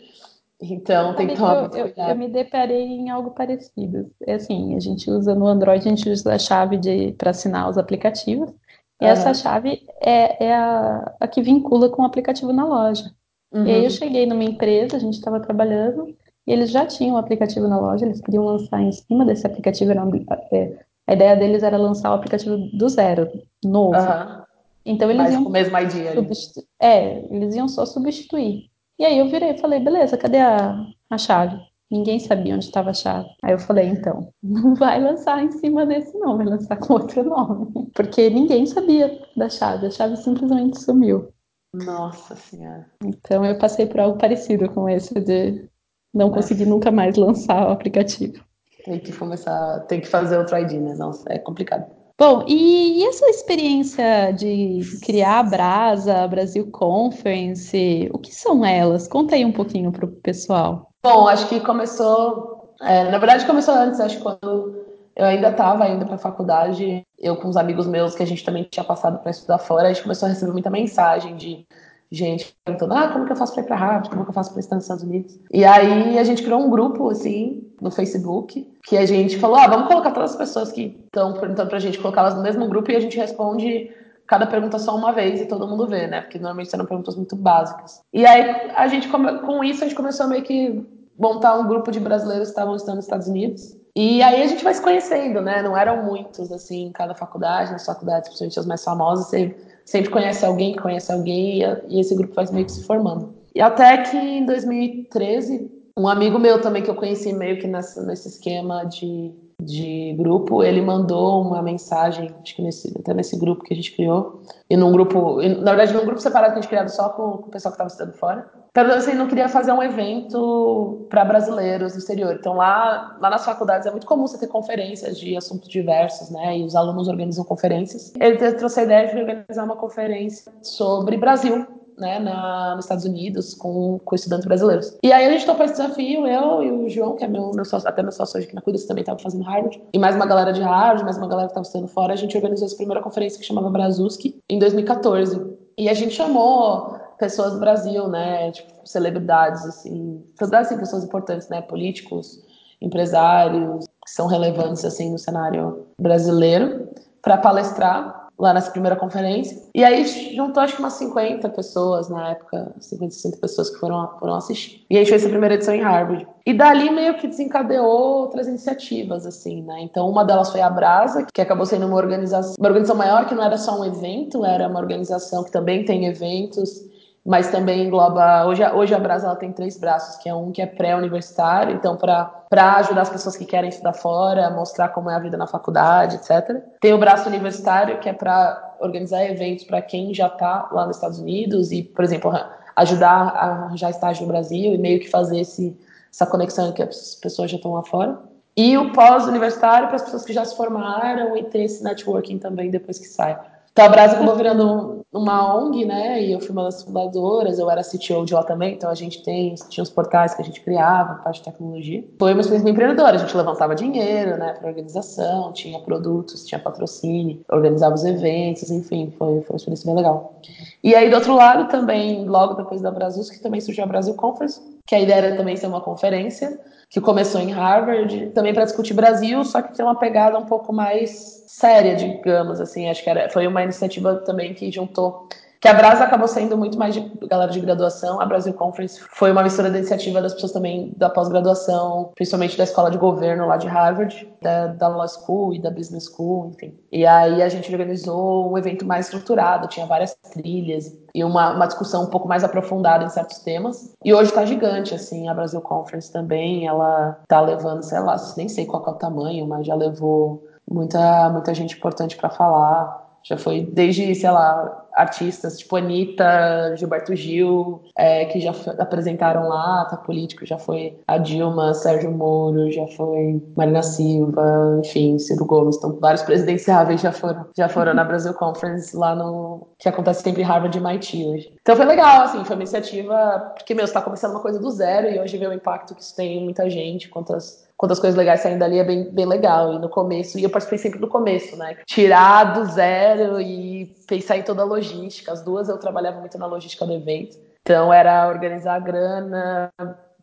Então 0.61 1.15
tem 1.17 1.27
que 1.27 1.35
tomar 1.35 1.69
cuidado. 1.69 1.93
Eu, 1.97 2.09
eu, 2.09 2.17
me 2.17 2.29
deparei 2.29 2.83
em 2.83 3.11
algo 3.11 3.31
parecido. 3.33 4.11
É 4.27 4.35
assim, 4.35 4.77
a 4.77 4.81
gente 4.81 5.11
usa 5.11 5.35
no 5.35 5.47
Android, 5.47 5.87
a 5.87 5.91
gente 5.91 6.09
usa 6.09 6.35
a 6.35 6.39
chave 6.39 6.79
para 7.19 7.31
assinar 7.31 7.69
os 7.69 7.77
aplicativos. 7.77 8.53
E 9.01 9.05
uhum. 9.05 9.11
essa 9.11 9.35
chave 9.35 9.83
é, 10.01 10.47
é 10.47 10.55
a, 10.55 11.15
a, 11.21 11.29
que 11.29 11.43
vincula 11.43 11.89
com 11.89 12.03
o 12.03 12.05
aplicativo 12.05 12.53
na 12.53 12.65
loja. 12.65 13.11
Uhum. 13.53 13.67
E 13.67 13.71
aí 13.71 13.79
eu 13.79 13.85
uhum. 13.85 13.91
cheguei 13.91 14.27
numa 14.27 14.45
empresa, 14.45 14.97
a 14.97 15.01
gente 15.01 15.15
estava 15.15 15.41
trabalhando, 15.41 16.09
e 16.47 16.53
eles 16.53 16.71
já 16.71 16.87
tinham 16.87 17.17
o 17.17 17.19
aplicativo 17.19 17.67
na 17.69 17.79
loja, 17.79 18.05
eles 18.05 18.21
queriam 18.21 18.45
lançar 18.45 18.81
em 18.81 18.93
cima 18.93 19.25
desse 19.25 19.47
aplicativo, 19.47 19.91
era 19.91 20.05
um, 20.05 20.11
é, 20.53 20.79
a 21.07 21.13
ideia 21.13 21.37
deles 21.37 21.63
era 21.63 21.77
lançar 21.77 22.11
o 22.11 22.15
aplicativo 22.15 22.57
do 22.73 22.89
zero, 22.89 23.29
novo. 23.65 23.97
Uhum. 23.97 24.45
Então 24.87 25.11
eles 25.11 25.23
Mas 25.23 25.33
iam. 25.33 25.43
com 25.43 25.49
o 25.49 25.53
mesmo 25.53 25.79
ID 25.79 26.15
substitu... 26.15 26.67
É, 26.81 27.25
eles 27.35 27.55
iam 27.55 27.69
só 27.69 27.87
substituir. 27.87 28.71
E 28.99 29.05
aí 29.05 29.19
eu 29.19 29.29
virei 29.29 29.51
e 29.51 29.59
falei, 29.59 29.81
beleza, 29.81 30.17
cadê 30.17 30.39
a, 30.39 30.77
a 31.11 31.19
chave? 31.19 31.59
Ninguém 31.91 32.19
sabia 32.19 32.55
onde 32.55 32.65
estava 32.65 32.91
a 32.91 32.95
chave. 32.95 33.29
Aí 33.43 33.53
eu 33.53 33.59
falei, 33.59 33.87
então, 33.87 34.33
não 34.43 34.75
vai 34.75 35.01
lançar 35.01 35.43
em 35.43 35.51
cima 35.51 35.87
desse 35.87 36.17
não, 36.19 36.37
vai 36.37 36.47
lançar 36.47 36.77
com 36.77 36.95
outro 36.95 37.23
nome. 37.23 37.71
Porque 37.95 38.31
ninguém 38.31 38.67
sabia 38.67 39.21
da 39.37 39.49
chave, 39.49 39.87
a 39.87 39.91
chave 39.91 40.17
simplesmente 40.17 40.81
sumiu. 40.81 41.33
Nossa 41.73 42.37
Senhora. 42.37 42.87
Então 43.03 43.45
eu 43.45 43.59
passei 43.59 43.87
por 43.87 44.01
algo 44.01 44.19
parecido 44.19 44.69
com 44.71 44.89
esse 44.89 45.15
de 45.21 45.69
não 46.13 46.31
conseguir 46.31 46.67
nunca 46.67 46.91
mais 46.93 47.17
lançar 47.17 47.69
o 47.69 47.73
aplicativo. 47.73 48.45
Tem 48.85 49.01
que 49.01 49.13
começar, 49.13 49.81
tem 49.87 50.01
que 50.01 50.07
fazer 50.07 50.39
outro 50.39 50.57
ID, 50.57 50.73
né? 50.75 50.95
Nossa, 50.95 51.25
é 51.33 51.39
complicado. 51.39 52.04
Bom, 52.17 52.45
e, 52.47 53.01
e 53.01 53.05
essa 53.07 53.27
experiência 53.27 54.31
de 54.31 54.81
criar 55.03 55.41
a 55.41 55.43
Brasa, 55.43 56.23
a 56.23 56.29
Brasil 56.29 56.71
Conference, 56.71 58.09
o 58.13 58.19
que 58.19 58.33
são 58.33 58.65
elas? 58.65 59.09
Conta 59.09 59.35
aí 59.35 59.45
um 59.45 59.51
pouquinho 59.51 59.91
para 59.91 60.05
o 60.05 60.09
pessoal. 60.09 60.91
Bom, 61.03 61.27
acho 61.27 61.49
que 61.49 61.59
começou, 61.61 62.73
é, 62.81 63.11
na 63.11 63.19
verdade 63.19 63.45
começou 63.45 63.75
antes, 63.75 63.99
acho 63.99 64.19
que 64.19 64.23
quando 64.23 64.85
eu 65.17 65.27
ainda 65.27 65.51
estava 65.51 65.89
indo 65.89 66.07
para 66.07 66.15
a 66.15 66.19
faculdade, 66.19 67.05
eu 67.19 67.37
com 67.37 67.49
os 67.49 67.57
amigos 67.57 67.87
meus 67.87 68.15
que 68.15 68.23
a 68.23 68.27
gente 68.27 68.45
também 68.45 68.65
tinha 68.71 68.85
passado 68.85 69.19
para 69.19 69.31
estudar 69.31 69.59
fora, 69.59 69.89
a 69.89 69.93
gente 69.93 70.03
começou 70.03 70.27
a 70.27 70.31
receber 70.31 70.53
muita 70.53 70.71
mensagem 70.71 71.37
de 71.37 71.67
gente 72.15 72.57
perguntando, 72.65 72.95
ah, 72.95 73.09
como 73.09 73.27
que 73.27 73.33
eu 73.33 73.37
faço 73.37 73.53
para 73.53 73.63
ir 73.63 73.67
para 73.67 73.77
Harvard, 73.77 74.11
como 74.11 74.25
que 74.25 74.31
eu 74.31 74.35
faço 74.35 74.51
para 74.53 74.61
estar 74.61 74.77
nos 74.77 74.85
Estados 74.85 75.05
Unidos. 75.05 75.39
E 75.53 75.65
aí 75.65 76.19
a 76.19 76.25
gente 76.25 76.43
criou 76.43 76.61
um 76.61 76.71
grupo, 76.71 77.11
assim, 77.11 77.63
no 77.81 77.91
Facebook, 77.91 78.71
que 78.85 78.97
a 78.97 79.07
gente 79.07 79.39
falou, 79.39 79.57
ah, 79.57 79.69
vamos 79.69 79.89
colocar 79.89 80.11
todas 80.13 80.33
as 80.33 80.37
pessoas 80.37 80.73
que 80.73 81.01
estão 81.05 81.35
perguntando 81.35 81.69
pra 81.69 81.79
gente, 81.79 81.99
colocá-las 81.99 82.35
no 82.35 82.43
mesmo 82.43 82.67
grupo 82.69 82.91
e 82.91 82.97
a 82.97 83.01
gente 83.01 83.17
responde 83.17 83.91
cada 84.27 84.47
pergunta 84.47 84.79
só 84.79 84.97
uma 84.97 85.13
vez 85.13 85.41
e 85.41 85.47
todo 85.47 85.69
mundo 85.69 85.87
vê, 85.87 86.07
né? 86.07 86.23
Porque 86.23 86.39
normalmente 86.39 86.71
serão 86.71 86.87
perguntas 86.87 87.17
muito 87.17 87.37
básicas. 87.37 88.01
E 88.13 88.25
aí 88.25 88.71
a 88.75 88.87
gente, 88.89 89.09
com 89.09 89.63
isso, 89.63 89.85
a 89.85 89.87
gente 89.87 89.97
começou 89.97 90.27
a 90.27 90.29
meio 90.29 90.43
que 90.43 90.83
montar 91.19 91.55
um 91.59 91.67
grupo 91.67 91.91
de 91.91 92.01
brasileiros 92.01 92.49
que 92.49 92.53
estavam 92.53 92.75
estudando 92.75 92.97
nos 92.97 93.05
Estados 93.05 93.29
Unidos. 93.29 93.77
E 93.97 94.23
aí 94.23 94.43
a 94.43 94.47
gente 94.47 94.65
vai 94.65 94.75
se 94.75 94.83
conhecendo, 94.83 95.41
né? 95.41 95.63
Não 95.63 95.77
eram 95.77 96.03
muitos, 96.03 96.51
assim, 96.51 96.87
em 96.87 96.93
cada 96.93 97.15
faculdade, 97.15 97.71
nas 97.71 97.87
faculdades, 97.87 98.29
principalmente 98.29 98.59
as 98.59 98.67
mais 98.67 98.83
famosas, 98.83 99.27
você 99.27 99.55
sempre 99.85 100.11
conhece 100.11 100.45
alguém, 100.45 100.75
conhece 100.77 101.13
alguém, 101.13 101.61
e 101.89 102.01
esse 102.01 102.15
grupo 102.15 102.35
vai 102.35 102.47
meio 102.53 102.67
que 102.67 102.73
se 102.73 102.85
formando. 102.85 103.35
E 103.55 103.61
até 103.61 103.99
que 103.99 104.17
em 104.17 104.45
2013, 104.45 105.71
um 105.97 106.09
amigo 106.09 106.39
meu 106.39 106.61
também 106.61 106.83
que 106.83 106.91
eu 106.91 106.95
conheci 106.95 107.33
meio 107.33 107.61
que 107.61 107.67
nessa, 107.67 108.05
nesse 108.05 108.29
esquema 108.29 108.85
de, 108.85 109.33
de 109.61 110.15
grupo, 110.19 110.63
ele 110.63 110.81
mandou 110.81 111.43
uma 111.43 111.63
mensagem, 111.63 112.35
acho 112.43 112.57
que 112.57 112.63
nesse, 112.63 112.93
até 112.99 113.15
nesse 113.15 113.39
grupo 113.39 113.65
que 113.65 113.73
a 113.73 113.77
gente 113.77 113.95
criou, 113.95 114.43
e 114.69 114.77
num 114.77 114.93
grupo, 114.93 115.41
na 115.43 115.75
verdade 115.75 115.93
num 115.93 116.05
grupo 116.05 116.21
separado 116.21 116.53
que 116.53 116.59
a 116.59 116.63
gente 116.63 116.71
criado 116.71 116.89
só 116.89 117.09
com, 117.11 117.39
com 117.39 117.49
o 117.49 117.51
pessoal 117.51 117.73
que 117.73 117.77
estava 117.77 117.89
estudando 117.89 118.15
fora, 118.15 118.65
Perguntando 118.75 119.03
se 119.03 119.11
assim, 119.11 119.19
não 119.19 119.29
queria 119.29 119.49
fazer 119.49 119.71
um 119.71 119.81
evento 119.81 121.07
para 121.09 121.25
brasileiros 121.25 121.93
no 121.93 122.01
exterior. 122.01 122.35
Então, 122.35 122.55
lá, 122.55 123.17
lá 123.21 123.31
nas 123.31 123.45
faculdades 123.45 123.87
é 123.87 123.91
muito 123.93 124.05
comum 124.05 124.27
você 124.27 124.37
ter 124.37 124.49
conferências 124.49 125.17
de 125.17 125.37
assuntos 125.37 125.69
diversos, 125.69 126.29
né? 126.31 126.59
E 126.59 126.65
os 126.65 126.75
alunos 126.75 127.07
organizam 127.07 127.45
conferências. 127.45 128.13
Ele 128.19 128.37
trouxe 128.55 128.81
a 128.81 128.83
ideia 128.83 129.07
de 129.07 129.17
organizar 129.17 129.63
uma 129.63 129.77
conferência 129.77 130.53
sobre 130.61 131.17
Brasil, 131.17 131.65
né, 131.99 132.19
na, 132.19 132.75
nos 132.77 132.85
Estados 132.85 133.05
Unidos 133.05 133.55
com, 133.55 133.99
com 134.05 134.15
estudantes 134.15 134.47
brasileiros. 134.47 134.97
E 135.03 135.13
aí 135.13 135.27
a 135.27 135.31
gente 135.31 135.47
topou 135.47 135.65
esse 135.65 135.75
desafio, 135.75 136.27
eu 136.27 136.63
e 136.63 136.73
o 136.73 136.89
João, 136.89 137.17
que 137.17 137.25
é 137.25 137.29
meu, 137.29 137.51
meu 137.55 137.65
sócio, 137.65 137.89
até 137.89 138.03
meu 138.03 138.13
sócio 138.13 138.37
hoje 138.39 138.47
aqui 138.47 138.55
na 138.55 138.63
Cuidas, 138.63 138.85
também 138.85 139.03
estava 139.03 139.19
fazendo 139.19 139.45
Harvard, 139.45 139.81
e 139.93 139.99
mais 139.99 140.17
uma 140.17 140.27
galera 140.27 140.53
de 140.53 140.63
Harvard, 140.63 141.05
mais 141.05 141.17
uma 141.17 141.29
galera 141.29 141.49
que 141.49 141.53
estava 141.53 141.67
estudando 141.67 141.89
fora, 141.89 142.13
a 142.13 142.17
gente 142.17 142.37
organizou 142.37 142.67
essa 142.67 142.77
primeira 142.77 143.03
conferência 143.03 143.39
que 143.39 143.47
chamava 143.47 143.71
Brasuski 143.71 144.41
em 144.49 144.59
2014. 144.59 145.55
E 145.77 145.89
a 145.89 145.95
gente 145.95 146.15
chamou 146.15 146.97
pessoas 147.19 147.55
do 147.55 147.61
Brasil, 147.61 148.09
né? 148.09 148.53
Tipo, 148.53 148.73
celebridades, 148.85 149.65
assim, 149.65 150.23
assim, 150.41 150.79
pessoas 150.79 151.05
importantes, 151.05 151.49
né? 151.49 151.63
Políticos, 151.63 152.43
empresários 152.81 153.87
que 154.05 154.11
são 154.11 154.27
relevantes 154.27 154.85
assim 154.85 155.11
no 155.11 155.19
cenário 155.19 155.87
brasileiro 155.99 156.89
para 157.23 157.39
palestrar 157.39 158.24
lá 158.39 158.53
nessa 158.53 158.71
primeira 158.71 158.97
conferência. 158.97 159.57
E 159.75 159.85
aí 159.85 160.05
juntou 160.35 160.63
acho 160.63 160.75
que 160.75 160.83
umas 160.83 160.95
50 160.95 161.49
pessoas 161.51 162.09
na 162.09 162.31
época, 162.31 162.75
50, 162.81 163.15
60 163.15 163.39
pessoas 163.39 163.71
que 163.71 163.79
foram, 163.79 164.09
foram 164.19 164.35
assistir. 164.35 164.85
E 164.91 164.97
a 164.97 165.01
gente 165.01 165.11
fez 165.11 165.25
a 165.25 165.29
primeira 165.29 165.55
edição 165.55 165.75
em 165.75 165.81
Harvard. 165.81 166.27
E 166.45 166.53
dali 166.53 166.91
meio 166.91 167.15
que 167.15 167.27
desencadeou 167.27 167.87
outras 167.87 168.47
iniciativas, 168.47 169.25
assim, 169.25 169.63
né? 169.63 169.81
Então 169.81 170.09
uma 170.09 170.25
delas 170.25 170.51
foi 170.51 170.61
a 170.61 170.69
Brasa, 170.69 171.27
que 171.33 171.41
acabou 171.41 171.65
sendo 171.65 171.87
uma 171.87 171.97
organização, 171.97 172.55
uma 172.59 172.69
organização 172.69 172.97
maior, 172.97 173.27
que 173.27 173.35
não 173.35 173.45
era 173.45 173.57
só 173.57 173.81
um 173.81 173.85
evento, 173.85 174.45
era 174.45 174.69
uma 174.69 174.81
organização 174.81 175.45
que 175.45 175.51
também 175.51 175.85
tem 175.85 176.07
eventos 176.07 176.94
mas 177.25 177.51
também 177.51 177.87
engloba. 177.87 178.45
Hoje, 178.45 178.63
hoje 178.71 178.95
a 178.95 178.99
Brasa 178.99 179.27
ela 179.27 179.37
tem 179.37 179.51
três 179.51 179.79
braços, 179.79 180.17
que 180.17 180.29
é 180.29 180.35
um 180.35 180.53
que 180.53 180.61
é 180.61 180.67
pré-universitário, 180.67 181.75
então 181.75 181.97
para 181.97 182.45
ajudar 182.77 183.03
as 183.03 183.09
pessoas 183.09 183.37
que 183.37 183.47
querem 183.47 183.71
estudar 183.71 183.95
fora, 183.95 184.51
mostrar 184.51 184.91
como 184.91 185.09
é 185.09 185.15
a 185.15 185.19
vida 185.19 185.37
na 185.37 185.47
faculdade, 185.47 186.17
etc. 186.17 186.63
Tem 186.81 186.93
o 186.93 186.99
braço 186.99 187.29
universitário, 187.29 187.99
que 187.99 188.09
é 188.09 188.13
para 188.13 188.77
organizar 188.79 189.25
eventos 189.25 189.65
para 189.65 189.81
quem 189.81 190.13
já 190.13 190.27
está 190.27 190.69
lá 190.71 190.87
nos 190.87 190.97
Estados 190.97 191.19
Unidos 191.19 191.73
e, 191.73 191.83
por 191.83 192.05
exemplo, 192.05 192.31
ajudar 192.77 193.29
a 193.29 193.65
arranjar 193.65 193.91
estágio 193.91 194.27
no 194.27 194.29
Brasil 194.29 194.75
e 194.75 194.79
meio 194.79 195.01
que 195.01 195.09
fazer 195.09 195.41
esse, 195.41 195.75
essa 196.13 196.27
conexão 196.27 196.73
que 196.73 196.83
as 196.83 197.15
pessoas 197.15 197.51
já 197.51 197.57
estão 197.57 197.73
lá 197.73 197.83
fora. 197.83 198.19
E 198.57 198.77
o 198.77 198.93
pós-universitário 198.93 199.89
para 199.89 199.97
as 199.97 200.03
pessoas 200.03 200.25
que 200.25 200.33
já 200.33 200.45
se 200.45 200.57
formaram 200.57 201.37
e 201.37 201.45
ter 201.45 201.65
esse 201.65 201.83
networking 201.83 202.39
também 202.39 202.71
depois 202.71 202.99
que 202.99 203.07
sai. 203.07 203.37
Então 203.75 203.87
a 203.87 203.89
Brasa 203.89 204.15
acabou 204.15 204.37
virando 204.37 205.05
uma 205.13 205.53
ONG, 205.53 205.85
né? 205.85 206.23
E 206.23 206.31
eu 206.31 206.39
fui 206.39 206.51
uma 206.51 206.63
das 206.63 206.85
fundadoras, 206.85 207.59
eu 207.59 207.69
era 207.69 207.83
CTO 207.83 208.25
de 208.25 208.33
lá 208.33 208.45
também, 208.45 208.75
então 208.75 208.89
a 208.89 208.95
gente 208.95 209.21
tem, 209.25 209.53
tinha 209.69 209.83
os 209.83 209.91
portais 209.91 210.33
que 210.33 210.41
a 210.41 210.45
gente 210.45 210.61
criava, 210.61 211.17
parte 211.17 211.39
de 211.39 211.51
tecnologia. 211.51 212.05
Foi 212.17 212.33
uma 212.33 212.41
experiência 212.41 212.71
empreendedora, 212.71 213.17
a 213.17 213.19
gente 213.19 213.37
levantava 213.37 213.75
dinheiro, 213.75 214.37
né, 214.37 214.53
para 214.53 214.69
organização, 214.69 215.53
tinha 215.53 215.81
produtos, 215.81 216.47
tinha 216.47 216.61
patrocínio, 216.61 217.41
organizava 217.51 217.97
os 217.97 218.05
eventos, 218.05 218.71
enfim, 218.71 219.13
foi, 219.19 219.41
foi 219.41 219.55
uma 219.55 219.57
experiência 219.57 219.87
bem 219.87 219.97
legal. 219.97 220.41
E 220.83 220.95
aí, 220.95 221.11
do 221.11 221.17
outro 221.17 221.35
lado, 221.35 221.69
também, 221.69 222.25
logo 222.29 222.55
depois 222.55 222.81
da 222.81 222.93
Brasil, 222.93 223.25
que 223.25 223.43
também 223.43 223.61
surgiu 223.61 223.83
a 223.83 223.89
Brasil 223.89 224.15
Conference, 224.15 224.61
que 224.87 224.95
a 224.95 225.01
ideia 225.01 225.19
era 225.19 225.37
também 225.37 225.57
ser 225.57 225.67
uma 225.67 225.81
conferência, 225.81 226.61
que 226.89 227.01
começou 227.01 227.41
em 227.41 227.51
Harvard, 227.51 228.31
também 228.31 228.55
para 228.55 228.65
discutir 228.65 228.95
Brasil, 228.95 229.45
só 229.45 229.61
que 229.63 229.75
tem 229.75 229.85
uma 229.85 229.99
pegada 229.99 230.39
um 230.39 230.47
pouco 230.47 230.73
mais 230.73 231.43
séria, 231.47 231.95
digamos 231.95 232.61
assim. 232.61 232.89
Acho 232.89 233.03
que 233.03 233.11
era, 233.11 233.29
foi 233.31 233.47
uma 233.47 233.63
iniciativa 233.63 234.17
também 234.17 234.55
que 234.55 234.71
juntou 234.71 235.29
que 235.65 235.69
a 235.69 235.73
Brasa 235.73 236.05
acabou 236.05 236.29
sendo 236.29 236.59
muito 236.59 236.79
mais 236.79 236.93
de 236.93 237.01
galera 237.27 237.51
de 237.51 237.59
graduação. 237.59 238.21
A 238.21 238.27
Brasil 238.27 238.53
Conference 238.53 239.01
foi 239.01 239.33
uma 239.33 239.43
mistura 239.43 239.71
da 239.71 239.79
iniciativa 239.79 240.21
das 240.21 240.35
pessoas 240.35 240.53
também 240.53 240.93
da 240.95 241.09
pós-graduação, 241.09 242.13
principalmente 242.15 242.59
da 242.59 242.65
escola 242.65 242.91
de 242.91 242.99
governo 242.99 243.47
lá 243.47 243.57
de 243.57 243.67
Harvard, 243.67 244.31
da, 244.43 244.67
da 244.67 244.89
Law 244.89 245.09
School 245.09 245.55
e 245.55 245.59
da 245.59 245.71
Business 245.71 246.05
School, 246.05 246.51
enfim. 246.51 246.79
E 246.93 247.07
aí 247.07 247.41
a 247.41 247.49
gente 247.49 247.73
organizou 247.73 248.53
um 248.53 248.59
evento 248.59 248.85
mais 248.85 249.07
estruturado, 249.07 249.67
tinha 249.67 249.87
várias 249.87 250.15
trilhas 250.35 250.95
e 251.15 251.25
uma, 251.25 251.55
uma 251.55 251.65
discussão 251.65 252.03
um 252.03 252.11
pouco 252.11 252.29
mais 252.29 252.45
aprofundada 252.45 253.03
em 253.03 253.09
certos 253.09 253.39
temas. 253.39 253.91
E 254.05 254.13
hoje 254.13 254.29
está 254.29 254.45
gigante, 254.45 254.95
assim, 254.95 255.31
a 255.31 255.35
Brasil 255.35 255.63
Conference 255.63 256.13
também, 256.13 256.67
ela 256.67 257.19
tá 257.27 257.41
levando, 257.41 257.83
sei 257.83 258.01
lá, 258.01 258.17
nem 258.37 258.51
sei 258.51 258.67
qual 258.67 258.85
é 258.87 258.91
o 258.91 258.95
tamanho, 258.97 259.47
mas 259.47 259.67
já 259.67 259.75
levou 259.75 260.45
muita, 260.71 261.31
muita 261.31 261.55
gente 261.55 261.77
importante 261.77 262.19
para 262.19 262.29
falar. 262.29 263.04
Já 263.25 263.39
foi 263.39 263.63
desde, 263.63 264.15
sei 264.15 264.31
lá, 264.31 264.85
artistas 264.95 265.59
tipo 265.59 265.77
Anitta, 265.77 266.75
Gilberto 266.77 267.15
Gil, 267.15 267.83
é, 267.97 268.25
que 268.27 268.41
já 268.41 268.53
apresentaram 268.79 269.49
lá, 269.49 269.85
tá 269.87 269.97
político, 269.97 270.47
já 270.47 270.59
foi 270.59 270.99
a 271.07 271.19
Dilma, 271.19 271.75
Sérgio 271.75 272.13
Moro, 272.13 272.71
já 272.71 272.87
foi 272.89 273.43
Marina 273.57 273.83
Silva, 273.83 274.81
enfim, 274.85 275.19
Ciro 275.19 275.45
Gomes, 275.45 275.77
então 275.77 275.99
vários 276.01 276.23
presidenciáveis 276.23 277.01
já 277.01 277.13
foram, 277.13 277.47
já 277.57 277.69
foram 277.69 277.95
na 277.95 278.05
Brasil 278.05 278.33
Conference 278.35 278.97
lá 278.97 279.15
no 279.15 279.67
que 279.79 279.89
acontece 279.89 280.23
sempre 280.23 280.43
em 280.43 280.45
Harvard 280.45 280.77
e 280.77 280.81
MIT 280.81 281.27
hoje. 281.27 281.53
Então 281.61 281.77
foi 281.77 281.85
legal, 281.85 282.23
assim, 282.23 282.45
foi 282.45 282.57
uma 282.57 282.63
iniciativa 282.63 283.53
porque 283.57 283.75
meu, 283.75 283.85
está 283.85 284.01
começando 284.01 284.33
uma 284.33 284.41
coisa 284.41 284.59
do 284.61 284.71
zero 284.71 285.09
e 285.09 285.19
hoje 285.19 285.37
vê 285.37 285.47
o 285.47 285.53
impacto 285.53 285.95
que 285.95 286.03
isso 286.03 286.15
tem 286.15 286.39
em 286.39 286.45
muita 286.45 286.69
gente, 286.71 287.09
quantas 287.09 287.64
quantas 287.77 287.99
coisas 287.99 288.17
legais 288.17 288.41
saindo 288.41 288.59
dali 288.59 288.79
é 288.79 288.85
bem, 288.85 289.11
bem 289.11 289.27
legal. 289.27 289.75
E 289.75 289.79
no 289.79 289.89
começo, 289.89 290.39
e 290.39 290.45
eu 290.45 290.51
participei 290.51 290.79
sempre 290.79 290.99
do 290.99 291.09
começo, 291.09 291.57
né? 291.57 291.77
Tirar 291.87 292.55
do 292.55 292.65
zero 292.67 293.41
e 293.41 293.95
pensar 294.07 294.37
em 294.37 294.43
toda 294.43 294.63
a 294.63 294.67
logística. 294.67 295.33
As 295.33 295.43
duas 295.43 295.69
eu 295.69 295.79
trabalhava 295.79 296.21
muito 296.21 296.39
na 296.39 296.47
logística 296.47 296.87
do 296.87 296.93
evento. 296.93 297.39
Então 297.63 297.93
era 297.93 298.29
organizar 298.29 298.75
a 298.75 298.81
grana, 298.81 299.73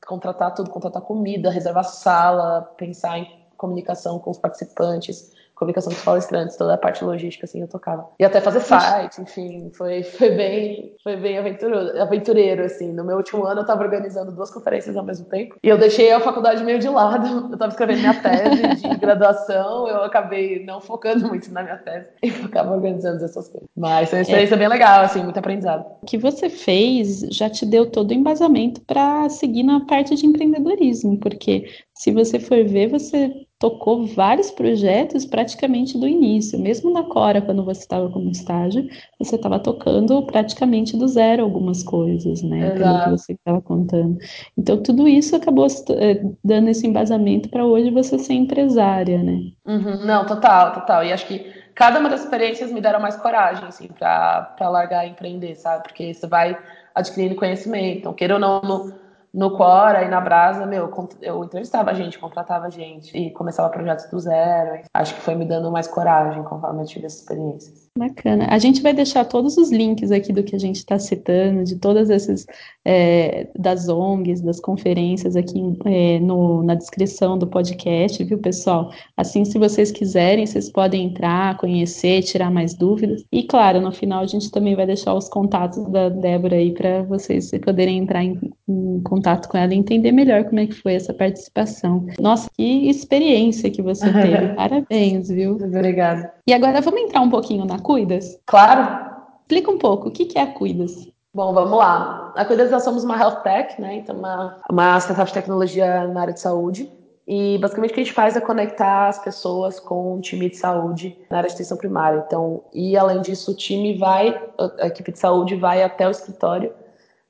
contratar 0.06 0.54
tudo, 0.54 0.70
contratar 0.70 1.02
comida, 1.02 1.50
reservar 1.50 1.84
sala, 1.84 2.62
pensar 2.78 3.18
em 3.18 3.28
comunicação 3.58 4.20
com 4.20 4.32
os 4.32 4.38
participantes 4.38 5.32
comunicação 5.62 5.94
dos 5.94 6.02
palestrantes, 6.02 6.58
toda 6.58 6.74
a 6.74 6.78
parte 6.78 7.06
logística, 7.06 7.46
assim, 7.46 7.62
eu 7.62 7.68
tocava. 7.68 8.10
E 8.20 8.26
até 8.26 8.42
fazer 8.42 8.62
site, 8.62 9.22
enfim, 9.22 9.70
foi, 9.76 10.02
foi 10.02 10.32
bem, 10.32 10.96
foi 11.04 11.16
bem 11.16 11.38
aventureiro, 11.38 12.02
aventureiro, 12.02 12.64
assim. 12.64 12.92
No 12.92 13.06
meu 13.06 13.18
último 13.18 13.46
ano 13.46 13.60
eu 13.60 13.62
estava 13.62 13.84
organizando 13.84 14.32
duas 14.32 14.50
conferências 14.50 14.98
ao 14.98 15.06
mesmo 15.06 15.28
tempo, 15.28 15.56
e 15.64 15.70
eu 15.70 15.78
deixei 15.78 16.12
a 16.12 16.20
faculdade 16.20 16.64
meio 16.64 16.80
de 16.80 16.90
lado, 16.90 17.28
eu 17.50 17.54
estava 17.54 17.72
escrevendo 17.72 18.00
minha 18.00 18.20
tese 18.20 18.82
de 18.82 18.98
graduação, 18.98 19.88
eu 19.88 20.04
acabei 20.04 20.66
não 20.66 20.82
focando 20.82 21.28
muito 21.28 21.54
na 21.54 21.62
minha 21.62 21.78
tese, 21.78 22.08
e 22.24 22.32
ficava 22.32 22.74
organizando 22.74 23.24
essas 23.24 23.48
coisas. 23.48 23.70
Mas 23.78 24.10
foi 24.10 24.18
uma 24.18 24.24
experiência 24.24 24.56
é. 24.56 24.58
bem 24.58 24.68
legal, 24.68 25.04
assim, 25.04 25.22
muito 25.22 25.38
aprendizado. 25.38 25.86
O 26.02 26.08
que 26.08 26.18
você 26.18 26.50
fez 26.50 27.20
já 27.32 27.52
te 27.52 27.68
deu 27.68 27.86
todo 27.86 28.10
o 28.10 28.16
embasamento 28.16 28.82
para 28.82 29.30
seguir 29.30 29.62
na 29.62 29.86
parte 29.86 30.16
de 30.16 30.26
empreendedorismo, 30.26 31.20
porque 31.20 31.66
se 31.94 32.12
você 32.12 32.40
for 32.40 32.64
ver, 32.64 32.88
você 32.88 33.46
tocou 33.62 34.08
vários 34.08 34.50
projetos 34.50 35.24
praticamente 35.24 35.96
do 35.96 36.08
início. 36.08 36.60
Mesmo 36.60 36.92
na 36.92 37.04
Cora, 37.04 37.40
quando 37.40 37.64
você 37.64 37.82
estava 37.82 38.10
como 38.10 38.32
estágio, 38.32 38.90
você 39.20 39.36
estava 39.36 39.60
tocando 39.60 40.24
praticamente 40.24 40.98
do 40.98 41.08
zero 41.08 41.44
algumas 41.44 41.84
coisas, 41.84 42.42
né? 42.42 42.74
Exato. 42.74 42.80
Pelo 42.80 43.04
que 43.04 43.10
você 43.12 43.34
estava 43.34 43.62
contando. 43.62 44.18
Então, 44.58 44.82
tudo 44.82 45.08
isso 45.08 45.36
acabou 45.36 45.68
eh, 45.68 46.24
dando 46.44 46.70
esse 46.70 46.88
embasamento 46.88 47.50
para 47.50 47.64
hoje 47.64 47.92
você 47.92 48.18
ser 48.18 48.34
empresária, 48.34 49.22
né? 49.22 49.40
Uhum, 49.68 50.06
não, 50.08 50.26
total, 50.26 50.74
total. 50.74 51.04
E 51.04 51.14
acho 51.14 51.28
que 51.28 51.46
cada 51.76 52.00
uma 52.00 52.10
das 52.10 52.24
experiências 52.24 52.72
me 52.72 52.82
deram 52.82 53.00
mais 53.00 53.16
coragem, 53.16 53.66
assim, 53.68 53.88
para 53.88 54.56
largar 54.70 55.06
e 55.06 55.12
empreender, 55.12 55.54
sabe? 55.54 55.84
Porque 55.84 56.16
você 56.16 56.26
vai 56.26 56.58
adquirindo 56.96 57.36
conhecimento. 57.36 58.00
Então, 58.00 58.14
queira 58.14 58.34
ou 58.34 58.40
não, 58.40 58.60
no, 58.62 59.01
no 59.34 59.56
Quora 59.56 60.04
e 60.04 60.10
na 60.10 60.20
Brasa, 60.20 60.66
meu, 60.66 60.92
eu 61.22 61.44
entrevistava 61.44 61.94
gente, 61.94 62.20
contratava 62.20 62.70
gente 62.70 63.16
e 63.18 63.32
começava 63.32 63.70
projetos 63.70 64.10
do 64.10 64.20
zero. 64.20 64.82
Acho 64.94 65.16
que 65.16 65.22
foi 65.22 65.36
me 65.36 65.46
dando 65.46 65.72
mais 65.72 65.88
coragem 65.88 66.44
conforme 66.44 66.82
eu 66.82 66.86
tive 66.86 67.06
essa 67.06 67.20
experiência. 67.20 67.74
Bacana. 67.98 68.48
A 68.50 68.58
gente 68.58 68.82
vai 68.82 68.94
deixar 68.94 69.26
todos 69.26 69.58
os 69.58 69.70
links 69.70 70.12
aqui 70.12 70.32
do 70.32 70.44
que 70.44 70.56
a 70.56 70.60
gente 70.60 70.78
está 70.78 70.98
citando, 70.98 71.66
de 71.66 71.76
todas 71.78 72.10
essas, 72.10 72.46
é, 72.86 73.50
das 73.58 73.90
ONGs, 73.90 74.42
das 74.42 74.62
conferências 74.62 75.36
aqui 75.36 75.60
é, 75.86 76.18
no, 76.20 76.64
na 76.64 76.74
descrição 76.74 77.38
do 77.38 77.48
podcast, 77.48 78.24
viu, 78.24 78.38
pessoal? 78.38 78.92
Assim, 79.18 79.44
se 79.44 79.60
vocês 79.60 79.92
quiserem, 79.92 80.46
vocês 80.46 80.72
podem 80.72 81.08
entrar, 81.08 81.58
conhecer, 81.58 82.24
tirar 82.24 82.50
mais 82.50 82.74
dúvidas. 82.74 83.26
E, 83.30 83.44
claro, 83.44 83.82
no 83.82 83.92
final 83.92 84.24
a 84.24 84.28
gente 84.28 84.50
também 84.52 84.74
vai 84.74 84.86
deixar 84.86 85.14
os 85.14 85.28
contatos 85.28 85.86
da 85.92 86.08
Débora 86.08 86.56
aí 86.56 86.72
para 86.74 87.04
vocês 87.04 87.52
poderem 87.62 87.98
entrar 87.98 88.24
em, 88.24 88.40
em 88.72 89.02
contato 89.04 89.48
com 89.50 89.58
ela 89.58 89.74
e 89.74 89.78
entender 89.78 90.12
melhor 90.12 90.46
como 90.46 90.60
é 90.60 90.68
que 90.68 90.74
foi 90.74 90.96
essa 90.96 91.14
participação. 91.14 92.06
Nossa, 92.20 92.50
que 92.56 92.90
experiência 92.90 93.70
que 93.70 93.82
você 93.82 94.06
teve. 94.12 94.54
Parabéns, 94.56 95.30
viu? 95.30 95.56
Obrigada. 95.56 96.34
E 96.48 96.54
agora 96.54 96.82
vamos 96.82 97.02
entrar 97.02 97.22
um 97.22 97.30
pouquinho 97.30 97.66
na 97.66 97.80
Cuidas? 97.80 98.40
Claro. 98.46 99.12
Explica 99.42 99.72
um 99.72 99.78
pouco, 99.78 100.10
o 100.10 100.12
que 100.12 100.38
é 100.38 100.42
a 100.42 100.48
Cuidas? 100.48 101.10
Bom, 101.34 101.54
vamos 101.54 101.78
lá. 101.78 102.34
A 102.36 102.46
Cuidas 102.46 102.72
nós 102.72 102.84
somos 102.84 103.04
uma 103.04 103.18
health 103.18 103.42
tech, 103.44 103.80
né? 103.82 103.96
Então, 103.96 104.18
uma, 104.18 104.58
uma 104.70 104.98
startup 105.00 105.28
de 105.28 105.34
tecnologia 105.34 106.08
na 106.08 106.22
área 106.22 106.34
de 106.34 106.40
saúde. 106.40 106.92
E 107.28 107.58
basicamente 107.60 107.92
o 107.92 107.94
que 107.94 108.02
a 108.02 108.04
gente 108.04 108.14
faz 108.14 108.36
é 108.36 108.42
conectar 108.42 109.08
as 109.08 109.20
pessoas 109.20 109.80
com 109.80 110.16
um 110.16 110.20
time 110.20 110.50
de 110.50 110.58
saúde 110.58 111.18
na 111.30 111.38
área 111.38 111.48
de 111.48 111.56
atenção 111.56 111.78
primária. 111.78 112.24
Então, 112.26 112.64
e 112.74 112.98
além 112.98 113.22
disso, 113.22 113.52
o 113.52 113.56
time 113.56 113.98
vai, 113.98 114.38
a 114.80 114.88
equipe 114.88 115.12
de 115.12 115.20
saúde 115.20 115.56
vai 115.56 115.84
até 115.84 116.08
o 116.08 116.12
escritório 116.12 116.74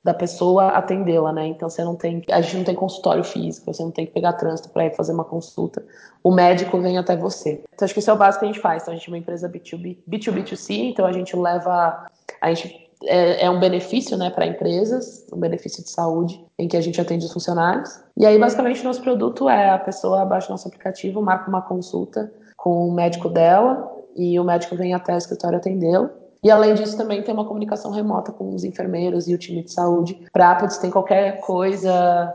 da 0.04 0.12
pessoa 0.12 0.68
atendê-la, 0.68 1.32
né? 1.32 1.46
Então 1.46 1.70
você 1.70 1.84
não 1.84 1.94
tem, 1.94 2.22
a 2.30 2.40
gente 2.40 2.56
não 2.56 2.64
tem 2.64 2.74
consultório 2.74 3.22
físico, 3.22 3.72
você 3.72 3.82
não 3.82 3.90
tem 3.90 4.04
que 4.04 4.12
pegar 4.12 4.32
trânsito 4.32 4.68
para 4.70 4.86
ir 4.86 4.96
fazer 4.96 5.12
uma 5.12 5.24
consulta. 5.24 5.84
O 6.24 6.32
médico 6.32 6.80
vem 6.80 6.98
até 6.98 7.16
você. 7.16 7.62
Então 7.72 7.84
acho 7.84 7.94
que 7.94 8.00
isso 8.00 8.10
é 8.10 8.12
o 8.12 8.16
básico 8.16 8.40
que 8.40 8.46
a 8.46 8.52
gente 8.52 8.60
faz. 8.60 8.82
Então 8.82 8.92
a 8.92 8.96
gente 8.96 9.08
é 9.08 9.12
uma 9.12 9.18
empresa 9.18 9.48
B2B, 9.48 9.98
B2B2C, 10.08 10.90
então 10.90 11.06
a 11.06 11.12
gente 11.12 11.36
leva, 11.36 12.06
a 12.40 12.48
gente 12.52 12.90
é, 13.04 13.44
é 13.44 13.50
um 13.50 13.60
benefício, 13.60 14.16
né, 14.16 14.30
para 14.30 14.46
empresas, 14.46 15.24
um 15.32 15.38
benefício 15.38 15.82
de 15.82 15.90
saúde 15.90 16.44
em 16.58 16.66
que 16.66 16.76
a 16.76 16.80
gente 16.80 17.00
atende 17.00 17.24
os 17.24 17.32
funcionários. 17.32 18.00
E 18.16 18.26
aí 18.26 18.38
basicamente 18.38 18.82
nosso 18.82 19.02
produto 19.02 19.48
é 19.48 19.70
a 19.70 19.78
pessoa 19.78 20.24
baixa 20.24 20.50
nosso 20.50 20.66
aplicativo, 20.66 21.22
marca 21.22 21.48
uma 21.48 21.62
consulta 21.62 22.32
com 22.56 22.88
o 22.88 22.92
médico 22.92 23.28
dela 23.28 23.88
e 24.16 24.38
o 24.38 24.44
médico 24.44 24.76
vem 24.76 24.94
até 24.94 25.14
o 25.14 25.18
escritório 25.18 25.58
atendê-lo. 25.58 26.10
E 26.42 26.50
além 26.50 26.74
disso, 26.74 26.96
também 26.96 27.22
tem 27.22 27.32
uma 27.32 27.46
comunicação 27.46 27.92
remota 27.92 28.32
com 28.32 28.52
os 28.54 28.64
enfermeiros 28.64 29.28
e 29.28 29.34
o 29.34 29.38
time 29.38 29.62
de 29.62 29.72
saúde 29.72 30.18
para, 30.32 30.68
se 30.68 30.80
tem 30.80 30.90
qualquer 30.90 31.40
coisa. 31.40 32.32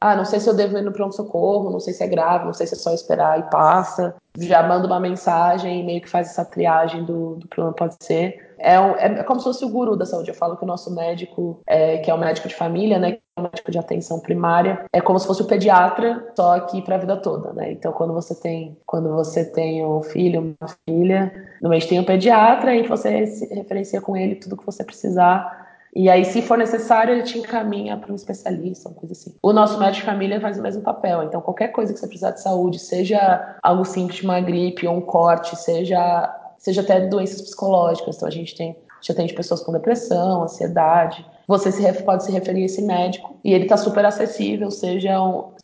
Ah, 0.00 0.16
não 0.16 0.24
sei 0.24 0.40
se 0.40 0.48
eu 0.48 0.54
devo 0.54 0.78
ir 0.78 0.82
no 0.82 0.92
pronto-socorro, 0.92 1.70
não 1.70 1.78
sei 1.78 1.92
se 1.92 2.02
é 2.02 2.06
grave, 2.06 2.46
não 2.46 2.54
sei 2.54 2.66
se 2.66 2.74
é 2.74 2.78
só 2.78 2.94
esperar 2.94 3.38
e 3.38 3.42
passa. 3.50 4.14
Já 4.38 4.62
manda 4.62 4.86
uma 4.86 4.98
mensagem 4.98 5.80
e 5.80 5.84
meio 5.84 6.00
que 6.00 6.08
faz 6.08 6.28
essa 6.28 6.44
triagem 6.44 7.04
do, 7.04 7.34
do 7.36 7.46
problema, 7.48 7.74
pode 7.74 7.96
ser. 8.00 8.54
É, 8.58 8.80
um, 8.80 8.92
é, 8.96 9.22
como 9.24 9.40
se 9.40 9.44
fosse 9.44 9.64
o 9.64 9.68
guru 9.68 9.96
da 9.96 10.06
saúde. 10.06 10.30
Eu 10.30 10.34
falo 10.34 10.56
que 10.56 10.64
o 10.64 10.66
nosso 10.66 10.94
médico, 10.94 11.60
é, 11.66 11.98
que 11.98 12.10
é 12.10 12.14
o 12.14 12.18
médico 12.18 12.48
de 12.48 12.54
família, 12.54 12.98
né, 12.98 13.12
que 13.12 13.20
é 13.36 13.40
o 13.40 13.42
médico 13.42 13.70
de 13.70 13.78
atenção 13.78 14.20
primária, 14.20 14.84
é 14.90 15.02
como 15.02 15.18
se 15.18 15.26
fosse 15.26 15.42
o 15.42 15.46
pediatra, 15.46 16.32
só 16.34 16.56
aqui 16.56 16.80
para 16.80 16.94
a 16.94 16.98
vida 16.98 17.16
toda, 17.18 17.52
né? 17.52 17.72
Então, 17.72 17.92
quando 17.92 18.14
você 18.14 18.34
tem, 18.34 18.78
quando 18.86 19.10
você 19.10 19.44
tem 19.44 19.84
um 19.84 20.02
filho, 20.02 20.56
uma 20.60 20.68
filha, 20.88 21.32
no 21.60 21.68
mês 21.68 21.84
tem 21.84 22.00
um 22.00 22.04
pediatra 22.04 22.74
e 22.74 22.86
você 22.86 23.26
se 23.26 23.52
referencia 23.54 24.00
com 24.00 24.16
ele 24.16 24.36
tudo 24.36 24.56
que 24.56 24.64
você 24.64 24.82
precisar 24.82 25.59
e 25.94 26.08
aí, 26.08 26.24
se 26.24 26.40
for 26.40 26.56
necessário, 26.56 27.14
ele 27.14 27.22
te 27.22 27.38
encaminha 27.38 27.96
para 27.96 28.12
um 28.12 28.14
especialista, 28.14 28.88
uma 28.88 28.94
coisa 28.94 29.12
assim. 29.12 29.34
O 29.42 29.52
nosso 29.52 29.78
médico 29.78 30.00
de 30.00 30.06
família 30.06 30.40
faz 30.40 30.58
o 30.58 30.62
mesmo 30.62 30.82
papel. 30.82 31.24
Então, 31.24 31.40
qualquer 31.40 31.68
coisa 31.68 31.92
que 31.92 31.98
você 31.98 32.06
precisar 32.06 32.30
de 32.30 32.40
saúde, 32.40 32.78
seja 32.78 33.58
algo 33.62 33.84
simples, 33.84 34.22
uma 34.22 34.40
gripe 34.40 34.86
ou 34.86 34.96
um 34.96 35.00
corte, 35.00 35.56
seja 35.56 36.36
seja 36.60 36.82
até 36.82 37.00
doenças 37.00 37.40
psicológicas. 37.40 38.16
Então 38.16 38.28
a 38.28 38.30
gente 38.30 38.54
tem 38.54 38.76
já 39.02 39.14
tem 39.14 39.26
pessoas 39.34 39.62
com 39.62 39.72
depressão, 39.72 40.42
ansiedade. 40.42 41.24
Você 41.48 41.72
se, 41.72 41.90
pode 42.02 42.22
se 42.22 42.30
referir 42.30 42.62
a 42.62 42.66
esse 42.66 42.82
médico 42.82 43.34
e 43.42 43.54
ele 43.54 43.64
está 43.64 43.78
super 43.78 44.04
acessível, 44.04 44.70
seja 44.70 45.16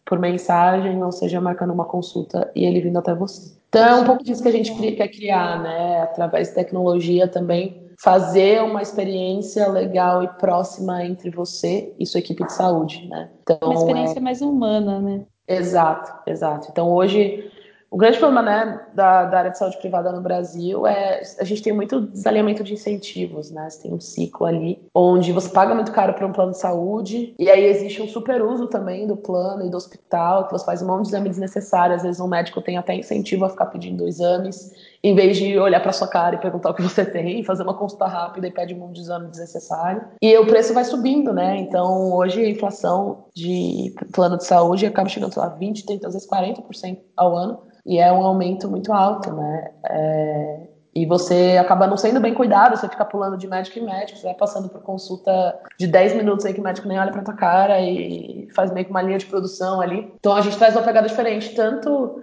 por 0.07 0.19
mensagem 0.19 1.05
ou 1.05 1.13
seja 1.13 1.39
marcando 1.39 1.75
uma 1.75 1.85
consulta 1.85 2.51
e 2.57 2.65
ele 2.65 2.81
vindo 2.81 2.99
até 2.99 3.15
você. 3.15 3.53
Então 3.69 3.85
é 3.85 3.95
um 3.97 4.05
pouco 4.05 4.25
disso 4.25 4.43
que 4.43 4.49
a 4.49 4.53
gente 4.53 4.73
quer 4.73 5.09
criar, 5.09 5.63
né? 5.63 6.01
Através 6.01 6.49
de 6.49 6.55
tecnologia 6.55 7.29
também 7.29 7.86
fazer 7.99 8.63
uma 8.63 8.83
experiência 8.83 9.69
legal 9.69 10.23
e 10.23 10.29
próxima 10.29 11.05
entre 11.05 11.31
você 11.31 11.95
e 11.99 12.07
sua 12.07 12.21
equipe 12.21 12.45
de 12.45 12.53
saúde, 12.53 13.07
né? 13.09 13.31
Então, 13.43 13.59
uma 13.63 13.75
experiência 13.75 14.19
é... 14.19 14.23
mais 14.23 14.43
humana, 14.43 15.01
né? 15.01 15.25
Exato, 15.49 16.13
exato. 16.29 16.69
Então 16.71 16.91
hoje 16.91 17.51
O 17.97 17.99
grande 17.99 18.19
problema 18.19 18.43
né, 18.43 18.81
da, 18.93 19.25
da, 19.25 19.39
área 19.39 19.51
de 19.51 19.57
saúde 19.57 19.79
privada 19.79 20.13
no 20.13 20.21
Brasil 20.21 20.87
é 20.87 21.23
a 21.41 21.45
gente 21.45 21.63
tem 21.63 21.73
muito 21.73 21.99
desalinhamento 21.99 22.63
de 22.63 22.75
incentivos, 22.75 23.51
né? 23.51 23.71
Você 23.71 23.85
tem 23.85 23.95
um 23.95 23.99
ciclo 23.99 24.45
ali 24.45 24.79
onde 24.95 25.33
você 25.33 25.49
paga 25.49 25.75
muito 25.75 25.91
caro 25.93 26.13
para 26.13 26.27
um 26.27 26.33
plano 26.33 26.51
de 26.51 26.59
saúde 26.59 27.35
e 27.39 27.49
aí 27.49 27.65
existe 27.65 28.03
um 28.03 28.07
super 28.07 28.43
uso 28.43 28.67
também 28.67 29.07
do 29.07 29.17
plano 29.17 29.65
e 29.65 29.71
do 29.71 29.79
hospital, 29.79 30.45
que 30.45 30.53
você 30.53 30.67
faz 30.67 30.83
um 30.83 30.87
monte 30.89 31.05
de 31.05 31.09
exames 31.09 31.31
desnecessários. 31.31 31.97
Às 31.97 32.03
vezes 32.03 32.21
um 32.21 32.29
médico 32.29 32.61
tem 32.61 32.77
até 32.77 32.95
incentivo 32.95 33.47
a 33.47 33.49
ficar 33.49 33.65
pedindo 33.65 34.07
exames 34.07 34.75
em 35.03 35.15
vez 35.15 35.39
de 35.39 35.59
olhar 35.59 35.81
para 35.81 35.93
sua 35.93 36.07
cara 36.07 36.35
e 36.35 36.39
perguntar 36.39 36.73
o 36.73 36.75
que 36.75 36.83
você 36.83 37.03
tem, 37.03 37.45
fazer 37.45 37.63
uma 37.63 37.73
consulta 37.73 38.07
rápida 38.07 38.47
e 38.47 38.51
pede 38.51 38.75
um 38.75 38.79
monte 38.79 38.97
de 38.97 39.01
exame 39.01 39.29
desnecessário. 39.29 40.03
E 40.21 40.37
o 40.37 40.47
preço 40.47 40.75
vai 40.75 40.85
subindo, 40.85 41.33
né? 41.33 41.57
Então, 41.61 42.13
hoje 42.13 42.45
a 42.45 42.51
inflação 42.51 43.25
de 43.35 43.95
plano 44.13 44.37
de 44.37 44.45
saúde 44.45 44.85
acaba 44.85 45.09
chegando 45.09 45.41
a 45.41 45.49
20, 45.49 45.87
30, 45.87 46.09
às 46.09 46.13
vezes 46.13 46.29
40% 46.29 46.99
ao 47.17 47.35
ano, 47.35 47.61
e 47.87 47.99
é 47.99 48.13
um 48.13 48.27
aumento 48.27 48.69
muito 48.69 48.93
alto, 48.93 49.33
né? 49.33 49.71
É... 49.89 50.67
E 50.95 51.05
você 51.05 51.59
acaba 51.61 51.87
não 51.87 51.97
sendo 51.97 52.21
bem 52.21 52.33
cuidado, 52.33 52.75
você 52.75 52.89
fica 52.89 53.05
pulando 53.05 53.37
de 53.37 53.47
médico 53.47 53.79
em 53.79 53.85
médico, 53.85 54.19
você 54.19 54.25
vai 54.25 54.35
passando 54.35 54.71
por 54.71 54.81
consulta 54.81 55.55
de 55.79 55.87
10 55.87 56.17
minutos 56.17 56.47
aí 56.47 56.55
que 56.55 56.61
o 56.61 56.65
médico 56.65 56.89
nem 56.89 56.99
olha 56.99 57.13
pra 57.13 57.23
tua 57.23 57.35
cara 57.35 57.79
e 57.83 58.49
faz 58.57 58.73
meio 58.73 58.87
que 58.87 58.91
uma 58.91 59.03
linha 59.03 59.19
de 59.19 59.27
produção 59.27 59.83
ali. 59.83 60.11
Então 60.19 60.35
a 60.35 60.41
gente 60.41 60.57
traz 60.57 60.75
uma 60.75 60.83
pegada 60.83 61.07
diferente, 61.07 61.55
tanto 61.55 62.23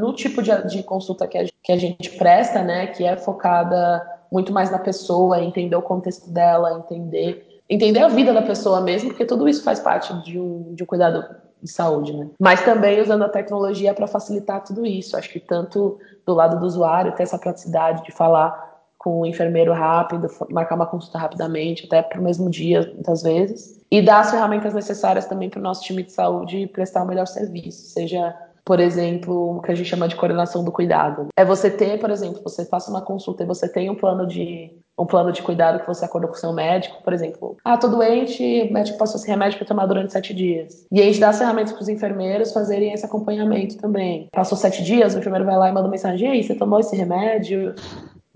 no 0.00 0.14
tipo 0.14 0.42
de, 0.42 0.50
de 0.68 0.82
consulta 0.82 1.26
que 1.28 1.36
a, 1.36 1.44
que 1.62 1.70
a 1.70 1.76
gente 1.76 2.16
presta, 2.16 2.62
né, 2.62 2.86
que 2.86 3.04
é 3.04 3.14
focada 3.14 4.02
muito 4.32 4.54
mais 4.54 4.70
na 4.70 4.78
pessoa, 4.78 5.42
entender 5.42 5.76
o 5.76 5.82
contexto 5.82 6.30
dela, 6.30 6.78
entender 6.78 7.46
entender 7.68 8.00
a 8.00 8.08
vida 8.08 8.32
da 8.32 8.42
pessoa 8.42 8.80
mesmo, 8.80 9.10
porque 9.10 9.24
tudo 9.24 9.48
isso 9.48 9.62
faz 9.62 9.80
parte 9.80 10.12
de 10.22 10.38
um, 10.38 10.74
de 10.74 10.82
um 10.82 10.86
cuidado 10.86 11.24
de 11.64 11.70
saúde, 11.70 12.14
né? 12.14 12.28
Mas 12.38 12.62
também 12.62 13.00
usando 13.00 13.24
a 13.24 13.28
tecnologia 13.28 13.94
para 13.94 14.06
facilitar 14.06 14.62
tudo 14.62 14.84
isso. 14.84 15.16
Acho 15.16 15.30
que 15.30 15.40
tanto 15.40 15.98
do 16.26 16.34
lado 16.34 16.60
do 16.60 16.66
usuário 16.66 17.12
ter 17.12 17.22
essa 17.22 17.38
praticidade 17.38 18.04
de 18.04 18.12
falar 18.12 18.74
com 18.98 19.20
o 19.20 19.26
enfermeiro 19.26 19.72
rápido, 19.72 20.28
marcar 20.50 20.76
uma 20.76 20.86
consulta 20.86 21.18
rapidamente, 21.18 21.86
até 21.86 22.02
para 22.02 22.20
o 22.20 22.22
mesmo 22.22 22.48
dia, 22.48 22.90
muitas 22.94 23.22
vezes, 23.22 23.80
e 23.90 24.00
dar 24.00 24.20
as 24.20 24.30
ferramentas 24.30 24.72
necessárias 24.72 25.26
também 25.26 25.50
para 25.50 25.60
o 25.60 25.62
nosso 25.62 25.82
time 25.82 26.02
de 26.02 26.12
saúde 26.12 26.66
prestar 26.66 27.02
o 27.02 27.06
melhor 27.06 27.26
serviço, 27.26 27.86
seja 27.88 28.34
por 28.64 28.80
exemplo, 28.80 29.58
o 29.58 29.62
que 29.62 29.70
a 29.70 29.74
gente 29.74 29.88
chama 29.88 30.08
de 30.08 30.16
coordenação 30.16 30.64
do 30.64 30.72
cuidado. 30.72 31.28
É 31.36 31.44
você 31.44 31.70
ter, 31.70 31.98
por 32.00 32.10
exemplo, 32.10 32.40
você 32.42 32.64
faça 32.64 32.90
uma 32.90 33.02
consulta 33.02 33.42
e 33.42 33.46
você 33.46 33.68
tem 33.68 33.90
um 33.90 33.94
plano 33.94 34.26
de 34.26 34.70
um 34.96 35.04
plano 35.04 35.32
de 35.32 35.42
cuidado 35.42 35.80
que 35.80 35.86
você 35.86 36.04
acordou 36.04 36.30
com 36.30 36.36
o 36.36 36.38
seu 36.38 36.52
médico, 36.52 37.02
por 37.02 37.12
exemplo, 37.12 37.56
ah, 37.64 37.76
tô 37.76 37.88
doente, 37.88 38.68
o 38.70 38.72
médico 38.72 38.96
passou 38.96 39.16
esse 39.16 39.26
remédio 39.26 39.58
para 39.58 39.66
tomar 39.66 39.86
durante 39.86 40.12
sete 40.12 40.32
dias. 40.32 40.86
E 40.90 41.00
a 41.00 41.04
gente 41.04 41.18
dá 41.18 41.30
as 41.30 41.38
ferramentas 41.38 41.72
para 41.72 41.82
os 41.82 41.88
enfermeiros 41.88 42.52
fazerem 42.52 42.92
esse 42.92 43.04
acompanhamento 43.04 43.76
também. 43.76 44.28
Passou 44.32 44.56
sete 44.56 44.84
dias, 44.84 45.14
o 45.14 45.18
enfermeiro 45.18 45.44
vai 45.44 45.56
lá 45.56 45.68
e 45.68 45.72
manda 45.72 45.88
mensagem, 45.88 46.30
aí, 46.30 46.44
você 46.44 46.54
tomou 46.54 46.78
esse 46.78 46.94
remédio? 46.94 47.74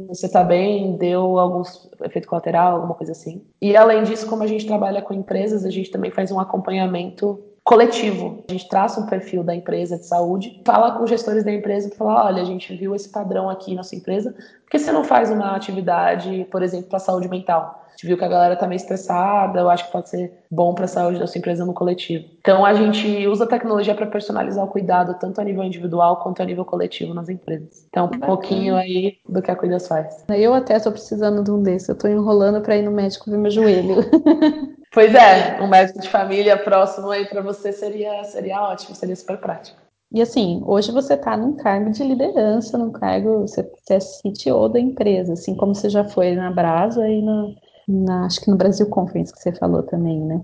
Você 0.09 0.29
tá 0.29 0.45
bem? 0.45 0.97
Deu 0.97 1.39
algum 1.39 1.63
efeito 2.05 2.29
colateral, 2.29 2.77
alguma 2.77 2.95
coisa 2.95 3.13
assim? 3.13 3.43
E 3.61 3.77
além 3.77 4.05
disso, 4.05 4.29
como 4.29 4.45
a 4.45 4.47
gente 4.47 4.67
trabalha 4.67 5.03
com 5.03 5.13
empresas, 5.13 5.65
a 5.65 5.71
gente 5.71 5.91
também 5.91 6.11
faz 6.11 6.31
um 6.31 6.39
acompanhamento 6.39 7.41
coletivo. 7.69 8.45
A 8.49 8.53
gente 8.53 8.67
traça 8.67 8.99
um 8.99 9.05
perfil 9.05 9.45
da 9.45 9.55
empresa 9.55 9.99
de 9.99 10.07
saúde, 10.07 10.63
fala 10.65 10.93
com 10.93 11.05
os 11.05 11.11
gestores 11.11 11.45
da 11.45 11.53
empresa 11.53 11.89
e 11.89 11.95
fala: 11.95 12.25
olha, 12.25 12.41
a 12.41 12.45
gente 12.45 12.75
viu 12.75 12.95
esse 12.95 13.11
padrão 13.11 13.51
aqui 13.51 13.75
na 13.75 13.83
sua 13.83 13.99
empresa, 13.99 14.33
por 14.33 14.71
que 14.71 14.79
você 14.79 14.91
não 14.91 15.05
faz 15.05 15.31
uma 15.31 15.55
atividade, 15.55 16.47
por 16.51 16.63
exemplo, 16.63 16.89
para 16.89 16.99
saúde 16.99 17.29
mental? 17.29 17.85
A 17.87 17.91
gente 17.91 18.07
viu 18.07 18.17
que 18.17 18.25
a 18.25 18.29
galera 18.29 18.57
tá 18.57 18.67
meio 18.67 18.77
estressada, 18.77 19.59
eu 19.59 19.69
acho 19.69 19.85
que 19.87 19.93
pode 19.93 20.09
ser 20.09 20.33
bom 20.51 20.73
para 20.73 20.85
a 20.87 20.89
saúde 20.89 21.19
da 21.19 21.27
sua 21.27 21.41
empresa 21.41 21.67
no 21.67 21.75
coletivo. 21.75 22.25
Então 22.39 22.65
a 22.65 22.73
gente 22.73 23.27
usa 23.27 23.45
a 23.45 23.47
tecnologia 23.47 23.95
para 23.95 24.07
personalizar 24.07 24.65
o 24.65 24.69
cuidado 24.69 25.19
tanto 25.19 25.41
a 25.41 25.45
nível 25.45 25.65
individual 25.65 26.19
quanto 26.23 26.41
a 26.41 26.45
nível 26.45 26.65
coletivo 26.65 27.13
nas 27.13 27.29
empresas. 27.29 27.87
Então 27.91 28.07
um 28.07 28.11
Bacana. 28.11 28.27
pouquinho 28.27 28.77
aí 28.77 29.19
do 29.29 29.43
que 29.43 29.51
a 29.51 29.57
Cuidas 29.57 29.89
faz. 29.89 30.25
Eu 30.29 30.55
até 30.55 30.77
estou 30.77 30.93
precisando 30.93 31.43
de 31.43 31.51
um 31.51 31.61
desse, 31.61 31.91
eu 31.91 31.95
estou 31.95 32.09
enrolando 32.09 32.63
para 32.63 32.77
ir 32.77 32.83
no 32.83 32.93
médico 32.93 33.31
ver 33.31 33.37
meu 33.37 33.51
joelho. 33.51 33.97
Pois 34.99 35.15
é, 35.15 35.63
um 35.63 35.69
médico 35.69 36.01
de 36.01 36.09
família 36.09 36.57
próximo 36.57 37.09
aí 37.09 37.25
para 37.25 37.41
você 37.41 37.73
seria, 37.73 38.25
seria 38.25 38.61
ótimo, 38.61 38.97
seria 38.97 39.15
super 39.15 39.39
prático. 39.39 39.79
E 40.13 40.21
assim, 40.21 40.61
hoje 40.67 40.91
você 40.91 41.15
está 41.15 41.37
num 41.37 41.55
cargo 41.55 41.93
de 41.93 42.03
liderança, 42.03 42.77
num 42.77 42.91
cargo, 42.91 43.43
você, 43.43 43.61
é 43.91 43.99
CTO 44.01 44.69
da 44.69 44.81
empresa, 44.81 45.35
assim 45.35 45.55
como 45.55 45.73
você 45.73 45.89
já 45.89 46.03
foi 46.03 46.35
na 46.35 46.51
Brasa 46.51 47.09
e 47.09 47.23
na, 47.23 47.47
na, 47.87 48.27
acho 48.27 48.41
que 48.41 48.51
no 48.51 48.57
Brasil 48.57 48.91
Conference 48.91 49.33
que 49.33 49.39
você 49.39 49.53
falou 49.53 49.85
também, 49.85 50.19
né? 50.19 50.41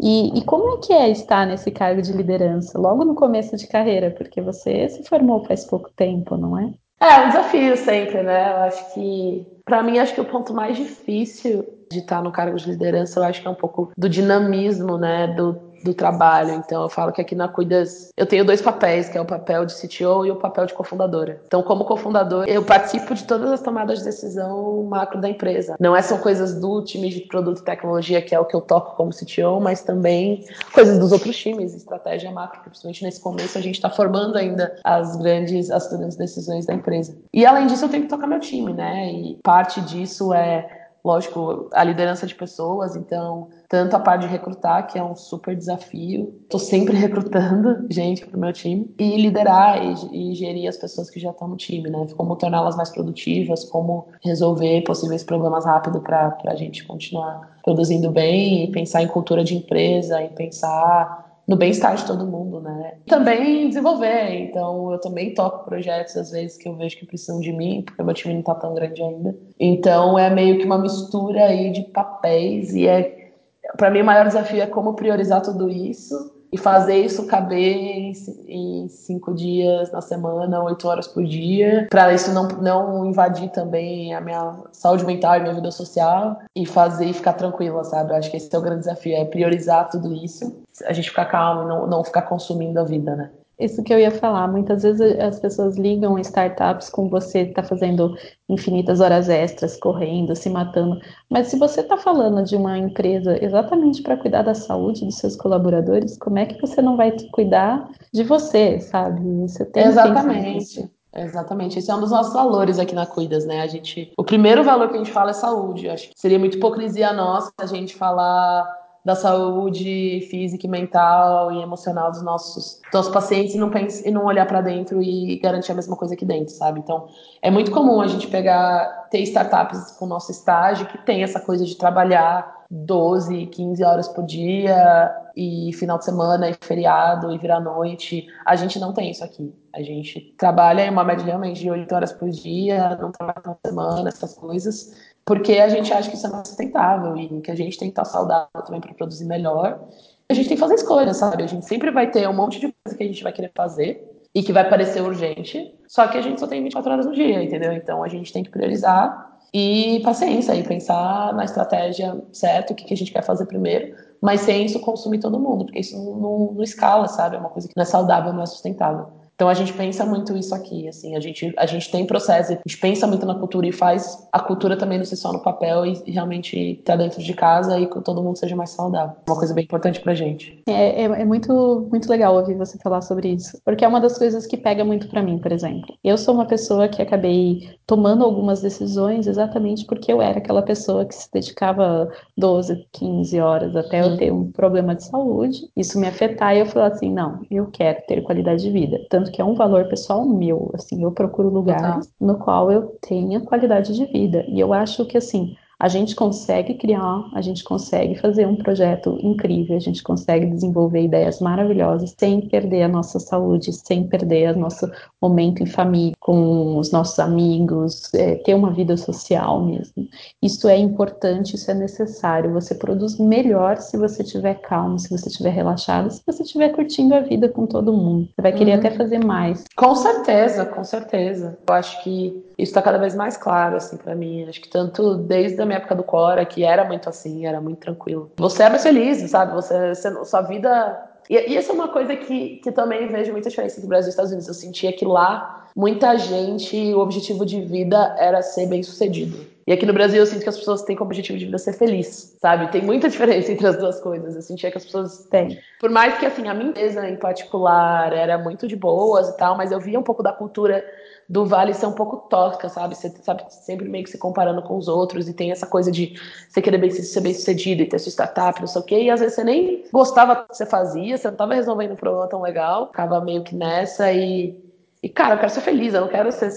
E, 0.00 0.38
e, 0.38 0.44
como 0.44 0.76
é 0.76 0.80
que 0.80 0.92
é 0.92 1.08
estar 1.08 1.44
nesse 1.44 1.72
cargo 1.72 2.00
de 2.00 2.12
liderança 2.12 2.78
logo 2.78 3.04
no 3.04 3.16
começo 3.16 3.56
de 3.56 3.66
carreira? 3.66 4.12
Porque 4.12 4.40
você 4.40 4.88
se 4.90 5.02
formou 5.08 5.44
faz 5.44 5.64
pouco 5.64 5.90
tempo, 5.96 6.36
não 6.36 6.56
é? 6.56 6.72
É 7.00 7.24
um 7.24 7.28
desafio 7.28 7.76
sempre, 7.76 8.22
né? 8.22 8.52
Eu 8.52 8.56
acho 8.58 8.94
que, 8.94 9.44
para 9.68 9.82
mim, 9.82 9.98
acho 9.98 10.14
que 10.14 10.20
o 10.20 10.24
ponto 10.24 10.54
mais 10.54 10.76
difícil 10.76 11.62
de 11.92 11.98
estar 11.98 12.22
no 12.22 12.32
cargo 12.32 12.56
de 12.56 12.70
liderança, 12.70 13.20
eu 13.20 13.24
acho 13.24 13.42
que 13.42 13.46
é 13.46 13.50
um 13.50 13.54
pouco 13.54 13.92
do 13.96 14.08
dinamismo, 14.08 14.96
né? 14.96 15.28
Do 15.28 15.67
do 15.82 15.94
trabalho. 15.94 16.52
Então 16.52 16.82
eu 16.82 16.88
falo 16.88 17.12
que 17.12 17.20
aqui 17.20 17.34
na 17.34 17.48
Cuidas 17.48 18.10
eu 18.16 18.26
tenho 18.26 18.44
dois 18.44 18.60
papéis, 18.60 19.08
que 19.08 19.16
é 19.16 19.20
o 19.20 19.24
papel 19.24 19.64
de 19.64 19.74
CTO 19.74 20.26
e 20.26 20.30
o 20.30 20.36
papel 20.36 20.66
de 20.66 20.74
cofundadora. 20.74 21.40
Então, 21.46 21.62
como 21.62 21.84
cofundador, 21.84 22.44
eu 22.46 22.64
participo 22.64 23.14
de 23.14 23.24
todas 23.24 23.50
as 23.50 23.60
tomadas 23.60 24.00
de 24.00 24.04
decisão 24.04 24.82
macro 24.84 25.20
da 25.20 25.28
empresa. 25.28 25.76
Não 25.78 25.94
é 25.94 26.02
só 26.02 26.18
coisas 26.18 26.60
do 26.60 26.82
time 26.82 27.08
de 27.08 27.20
produto 27.20 27.60
e 27.60 27.64
tecnologia, 27.64 28.22
que 28.22 28.34
é 28.34 28.40
o 28.40 28.44
que 28.44 28.54
eu 28.54 28.60
toco 28.60 28.96
como 28.96 29.10
CTO, 29.10 29.60
mas 29.60 29.82
também 29.82 30.44
coisas 30.72 30.98
dos 30.98 31.12
outros 31.12 31.36
times, 31.36 31.74
estratégia 31.74 32.30
macro, 32.30 32.60
principalmente 32.62 33.04
nesse 33.04 33.20
começo 33.20 33.58
a 33.58 33.60
gente 33.60 33.76
está 33.76 33.90
formando 33.90 34.36
ainda 34.36 34.78
as 34.84 35.16
grandes, 35.16 35.70
as 35.70 35.88
grandes 35.88 36.16
decisões 36.16 36.66
da 36.66 36.74
empresa. 36.74 37.16
E 37.32 37.44
além 37.46 37.66
disso, 37.66 37.84
eu 37.84 37.88
tenho 37.88 38.04
que 38.04 38.08
tocar 38.08 38.26
meu 38.26 38.40
time, 38.40 38.72
né? 38.72 39.12
E 39.12 39.38
parte 39.42 39.80
disso 39.80 40.32
é 40.32 40.77
lógico, 41.04 41.68
a 41.72 41.84
liderança 41.84 42.26
de 42.26 42.34
pessoas, 42.34 42.96
então, 42.96 43.48
tanto 43.68 43.96
a 43.96 44.00
parte 44.00 44.22
de 44.22 44.28
recrutar, 44.28 44.86
que 44.86 44.98
é 44.98 45.02
um 45.02 45.14
super 45.14 45.54
desafio, 45.54 46.26
tô 46.48 46.58
sempre 46.58 46.94
recrutando 46.98 47.86
gente 47.90 48.26
pro 48.26 48.38
meu 48.38 48.52
time, 48.52 48.92
e 48.98 49.16
liderar 49.16 49.82
e, 49.82 50.32
e 50.32 50.34
gerir 50.34 50.68
as 50.68 50.76
pessoas 50.76 51.10
que 51.10 51.20
já 51.20 51.30
estão 51.30 51.48
no 51.48 51.56
time, 51.56 51.88
né? 51.88 52.06
Como 52.16 52.36
torná-las 52.36 52.76
mais 52.76 52.90
produtivas, 52.90 53.64
como 53.64 54.08
resolver 54.22 54.82
possíveis 54.82 55.22
problemas 55.22 55.64
rápido 55.64 56.00
para 56.00 56.36
a 56.46 56.54
gente 56.54 56.84
continuar 56.86 57.58
produzindo 57.62 58.10
bem, 58.10 58.64
e 58.64 58.72
pensar 58.72 59.02
em 59.02 59.08
cultura 59.08 59.44
de 59.44 59.54
empresa, 59.54 60.22
e 60.22 60.28
pensar 60.30 61.27
no 61.48 61.56
bem-estar 61.56 61.96
de 61.96 62.04
todo 62.04 62.26
mundo, 62.26 62.60
né? 62.60 62.98
Também 63.06 63.68
desenvolver, 63.68 64.34
então 64.34 64.92
eu 64.92 65.00
também 65.00 65.32
toco 65.32 65.64
projetos 65.64 66.14
às 66.14 66.30
vezes 66.30 66.58
que 66.58 66.68
eu 66.68 66.76
vejo 66.76 66.98
que 66.98 67.06
precisam 67.06 67.40
de 67.40 67.50
mim, 67.52 67.82
porque 67.86 68.02
meu 68.02 68.14
time 68.14 68.34
não 68.34 68.42
tá 68.42 68.54
tão 68.54 68.74
grande 68.74 69.02
ainda. 69.02 69.34
Então 69.58 70.18
é 70.18 70.28
meio 70.28 70.58
que 70.58 70.66
uma 70.66 70.78
mistura 70.78 71.46
aí 71.46 71.72
de 71.72 71.82
papéis 71.84 72.74
e 72.74 72.86
é 72.86 73.32
para 73.78 73.90
mim 73.90 74.02
o 74.02 74.04
maior 74.04 74.26
desafio 74.26 74.60
é 74.60 74.66
como 74.66 74.94
priorizar 74.94 75.40
tudo 75.40 75.70
isso 75.70 76.38
e 76.50 76.56
fazer 76.56 76.96
isso 76.96 77.26
caber 77.26 77.76
em, 77.76 78.12
em, 78.46 78.88
cinco 78.88 79.34
dias 79.34 79.92
na 79.92 80.00
semana, 80.00 80.62
oito 80.64 80.88
horas 80.88 81.06
por 81.06 81.24
dia, 81.24 81.86
para 81.90 82.12
isso 82.12 82.32
não, 82.32 82.48
não 82.48 83.04
invadir 83.06 83.50
também 83.50 84.14
a 84.14 84.20
minha 84.20 84.56
saúde 84.72 85.04
mental 85.04 85.36
e 85.36 85.40
minha 85.40 85.54
vida 85.54 85.70
social 85.70 86.38
e 86.56 86.64
fazer 86.64 87.06
e 87.06 87.12
ficar 87.12 87.34
tranquila, 87.34 87.84
sabe? 87.84 88.12
Eu 88.12 88.16
acho 88.16 88.30
que 88.30 88.36
esse 88.38 88.54
é 88.54 88.58
o 88.58 88.62
grande 88.62 88.80
desafio, 88.80 89.14
é 89.14 89.24
priorizar 89.26 89.90
tudo 89.90 90.14
isso, 90.14 90.62
a 90.84 90.92
gente 90.92 91.10
ficar 91.10 91.26
calmo 91.26 91.62
e 91.62 91.66
não, 91.66 91.86
não 91.86 92.04
ficar 92.04 92.22
consumindo 92.22 92.78
a 92.80 92.84
vida, 92.84 93.14
né? 93.14 93.30
Isso 93.58 93.82
que 93.82 93.92
eu 93.92 93.98
ia 93.98 94.10
falar. 94.10 94.46
Muitas 94.46 94.84
vezes 94.84 95.18
as 95.18 95.40
pessoas 95.40 95.76
ligam 95.76 96.18
startups 96.20 96.88
com 96.88 97.08
você 97.08 97.40
está 97.40 97.62
fazendo 97.62 98.16
infinitas 98.48 99.00
horas 99.00 99.28
extras, 99.28 99.76
correndo, 99.76 100.36
se 100.36 100.48
matando. 100.48 101.00
Mas 101.28 101.48
se 101.48 101.58
você 101.58 101.80
está 101.80 101.96
falando 101.96 102.44
de 102.44 102.54
uma 102.54 102.78
empresa 102.78 103.36
exatamente 103.44 104.00
para 104.00 104.16
cuidar 104.16 104.42
da 104.42 104.54
saúde 104.54 105.04
dos 105.04 105.18
seus 105.18 105.34
colaboradores, 105.34 106.16
como 106.16 106.38
é 106.38 106.46
que 106.46 106.60
você 106.60 106.80
não 106.80 106.96
vai 106.96 107.10
cuidar 107.32 107.90
de 108.14 108.22
você, 108.22 108.78
sabe? 108.78 109.20
Você 109.42 109.64
tem 109.64 109.84
exatamente. 109.84 110.88
Exatamente, 111.16 111.78
esse 111.78 111.90
é 111.90 111.94
um 111.94 112.00
dos 112.00 112.10
nossos 112.10 112.34
valores 112.34 112.78
aqui 112.78 112.94
na 112.94 113.06
Cuidas, 113.06 113.44
né? 113.44 113.62
A 113.62 113.66
gente, 113.66 114.12
o 114.16 114.22
primeiro 114.22 114.62
valor 114.62 114.88
que 114.88 114.94
a 114.94 114.98
gente 114.98 115.10
fala 115.10 115.30
é 115.30 115.32
saúde. 115.32 115.88
Acho 115.88 116.10
que 116.10 116.12
seria 116.14 116.38
muito 116.38 116.58
hipocrisia 116.58 117.12
nossa 117.12 117.50
a 117.58 117.66
gente 117.66 117.96
falar 117.96 118.68
da 119.08 119.14
saúde 119.14 120.26
física 120.30 120.66
e 120.66 120.68
mental 120.68 121.50
e 121.50 121.62
emocional 121.62 122.10
dos 122.10 122.20
nossos, 122.20 122.78
dos 122.84 122.92
nossos 122.92 123.10
pacientes 123.10 123.54
e 123.54 123.58
não, 123.58 123.70
pense, 123.70 124.06
e 124.06 124.10
não 124.10 124.26
olhar 124.26 124.44
para 124.44 124.60
dentro 124.60 125.02
e 125.02 125.38
garantir 125.38 125.72
a 125.72 125.74
mesma 125.74 125.96
coisa 125.96 126.12
aqui 126.12 126.26
dentro, 126.26 126.52
sabe? 126.52 126.80
Então, 126.80 127.08
é 127.40 127.50
muito 127.50 127.70
comum 127.70 128.02
a 128.02 128.06
gente 128.06 128.26
pegar, 128.26 129.08
ter 129.10 129.20
startups 129.20 129.92
com 129.92 130.04
o 130.04 130.08
nosso 130.08 130.30
estágio 130.30 130.84
que 130.88 130.98
tem 130.98 131.22
essa 131.22 131.40
coisa 131.40 131.64
de 131.64 131.74
trabalhar 131.74 132.57
12, 132.70 133.46
15 133.46 133.84
horas 133.84 134.08
por 134.08 134.24
dia 134.24 135.10
e 135.36 135.72
final 135.72 135.98
de 135.98 136.04
semana 136.04 136.50
e 136.50 136.54
feriado 136.60 137.32
e 137.32 137.38
virar 137.38 137.60
noite. 137.60 138.26
A 138.44 138.56
gente 138.56 138.78
não 138.78 138.92
tem 138.92 139.10
isso 139.10 139.24
aqui. 139.24 139.54
A 139.72 139.82
gente 139.82 140.34
trabalha 140.36 140.84
em 140.84 140.90
uma 140.90 141.04
média 141.04 141.24
realmente 141.24 141.60
de 141.60 141.70
8 141.70 141.94
horas 141.94 142.12
por 142.12 142.28
dia, 142.28 142.96
não 142.96 143.12
trabalha 143.12 143.42
na 143.44 143.56
semana, 143.64 144.08
essas 144.08 144.34
coisas 144.34 144.94
porque 145.28 145.58
a 145.58 145.68
gente 145.68 145.92
acha 145.92 146.08
que 146.08 146.16
isso 146.16 146.26
é 146.26 146.30
mais 146.30 146.48
sustentável 146.48 147.14
e 147.14 147.42
que 147.42 147.50
a 147.50 147.54
gente 147.54 147.76
tem 147.76 147.88
que 147.88 147.92
estar 147.92 148.06
saudável 148.06 148.62
também 148.64 148.80
para 148.80 148.94
produzir 148.94 149.26
melhor. 149.26 149.78
A 150.26 150.32
gente 150.32 150.48
tem 150.48 150.56
que 150.56 150.60
fazer 150.60 150.76
escolhas, 150.76 151.18
sabe? 151.18 151.42
A 151.42 151.46
gente 151.46 151.66
sempre 151.66 151.90
vai 151.90 152.10
ter 152.10 152.26
um 152.26 152.32
monte 152.32 152.58
de 152.58 152.74
coisa 152.82 152.96
que 152.96 153.04
a 153.04 153.06
gente 153.06 153.22
vai 153.22 153.30
querer 153.30 153.52
fazer 153.54 154.02
e 154.34 154.42
que 154.42 154.54
vai 154.54 154.66
parecer 154.66 155.02
urgente, 155.02 155.74
Só 155.86 156.08
que 156.08 156.16
a 156.16 156.22
gente 156.22 156.40
só 156.40 156.46
tem 156.46 156.62
24 156.62 156.90
horas 156.90 157.04
no 157.04 157.12
dia, 157.12 157.42
entendeu? 157.42 157.72
Então 157.72 158.02
a 158.02 158.08
gente 158.08 158.32
tem 158.32 158.42
que 158.42 158.50
priorizar 158.50 159.37
e 159.52 160.00
paciência 160.04 160.54
e 160.54 160.62
pensar 160.62 161.32
na 161.34 161.44
estratégia 161.44 162.20
certa, 162.32 162.72
o 162.72 162.76
que, 162.76 162.84
que 162.84 162.94
a 162.94 162.96
gente 162.96 163.12
quer 163.12 163.22
fazer 163.24 163.46
primeiro, 163.46 163.94
mas 164.20 164.42
sem 164.42 164.64
isso 164.64 164.80
consumir 164.80 165.20
todo 165.20 165.38
mundo, 165.38 165.64
porque 165.64 165.80
isso 165.80 165.96
não, 165.96 166.16
não, 166.16 166.52
não 166.54 166.62
escala, 166.62 167.08
sabe? 167.08 167.36
É 167.36 167.38
uma 167.38 167.48
coisa 167.48 167.68
que 167.68 167.76
não 167.76 167.82
é 167.82 167.86
saudável, 167.86 168.32
não 168.32 168.42
é 168.42 168.46
sustentável. 168.46 169.17
Então 169.38 169.48
a 169.48 169.54
gente 169.54 169.72
pensa 169.72 170.04
muito 170.04 170.36
isso 170.36 170.52
aqui, 170.52 170.88
assim, 170.88 171.14
a 171.14 171.20
gente, 171.20 171.54
a 171.56 171.64
gente 171.64 171.88
tem 171.92 172.04
processo, 172.04 172.54
a 172.54 172.56
gente 172.56 172.76
pensa 172.76 173.06
muito 173.06 173.24
na 173.24 173.36
cultura 173.36 173.68
e 173.68 173.72
faz 173.72 174.26
a 174.32 174.40
cultura 174.40 174.76
também 174.76 174.98
não 174.98 175.04
ser 175.04 175.14
só 175.14 175.32
no 175.32 175.40
papel 175.40 175.86
e, 175.86 176.02
e 176.04 176.10
realmente 176.10 176.82
tá 176.84 176.96
dentro 176.96 177.22
de 177.22 177.32
casa 177.34 177.78
e 177.78 177.86
que 177.86 178.00
todo 178.00 178.20
mundo 178.20 178.36
seja 178.36 178.56
mais 178.56 178.70
saudável. 178.70 179.14
Uma 179.28 179.38
coisa 179.38 179.54
bem 179.54 179.62
importante 179.62 180.00
pra 180.00 180.12
gente. 180.12 180.60
É, 180.66 181.02
é, 181.02 181.04
é, 181.04 181.24
muito, 181.24 181.86
muito 181.88 182.10
legal 182.10 182.34
ouvir 182.34 182.56
você 182.56 182.76
falar 182.78 183.00
sobre 183.00 183.28
isso, 183.28 183.56
porque 183.64 183.84
é 183.84 183.88
uma 183.88 184.00
das 184.00 184.18
coisas 184.18 184.44
que 184.44 184.56
pega 184.56 184.84
muito 184.84 185.06
para 185.06 185.22
mim, 185.22 185.38
por 185.38 185.52
exemplo. 185.52 185.96
Eu 186.02 186.18
sou 186.18 186.34
uma 186.34 186.44
pessoa 186.44 186.88
que 186.88 187.00
acabei 187.00 187.78
tomando 187.86 188.24
algumas 188.24 188.60
decisões 188.60 189.28
exatamente 189.28 189.86
porque 189.86 190.12
eu 190.12 190.20
era 190.20 190.38
aquela 190.38 190.62
pessoa 190.62 191.04
que 191.04 191.14
se 191.14 191.30
dedicava 191.32 192.10
12, 192.36 192.88
15 192.92 193.38
horas 193.38 193.76
até 193.76 194.00
eu 194.00 194.16
ter 194.16 194.32
um 194.32 194.50
problema 194.50 194.96
de 194.96 195.04
saúde, 195.04 195.70
isso 195.76 195.96
me 195.96 196.08
afetar 196.08 196.56
e 196.56 196.58
eu 196.58 196.66
falar 196.66 196.88
assim, 196.88 197.12
não, 197.12 197.40
eu 197.48 197.66
quero 197.66 198.02
ter 198.08 198.20
qualidade 198.22 198.62
de 198.62 198.70
vida. 198.72 198.98
Tanto 199.08 199.27
que 199.30 199.40
é 199.40 199.44
um 199.44 199.54
valor 199.54 199.88
pessoal 199.88 200.24
meu, 200.26 200.70
assim, 200.74 201.02
eu 201.02 201.12
procuro 201.12 201.48
lugares 201.48 202.12
no 202.20 202.38
qual 202.38 202.70
eu 202.70 202.98
tenha 203.00 203.40
qualidade 203.40 203.94
de 203.94 204.04
vida. 204.06 204.44
E 204.48 204.60
eu 204.60 204.72
acho 204.72 205.04
que, 205.06 205.18
assim, 205.18 205.56
a 205.80 205.86
gente 205.86 206.16
consegue 206.16 206.74
criar, 206.74 207.24
a 207.32 207.40
gente 207.40 207.62
consegue 207.62 208.16
fazer 208.16 208.46
um 208.46 208.56
projeto 208.56 209.16
incrível, 209.22 209.76
a 209.76 209.80
gente 209.80 210.02
consegue 210.02 210.46
desenvolver 210.46 211.02
ideias 211.02 211.40
maravilhosas 211.40 212.14
sem 212.18 212.48
perder 212.48 212.82
a 212.82 212.88
nossa 212.88 213.20
saúde, 213.20 213.72
sem 213.72 214.08
perder 214.08 214.56
o 214.56 214.58
nosso 214.58 214.90
momento 215.22 215.62
em 215.62 215.66
família, 215.66 216.16
com 216.18 216.78
os 216.78 216.90
nossos 216.90 217.18
amigos, 217.20 218.12
é, 218.14 218.34
ter 218.36 218.54
uma 218.54 218.72
vida 218.72 218.96
social 218.96 219.64
mesmo. 219.64 220.08
Isso 220.42 220.68
é 220.68 220.76
importante, 220.76 221.54
isso 221.54 221.70
é 221.70 221.74
necessário. 221.74 222.52
Você 222.54 222.74
produz 222.74 223.18
melhor 223.18 223.76
se 223.76 223.96
você 223.96 224.22
estiver 224.22 224.54
calmo, 224.54 224.98
se 224.98 225.08
você 225.08 225.28
estiver 225.28 225.50
relaxado, 225.50 226.10
se 226.10 226.22
você 226.26 226.42
estiver 226.42 226.70
curtindo 226.70 227.14
a 227.14 227.20
vida 227.20 227.48
com 227.48 227.66
todo 227.66 227.92
mundo. 227.92 228.28
Você 228.34 228.42
vai 228.42 228.52
querer 228.52 228.72
uhum. 228.72 228.78
até 228.78 228.90
fazer 228.90 229.24
mais. 229.24 229.64
Com 229.76 229.94
certeza, 229.94 230.66
com 230.66 230.82
certeza. 230.82 231.56
Eu 231.68 231.74
acho 231.74 232.02
que 232.02 232.44
isso 232.58 232.70
está 232.70 232.82
cada 232.82 232.98
vez 232.98 233.14
mais 233.14 233.36
claro, 233.36 233.76
assim, 233.76 233.96
para 233.96 234.16
mim. 234.16 234.44
Acho 234.48 234.60
que 234.60 234.68
tanto 234.68 235.14
desde 235.14 235.62
a 235.62 235.66
minha 235.68 235.78
época 235.78 235.94
do 235.94 236.02
Cora, 236.02 236.44
que 236.44 236.64
era 236.64 236.84
muito 236.84 237.08
assim, 237.08 237.46
era 237.46 237.60
muito 237.60 237.78
tranquilo. 237.78 238.30
Você 238.36 238.62
é 238.64 238.68
mais 238.68 238.82
feliz, 238.82 239.18
sabe? 239.30 239.54
Você, 239.54 239.94
você 239.94 240.24
sua 240.24 240.42
vida. 240.42 241.00
E, 241.30 241.52
e 241.52 241.56
essa 241.56 241.70
é 241.70 241.74
uma 241.74 241.88
coisa 241.88 242.16
que, 242.16 242.56
que 242.56 242.72
também 242.72 243.06
vejo 243.08 243.32
muita 243.32 243.48
diferença 243.48 243.76
entre 243.76 243.86
o 243.86 243.88
Brasil 243.88 244.06
e 244.06 244.08
os 244.08 244.14
Estados 244.14 244.32
Unidos. 244.32 244.48
Eu 244.48 244.54
sentia 244.54 244.92
que 244.92 245.04
lá, 245.04 245.68
muita 245.76 246.16
gente, 246.16 246.76
o 246.94 246.98
objetivo 246.98 247.46
de 247.46 247.60
vida 247.60 248.16
era 248.18 248.42
ser 248.42 248.66
bem 248.66 248.82
sucedido. 248.82 249.46
E 249.68 249.72
aqui 249.72 249.84
no 249.84 249.92
Brasil 249.92 250.18
eu 250.18 250.24
sinto 250.24 250.42
que 250.42 250.48
as 250.48 250.56
pessoas 250.56 250.80
têm 250.80 250.96
como 250.96 251.10
objetivo 251.10 251.38
de 251.38 251.44
vida 251.44 251.58
ser 251.58 251.74
feliz, 251.74 252.34
sabe? 252.40 252.72
Tem 252.72 252.82
muita 252.82 253.06
diferença 253.10 253.52
entre 253.52 253.66
as 253.66 253.76
duas 253.76 254.00
coisas. 254.00 254.34
Eu 254.34 254.40
sentia 254.40 254.70
que 254.70 254.78
as 254.78 254.84
pessoas 254.86 255.26
têm. 255.30 255.58
Por 255.78 255.90
mais 255.90 256.16
que, 256.18 256.24
assim, 256.24 256.48
a 256.48 256.54
minha 256.54 256.70
empresa 256.70 257.06
em 257.06 257.16
particular 257.16 258.14
era 258.14 258.38
muito 258.38 258.66
de 258.66 258.74
boas 258.74 259.28
e 259.28 259.36
tal, 259.36 259.58
mas 259.58 259.70
eu 259.70 259.78
via 259.78 260.00
um 260.00 260.02
pouco 260.02 260.22
da 260.22 260.32
cultura 260.32 260.82
do 261.28 261.44
Vale 261.44 261.74
ser 261.74 261.86
um 261.86 261.92
pouco 261.92 262.28
tosca, 262.28 262.68
sabe? 262.70 262.94
Você 262.94 263.10
sabe 263.22 263.44
sempre 263.50 263.86
meio 263.86 264.02
que 264.02 264.10
se 264.10 264.16
comparando 264.16 264.62
com 264.62 264.78
os 264.78 264.88
outros 264.88 265.28
e 265.28 265.34
tem 265.34 265.50
essa 265.50 265.66
coisa 265.66 265.92
de 265.92 266.18
você 266.48 266.62
querer 266.62 266.78
bem, 266.78 266.90
ser 266.90 267.20
bem 267.20 267.34
sucedido 267.34 267.82
e 267.82 267.86
ter 267.86 267.98
sua 267.98 268.10
startup, 268.10 268.58
não 268.60 268.66
sei 268.66 268.80
o 268.80 268.84
quê, 268.84 269.02
e 269.02 269.10
às 269.10 269.20
vezes 269.20 269.34
você 269.34 269.44
nem 269.44 269.84
gostava 269.92 270.34
do 270.34 270.48
que 270.48 270.56
você 270.56 270.64
fazia, 270.64 271.18
você 271.18 271.28
não 271.28 271.34
estava 271.34 271.54
resolvendo 271.54 271.92
um 271.92 271.96
problema 271.96 272.26
tão 272.28 272.40
legal, 272.40 272.86
ficava 272.86 273.20
meio 273.20 273.44
que 273.44 273.54
nessa 273.54 274.10
e. 274.12 274.66
E, 275.00 275.08
cara, 275.08 275.34
eu 275.34 275.38
quero 275.38 275.52
ser 275.52 275.60
feliz, 275.60 275.94
eu 275.94 276.00
não 276.00 276.08
quero 276.08 276.32
ser. 276.32 276.50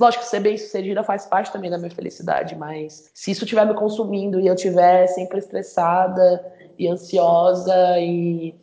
Lógico 0.00 0.24
ser 0.24 0.40
bem 0.40 0.56
sucedida 0.56 1.04
faz 1.04 1.26
parte 1.26 1.52
também 1.52 1.70
da 1.70 1.76
minha 1.76 1.90
felicidade, 1.90 2.56
mas 2.56 3.10
se 3.12 3.30
isso 3.30 3.44
estiver 3.44 3.66
me 3.66 3.74
consumindo 3.74 4.40
e 4.40 4.46
eu 4.46 4.54
estiver 4.54 5.06
sempre 5.08 5.38
estressada 5.38 6.42
e 6.78 6.88
ansiosa 6.88 7.98
e 7.98 8.54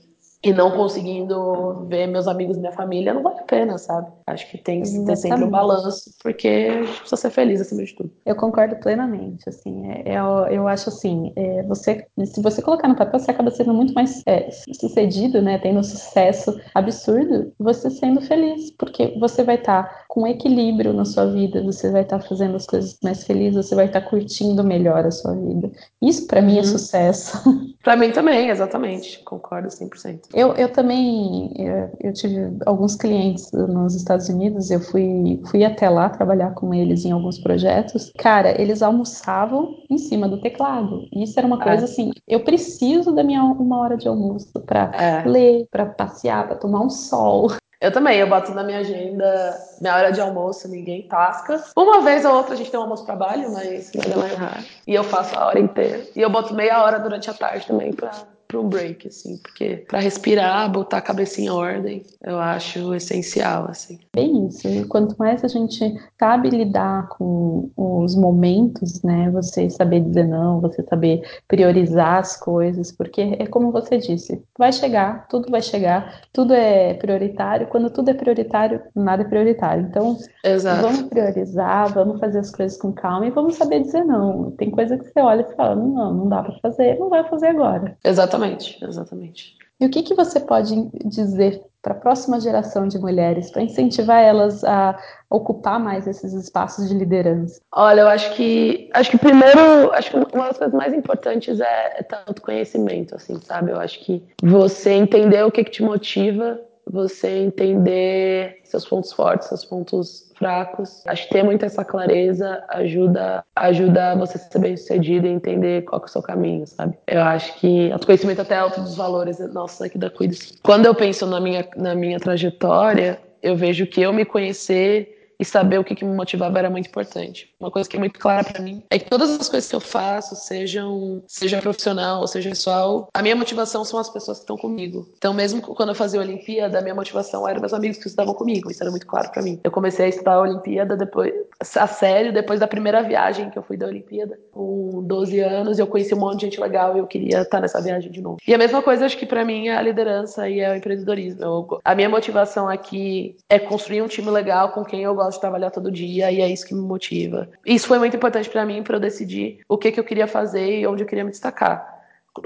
e 0.45 0.53
não 0.53 0.69
conseguindo 0.69 1.87
ver 1.87 2.05
meus 2.05 2.27
amigos 2.27 2.55
e 2.55 2.59
minha 2.59 2.71
família, 2.71 3.15
não 3.15 3.23
vale 3.23 3.39
a 3.39 3.43
pena, 3.43 3.79
sabe? 3.79 4.11
Acho 4.27 4.49
que 4.49 4.57
tem 4.57 4.81
que 4.81 5.05
ter 5.05 5.15
sempre 5.15 5.43
um 5.43 5.49
balanço, 5.49 6.11
porque 6.23 6.47
a 6.47 6.83
gente 6.83 6.99
precisa 6.99 7.15
ser 7.15 7.29
feliz 7.29 7.61
acima 7.61 7.83
de 7.83 7.95
tudo. 7.95 8.11
Eu 8.25 8.35
concordo 8.35 8.75
plenamente, 8.77 9.47
assim, 9.47 9.87
é, 9.87 10.13
é, 10.13 10.17
eu 10.49 10.67
acho 10.67 10.89
assim, 10.89 11.31
é, 11.35 11.61
você, 11.63 12.07
se 12.25 12.41
você 12.41 12.59
colocar 12.61 12.87
no 12.87 12.95
papel, 12.95 13.19
você 13.19 13.29
acaba 13.29 13.51
sendo 13.51 13.73
muito 13.73 13.93
mais 13.93 14.23
é, 14.25 14.49
sucedido, 14.51 15.41
né, 15.43 15.59
tendo 15.59 15.79
um 15.79 15.83
sucesso 15.83 16.59
absurdo, 16.73 17.53
você 17.59 17.91
sendo 17.91 18.19
feliz, 18.21 18.71
porque 18.71 19.15
você 19.19 19.43
vai 19.43 19.55
estar 19.55 19.83
tá 19.83 20.05
com 20.07 20.25
equilíbrio 20.25 20.93
na 20.93 21.05
sua 21.05 21.27
vida, 21.27 21.61
você 21.61 21.91
vai 21.91 22.01
estar 22.01 22.19
tá 22.19 22.27
fazendo 22.27 22.55
as 22.55 22.65
coisas 22.65 22.97
mais 23.03 23.23
felizes, 23.25 23.67
você 23.67 23.75
vai 23.75 23.85
estar 23.85 24.01
tá 24.01 24.09
curtindo 24.09 24.63
melhor 24.63 25.05
a 25.05 25.11
sua 25.11 25.35
vida. 25.35 25.71
Isso 26.01 26.25
para 26.25 26.41
mim 26.41 26.55
é 26.55 26.61
uhum. 26.61 26.65
sucesso. 26.65 27.37
Para 27.83 27.95
mim 27.95 28.11
também, 28.11 28.49
exatamente, 28.49 29.23
concordo 29.23 29.67
100%. 29.67 30.29
Eu, 30.33 30.53
eu 30.53 30.69
também, 30.69 31.53
eu, 31.55 31.91
eu, 32.01 32.13
tive 32.13 32.57
alguns 32.65 32.95
clientes 32.95 33.51
nos 33.51 33.93
Estados 33.93 34.14
Unidos, 34.29 34.71
eu 34.71 34.79
fui, 34.79 35.41
fui 35.49 35.63
até 35.63 35.89
lá 35.89 36.09
trabalhar 36.09 36.51
com 36.53 36.73
eles 36.73 37.05
em 37.05 37.11
alguns 37.11 37.39
projetos. 37.39 38.11
Cara, 38.17 38.59
eles 38.59 38.81
almoçavam 38.81 39.75
em 39.89 39.97
cima 39.97 40.27
do 40.27 40.39
teclado. 40.39 41.07
Isso 41.13 41.37
era 41.37 41.47
uma 41.47 41.59
coisa 41.59 41.81
é. 41.81 41.85
assim, 41.85 42.11
eu 42.27 42.43
preciso 42.43 43.11
da 43.11 43.23
minha 43.23 43.43
uma 43.43 43.79
hora 43.79 43.97
de 43.97 44.07
almoço 44.07 44.59
para 44.61 44.91
é. 44.93 45.27
ler, 45.27 45.67
para 45.69 45.85
passear, 45.85 46.47
para 46.47 46.55
tomar 46.55 46.81
um 46.81 46.89
sol. 46.89 47.51
Eu 47.81 47.91
também, 47.91 48.17
eu 48.17 48.27
boto 48.27 48.53
na 48.53 48.63
minha 48.63 48.79
agenda 48.79 49.57
minha 49.81 49.95
hora 49.95 50.11
de 50.11 50.21
almoço, 50.21 50.67
ninguém 50.67 51.07
tasca. 51.07 51.63
Uma 51.75 52.01
vez 52.01 52.23
ou 52.25 52.33
outra 52.33 52.53
a 52.53 52.57
gente 52.57 52.71
tem 52.71 52.79
um 52.79 52.83
almoço 52.83 53.05
trabalho, 53.05 53.51
mas 53.51 53.91
nada 53.93 54.17
mais 54.17 54.33
raro. 54.33 54.63
E 54.87 54.95
eu 54.95 55.03
faço 55.03 55.37
a 55.37 55.47
hora 55.47 55.59
inteira. 55.59 56.03
E 56.15 56.21
eu 56.21 56.29
boto 56.29 56.53
meia 56.53 56.81
hora 56.81 56.99
durante 56.99 57.29
a 57.29 57.33
tarde 57.33 57.67
também 57.67 57.93
pra 57.93 58.11
para 58.47 58.59
um 58.59 58.69
break, 58.69 59.07
assim, 59.07 59.37
porque 59.37 59.85
para 59.87 59.99
respirar, 59.99 60.71
botar 60.71 60.97
a 60.97 61.01
cabeça 61.01 61.41
em 61.41 61.49
ordem, 61.49 62.03
eu 62.23 62.39
acho 62.39 62.93
essencial, 62.93 63.67
assim. 63.69 63.99
Bem 64.13 64.47
isso. 64.47 64.67
E 64.67 64.85
quanto 64.85 65.15
mais 65.17 65.43
a 65.43 65.47
gente 65.47 65.93
sabe 66.19 66.49
lidar 66.49 67.09
com 67.09 67.69
os 67.75 68.15
momentos, 68.15 69.01
né, 69.03 69.29
você 69.31 69.69
saber 69.69 70.01
dizer 70.01 70.27
não, 70.27 70.61
você 70.61 70.83
saber 70.83 71.21
priorizar 71.47 72.19
as 72.19 72.37
coisas, 72.37 72.91
porque 72.91 73.35
é 73.39 73.47
como 73.47 73.71
você 73.71 73.97
disse, 73.97 74.41
vai 74.57 74.71
chegar, 74.71 75.27
tudo 75.27 75.49
vai 75.49 75.61
chegar, 75.61 76.21
tudo 76.31 76.53
é 76.53 76.93
prioritário. 76.93 77.67
Quando 77.67 77.89
tudo 77.89 78.09
é 78.09 78.13
prioritário, 78.13 78.81
nada 78.95 79.23
é 79.23 79.25
prioritário. 79.25 79.85
Então, 79.89 80.17
Exato. 80.43 80.81
vamos 80.81 81.01
priorizar, 81.03 81.93
vamos 81.93 82.19
fazer 82.19 82.39
as 82.39 82.51
coisas 82.51 82.77
com 82.77 82.93
calma 82.93 83.27
e 83.27 83.31
vamos 83.31 83.55
saber 83.55 83.81
dizer 83.81 84.03
não. 84.03 84.51
Tem 84.51 84.69
coisa 84.69 84.97
que 84.97 85.05
você 85.05 85.19
olha 85.19 85.41
e 85.41 85.55
fala, 85.55 85.75
não, 85.75 86.13
não 86.13 86.29
dá 86.29 86.43
para 86.43 86.57
fazer, 86.59 86.97
não 86.99 87.09
vai 87.09 87.23
fazer 87.27 87.47
agora. 87.47 87.97
Exatamente. 88.03 88.34
Exatamente, 88.35 88.85
exatamente. 88.85 89.55
E 89.79 89.85
o 89.85 89.89
que, 89.89 90.03
que 90.03 90.13
você 90.13 90.39
pode 90.39 90.89
dizer 91.05 91.61
para 91.81 91.93
a 91.93 91.97
próxima 91.97 92.39
geração 92.39 92.87
de 92.87 92.97
mulheres, 92.97 93.51
para 93.51 93.61
incentivar 93.61 94.23
elas 94.23 94.63
a 94.63 94.97
ocupar 95.29 95.79
mais 95.79 96.07
esses 96.07 96.33
espaços 96.33 96.89
de 96.89 96.95
liderança? 96.95 97.61
Olha, 97.71 98.01
eu 98.01 98.07
acho 98.07 98.33
que 98.35 98.89
acho 98.93 99.11
que 99.11 99.17
primeiro, 99.17 99.91
acho 99.93 100.09
que 100.09 100.17
uma 100.17 100.47
das 100.47 100.57
coisas 100.57 100.73
mais 100.73 100.93
importantes 100.93 101.59
é, 101.59 101.95
é 101.97 102.03
tanto 102.03 102.41
conhecimento, 102.41 103.15
assim, 103.15 103.39
sabe? 103.41 103.71
Eu 103.71 103.79
acho 103.79 103.99
que 103.99 104.23
você 104.41 104.93
entender 104.93 105.43
o 105.43 105.51
que, 105.51 105.63
que 105.63 105.71
te 105.71 105.83
motiva 105.83 106.59
você 106.89 107.29
entender 107.29 108.59
seus 108.63 108.85
pontos 108.85 109.11
fortes, 109.11 109.47
seus 109.47 109.65
pontos 109.65 110.31
fracos. 110.37 111.05
Acho 111.07 111.27
que 111.27 111.33
ter 111.33 111.43
muito 111.43 111.65
essa 111.65 111.83
clareza 111.83 112.63
ajuda 112.69 113.43
ajuda 113.55 114.15
você 114.15 114.37
a 114.37 114.41
ser 114.41 114.59
bem 114.59 114.77
sucedido 114.77 115.27
e 115.27 115.31
entender 115.31 115.83
qual 115.83 116.01
é 116.01 116.05
o 116.05 116.07
seu 116.07 116.21
caminho, 116.21 116.67
sabe? 116.67 116.97
Eu 117.07 117.21
acho 117.21 117.57
que 117.59 117.91
autoconhecimento 117.91 118.41
até 118.41 118.57
alto 118.57 118.81
dos 118.81 118.95
valores 118.95 119.39
nossos 119.53 119.81
aqui 119.81 119.97
da 119.97 120.09
Cuidas. 120.09 120.53
Quando 120.61 120.85
eu 120.85 120.93
penso 120.93 121.25
na 121.25 121.39
minha, 121.39 121.67
na 121.75 121.95
minha 121.95 122.19
trajetória, 122.19 123.19
eu 123.41 123.55
vejo 123.55 123.87
que 123.87 124.01
eu 124.01 124.13
me 124.13 124.25
conhecer 124.25 125.33
e 125.39 125.45
saber 125.45 125.79
o 125.79 125.83
que, 125.83 125.95
que 125.95 126.05
me 126.05 126.15
motivava 126.15 126.59
era 126.59 126.69
muito 126.69 126.87
importante. 126.87 127.53
Uma 127.65 127.71
coisa 127.71 127.89
que 127.89 127.97
é 127.97 127.99
muito 127.99 128.19
clara 128.19 128.43
para 128.43 128.61
mim 128.61 128.83
é 128.91 128.99
que 128.99 129.09
todas 129.09 129.31
as 129.31 129.49
coisas 129.49 129.67
que 129.67 129.75
eu 129.75 129.79
faço, 129.79 130.35
sejam 130.35 131.23
seja 131.25 131.59
profissional 131.59 132.27
seja 132.27 132.49
pessoal, 132.49 133.09
a 133.11 133.23
minha 133.23 133.35
motivação 133.35 133.83
são 133.83 133.99
as 133.99 134.07
pessoas 134.07 134.37
que 134.37 134.43
estão 134.43 134.55
comigo. 134.55 135.09
Então, 135.17 135.33
mesmo 135.33 135.61
quando 135.61 135.89
eu 135.89 135.95
fazia 135.95 136.19
a 136.19 136.23
Olimpíada, 136.23 136.77
a 136.77 136.81
minha 136.81 136.93
motivação 136.93 137.47
eram 137.47 137.59
meus 137.59 137.73
amigos 137.73 137.97
que 137.97 138.07
estavam 138.07 138.35
comigo. 138.35 138.69
Isso 138.69 138.83
era 138.83 138.91
muito 138.91 139.07
claro 139.07 139.31
para 139.31 139.41
mim. 139.41 139.59
Eu 139.63 139.71
comecei 139.71 140.05
a 140.05 140.09
estudar 140.09 140.33
a 140.33 140.41
Olimpíada 140.41 140.95
depois, 140.95 141.33
a 141.75 141.87
sério, 141.87 142.31
depois 142.31 142.59
da 142.59 142.67
primeira 142.67 143.01
viagem 143.01 143.49
que 143.49 143.57
eu 143.57 143.63
fui 143.63 143.77
da 143.77 143.87
Olimpíada, 143.87 144.37
com 144.51 145.03
12 145.03 145.39
anos, 145.39 145.79
eu 145.79 145.87
conheci 145.87 146.13
um 146.13 146.19
monte 146.19 146.41
de 146.41 146.45
gente 146.45 146.61
legal 146.61 146.95
e 146.95 146.99
eu 146.99 147.07
queria 147.07 147.41
estar 147.41 147.59
nessa 147.59 147.81
viagem 147.81 148.11
de 148.11 148.21
novo. 148.21 148.37
E 148.47 148.53
a 148.53 148.57
mesma 148.57 148.81
coisa, 148.81 149.05
acho 149.05 149.17
que 149.17 149.25
para 149.25 149.43
mim 149.43 149.69
é 149.69 149.75
a 149.75 149.81
liderança 149.81 150.47
e 150.47 150.59
é 150.59 150.71
o 150.71 150.75
empreendedorismo. 150.75 151.41
Eu, 151.41 151.81
a 151.83 151.95
minha 151.95 152.09
motivação 152.09 152.69
aqui 152.69 153.35
é 153.49 153.57
construir 153.57 154.01
um 154.01 154.07
time 154.07 154.29
legal 154.29 154.71
com 154.71 154.85
quem 154.85 155.01
eu 155.01 155.15
gosto 155.15 155.35
de 155.35 155.41
trabalhar 155.41 155.71
todo 155.71 155.91
dia 155.91 156.31
e 156.31 156.41
é 156.41 156.49
isso 156.49 156.65
que 156.65 156.75
me 156.75 156.81
motiva. 156.81 157.49
Isso 157.65 157.87
foi 157.87 157.99
muito 157.99 158.15
importante 158.15 158.49
para 158.49 158.65
mim 158.65 158.83
para 158.83 158.95
eu 158.95 158.99
decidir 158.99 159.59
o 159.67 159.77
que, 159.77 159.91
que 159.91 159.99
eu 159.99 160.03
queria 160.03 160.27
fazer 160.27 160.79
e 160.79 160.87
onde 160.87 161.03
eu 161.03 161.07
queria 161.07 161.23
me 161.23 161.31
destacar. 161.31 161.94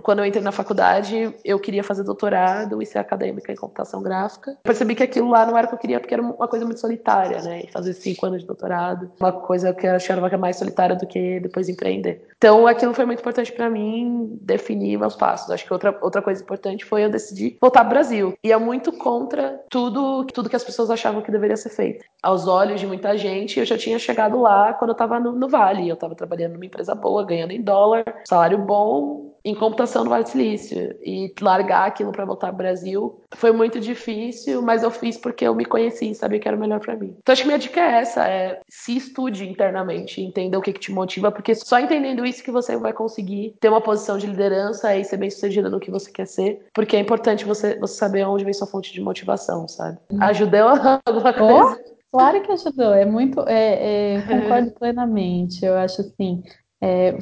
Quando 0.02 0.20
eu 0.20 0.26
entrei 0.26 0.44
na 0.44 0.52
faculdade, 0.52 1.34
eu 1.44 1.60
queria 1.60 1.84
fazer 1.84 2.04
doutorado 2.04 2.82
e 2.82 2.86
ser 2.86 3.00
acadêmica 3.00 3.52
em 3.52 3.56
computação 3.56 4.02
gráfica. 4.02 4.58
Percebi 4.64 4.96
que 4.96 5.04
aquilo 5.04 5.30
lá 5.30 5.46
não 5.46 5.58
era 5.58 5.66
o 5.68 5.70
que 5.70 5.76
eu 5.76 5.80
queria, 5.80 6.00
porque 6.00 6.14
era 6.14 6.24
uma 6.24 6.48
coisa 6.48 6.66
muito 6.66 6.80
solitária, 6.80 7.42
né? 7.42 7.62
E 7.64 7.72
fazer 7.72 7.94
cinco 7.94 8.26
anos 8.26 8.42
de 8.42 8.48
doutorado, 8.48 9.12
uma 9.20 9.32
coisa 9.32 9.74
que 9.74 9.88
eu 9.88 9.96
achava 9.96 10.30
que 10.30 10.38
mais 10.38 10.58
solitária 10.58 10.96
do 10.96 11.06
que 11.06 11.40
depois 11.40 11.70
empreender. 11.70 12.28
Então, 12.38 12.66
aquilo 12.66 12.94
foi 12.94 13.06
muito 13.06 13.20
importante 13.20 13.52
para 13.52 13.70
mim 13.70 14.38
definir 14.42 14.98
meus 14.98 15.16
passos. 15.16 15.52
Acho 15.52 15.66
que 15.66 15.74
outra, 15.74 15.98
outra 16.02 16.22
coisa 16.22 16.42
importante 16.42 16.86
foi 16.86 17.04
eu 17.04 17.10
decidir 17.10 17.58
voltar 17.62 17.82
pro 17.82 17.90
Brasil. 17.90 18.38
E 18.44 18.52
é 18.52 18.58
muito 18.58 18.92
contra 18.94 19.62
tudo, 19.70 20.26
tudo 20.26 20.50
que 20.50 20.56
as 20.56 20.64
pessoas 20.64 20.90
achavam 20.90 21.22
que 21.22 21.32
deveria 21.32 21.58
ser 21.58 21.70
feito. 21.70 22.06
Aos 22.24 22.48
olhos 22.48 22.80
de 22.80 22.88
muita 22.88 23.18
gente, 23.18 23.60
eu 23.60 23.66
já 23.66 23.78
tinha 23.78 24.00
chegado 24.00 24.40
lá 24.40 24.74
quando 24.74 24.92
eu 24.92 24.94
estava 24.94 25.20
no, 25.20 25.34
no 25.34 25.50
Vale. 25.50 25.90
Eu 25.90 25.96
estava 25.96 26.16
trabalhando 26.16 26.54
numa 26.54 26.66
empresa 26.66 26.96
boa, 26.96 27.26
ganhando 27.26 27.52
em 27.52 27.62
dólar, 27.62 28.06
salário 28.26 28.58
bom, 28.58 29.29
em 29.44 29.56
computação 29.56 30.04
no 30.04 30.10
Vale 30.10 30.24
do 30.24 30.30
Silício. 30.30 30.96
E 31.04 31.34
largar 31.42 31.88
aquilo 31.88 32.12
para 32.12 32.26
voltar 32.26 32.48
ao 32.48 32.56
Brasil 32.56 33.22
foi 33.36 33.52
muito 33.52 33.80
difícil, 33.80 34.62
mas 34.62 34.84
eu 34.84 34.92
fiz 34.92 35.18
porque 35.18 35.46
eu 35.46 35.56
me 35.56 35.66
conheci 35.66 36.12
e 36.12 36.16
sabia 36.16 36.40
que 36.40 36.48
era 36.48 36.58
o 36.58 36.60
melhor 36.60 36.80
para 36.80 36.96
mim. 36.96 37.16
Então 37.20 37.34
acho 37.34 37.42
que 37.42 37.48
minha 37.48 37.60
dica 37.60 37.80
é 37.80 38.02
essa, 38.02 38.28
é 38.28 38.60
se 38.68 38.98
estude 38.98 39.48
internamente, 39.48 40.22
entenda 40.22 40.58
o 40.58 40.62
que, 40.62 40.74
que 40.74 40.80
te 40.80 40.92
motiva, 40.92 41.32
porque 41.32 41.56
só 41.56 41.80
entendendo 41.80 42.26
isso 42.26 42.44
que 42.44 42.52
você 42.52 42.78
vai 42.78 42.94
conseguir 42.94 43.56
ter 43.60 43.70
uma 43.70 43.82
posição 43.82 44.18
de 44.18 44.28
liderança 44.28 44.96
e 44.96 45.04
ser 45.04 45.18
bem 45.18 45.30
sucedida 45.30 45.70
no 45.70 45.80
que 45.80 45.92
você 45.92 46.12
quer 46.12 46.28
ser, 46.28 46.66
porque 46.74 46.96
é 46.96 47.00
importante 47.00 47.46
você, 47.46 47.78
você 47.80 47.96
saber 47.96 48.26
onde 48.26 48.44
vem 48.44 48.54
sua 48.54 48.68
fonte 48.68 48.94
de 48.94 49.02
motivação, 49.02 49.68
sabe? 49.68 49.98
Uhum. 50.12 50.24
Ajudou 50.24 50.68
alguma 51.06 51.34
coisa? 51.34 51.82
Oh, 52.12 52.18
claro 52.18 52.42
que 52.42 52.52
ajudou, 52.52 52.94
é 52.94 53.06
muito, 53.06 53.42
é, 53.48 54.16
é, 54.16 54.22
concordo 54.22 54.72
plenamente, 54.72 55.64
eu 55.66 55.76
acho 55.76 56.02
assim, 56.02 56.44
é, 56.82 57.18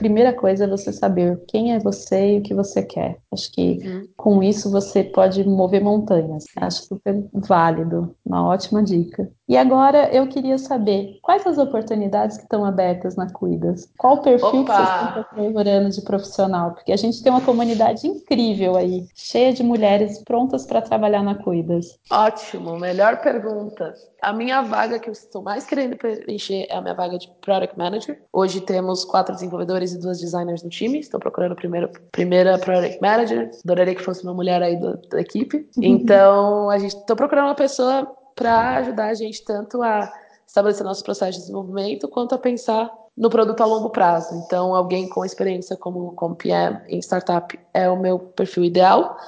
primeira 0.00 0.32
coisa 0.32 0.64
é 0.64 0.66
você 0.66 0.90
saber 0.94 1.38
quem 1.46 1.74
é 1.74 1.78
você 1.78 2.36
e 2.36 2.38
o 2.38 2.42
que 2.42 2.54
você 2.54 2.82
quer. 2.82 3.18
Acho 3.30 3.52
que 3.52 3.78
uhum. 3.84 4.08
com 4.16 4.42
isso 4.42 4.70
você 4.70 5.04
pode 5.04 5.46
mover 5.46 5.84
montanhas. 5.84 6.44
Acho 6.56 6.84
super 6.84 7.22
válido, 7.34 8.16
uma 8.24 8.46
ótima 8.46 8.82
dica. 8.82 9.30
E 9.50 9.56
agora 9.56 10.08
eu 10.12 10.28
queria 10.28 10.56
saber 10.58 11.18
quais 11.22 11.44
as 11.44 11.58
oportunidades 11.58 12.36
que 12.36 12.44
estão 12.44 12.64
abertas 12.64 13.16
na 13.16 13.28
Cuidas? 13.28 13.92
Qual 13.98 14.14
o 14.14 14.22
perfil 14.22 14.60
Opa! 14.60 14.62
que 14.62 14.82
vocês 14.84 15.08
estão 15.08 15.24
procurando 15.24 15.90
de 15.90 16.02
profissional? 16.02 16.70
Porque 16.70 16.92
a 16.92 16.96
gente 16.96 17.20
tem 17.20 17.32
uma 17.32 17.40
comunidade 17.40 18.06
incrível 18.06 18.76
aí, 18.76 19.08
cheia 19.12 19.52
de 19.52 19.64
mulheres 19.64 20.22
prontas 20.22 20.64
para 20.66 20.80
trabalhar 20.80 21.24
na 21.24 21.34
Cuidas. 21.34 21.98
Ótimo, 22.08 22.78
melhor 22.78 23.20
pergunta. 23.22 23.92
A 24.22 24.32
minha 24.32 24.62
vaga 24.62 25.00
que 25.00 25.08
eu 25.08 25.12
estou 25.12 25.42
mais 25.42 25.66
querendo 25.66 25.96
preencher 25.96 26.68
é 26.70 26.76
a 26.76 26.80
minha 26.80 26.94
vaga 26.94 27.18
de 27.18 27.28
Product 27.40 27.76
Manager. 27.76 28.22
Hoje 28.32 28.60
temos 28.60 29.04
quatro 29.04 29.34
desenvolvedores 29.34 29.92
e 29.92 29.98
duas 29.98 30.20
designers 30.20 30.62
no 30.62 30.70
time. 30.70 31.00
Estou 31.00 31.18
procurando 31.18 31.56
primeiro, 31.56 31.90
primeira 32.12 32.56
Product 32.56 33.00
Manager. 33.02 33.50
Adoraria 33.64 33.96
que 33.96 34.04
fosse 34.04 34.22
uma 34.22 34.34
mulher 34.34 34.62
aí 34.62 34.78
da, 34.78 34.96
da 35.10 35.20
equipe. 35.20 35.68
Então, 35.76 36.70
a 36.70 36.78
gente 36.78 36.94
estou 36.94 37.16
procurando 37.16 37.46
uma 37.46 37.54
pessoa 37.56 38.19
para 38.40 38.76
ajudar 38.78 39.08
a 39.08 39.14
gente 39.14 39.44
tanto 39.44 39.82
a 39.82 40.10
estabelecer 40.46 40.82
nosso 40.82 41.04
processo 41.04 41.32
de 41.32 41.40
desenvolvimento 41.40 42.08
quanto 42.08 42.34
a 42.34 42.38
pensar 42.38 42.90
no 43.14 43.28
produto 43.28 43.60
a 43.60 43.66
longo 43.66 43.90
prazo. 43.90 44.34
Então, 44.46 44.74
alguém 44.74 45.06
com 45.10 45.22
experiência 45.22 45.76
como, 45.76 46.12
como 46.12 46.34
PM 46.34 46.80
em 46.88 46.98
startup 47.00 47.58
é 47.74 47.90
o 47.90 48.00
meu 48.00 48.18
perfil 48.18 48.64
ideal. 48.64 49.18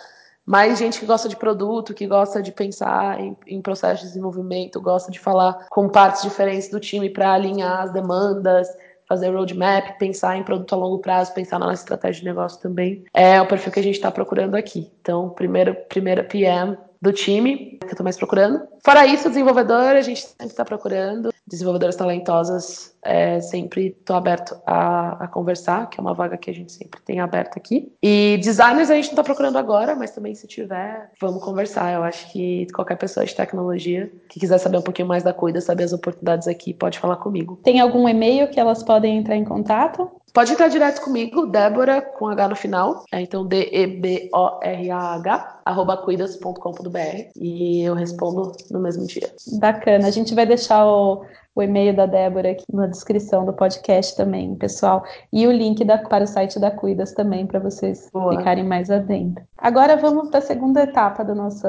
Mas 0.46 0.78
gente 0.78 0.98
que 0.98 1.04
gosta 1.04 1.28
de 1.28 1.36
produto, 1.36 1.92
que 1.92 2.06
gosta 2.06 2.40
de 2.40 2.50
pensar 2.50 3.20
em, 3.20 3.36
em 3.46 3.60
processo 3.60 4.00
de 4.00 4.08
desenvolvimento, 4.08 4.80
gosta 4.80 5.12
de 5.12 5.20
falar 5.20 5.66
com 5.68 5.90
partes 5.90 6.22
diferentes 6.22 6.70
do 6.70 6.80
time 6.80 7.10
para 7.10 7.34
alinhar 7.34 7.82
as 7.82 7.92
demandas, 7.92 8.66
fazer 9.06 9.28
roadmap, 9.28 9.98
pensar 9.98 10.38
em 10.38 10.42
produto 10.42 10.72
a 10.72 10.76
longo 10.76 10.98
prazo, 11.00 11.34
pensar 11.34 11.58
na 11.58 11.66
nossa 11.66 11.82
estratégia 11.82 12.20
de 12.20 12.28
negócio 12.28 12.58
também. 12.62 13.04
É 13.12 13.38
o 13.42 13.46
perfil 13.46 13.72
que 13.72 13.80
a 13.80 13.82
gente 13.82 13.96
está 13.96 14.10
procurando 14.10 14.54
aqui. 14.54 14.90
Então, 15.02 15.28
primeiro, 15.28 15.76
primeira 15.88 16.24
PM 16.24 16.78
do 17.02 17.12
time, 17.12 17.78
que 17.80 17.86
eu 17.86 17.90
estou 17.90 18.04
mais 18.04 18.16
procurando. 18.16 18.62
Fora 18.84 19.04
isso, 19.04 19.28
desenvolvedor, 19.28 19.96
a 19.96 20.00
gente 20.00 20.22
sempre 20.22 20.46
está 20.46 20.64
procurando. 20.64 21.32
Desenvolvedoras 21.44 21.96
talentosas, 21.96 22.94
é, 23.02 23.40
sempre 23.40 23.88
estou 23.98 24.14
aberto 24.14 24.56
a, 24.64 25.24
a, 25.24 25.28
conversar, 25.28 25.90
que 25.90 25.98
é 25.98 26.00
uma 26.00 26.14
vaga 26.14 26.36
que 26.36 26.48
a 26.48 26.54
gente 26.54 26.70
sempre 26.70 27.00
tem 27.02 27.18
aberta 27.18 27.58
aqui. 27.58 27.92
E 28.00 28.38
designers 28.40 28.88
a 28.88 28.94
gente 28.94 29.06
não 29.06 29.14
está 29.14 29.24
procurando 29.24 29.58
agora, 29.58 29.96
mas 29.96 30.12
também 30.12 30.36
se 30.36 30.46
tiver, 30.46 31.10
vamos 31.20 31.42
conversar. 31.42 31.92
Eu 31.92 32.04
acho 32.04 32.30
que 32.30 32.68
qualquer 32.72 32.96
pessoa 32.96 33.26
de 33.26 33.34
tecnologia 33.34 34.08
que 34.28 34.38
quiser 34.38 34.58
saber 34.58 34.76
um 34.78 34.82
pouquinho 34.82 35.08
mais 35.08 35.24
da 35.24 35.32
Cuida, 35.34 35.60
saber 35.60 35.82
as 35.82 35.92
oportunidades 35.92 36.46
aqui, 36.46 36.72
pode 36.72 37.00
falar 37.00 37.16
comigo. 37.16 37.58
Tem 37.64 37.80
algum 37.80 38.08
e-mail 38.08 38.48
que 38.48 38.60
elas 38.60 38.84
podem 38.84 39.18
entrar 39.18 39.34
em 39.34 39.44
contato? 39.44 40.08
Pode 40.32 40.52
entrar 40.52 40.68
direto 40.68 41.02
comigo, 41.02 41.46
Débora, 41.46 42.00
com 42.00 42.26
H 42.26 42.48
no 42.48 42.56
final. 42.56 43.04
É, 43.12 43.20
então, 43.20 43.46
D-E-B-O-R-A-H, 43.46 44.00
arroba 45.64 45.96
cuidas.com.br. 45.96 47.30
E 47.36 47.82
eu 47.82 47.94
respondo 47.94 48.52
no 48.70 48.80
mesmo 48.80 49.06
dia. 49.06 49.30
Bacana. 49.58 50.06
A 50.06 50.10
gente 50.10 50.34
vai 50.34 50.46
deixar 50.46 50.86
o, 50.86 51.24
o 51.54 51.62
e-mail 51.62 51.94
da 51.94 52.06
Débora 52.06 52.50
aqui 52.50 52.64
na 52.72 52.86
descrição 52.86 53.44
do 53.44 53.52
podcast 53.52 54.16
também, 54.16 54.54
pessoal. 54.56 55.04
E 55.32 55.46
o 55.46 55.52
link 55.52 55.84
da, 55.84 55.98
para 55.98 56.24
o 56.24 56.26
site 56.26 56.58
da 56.58 56.70
Cuidas 56.70 57.12
também, 57.12 57.46
para 57.46 57.60
vocês 57.60 58.08
Boa. 58.12 58.36
ficarem 58.36 58.64
mais 58.64 58.90
adentro. 58.90 59.44
Agora 59.58 59.96
vamos 59.96 60.30
para 60.30 60.38
a 60.38 60.42
segunda 60.42 60.82
etapa 60.82 61.24
do 61.24 61.34
nosso 61.34 61.66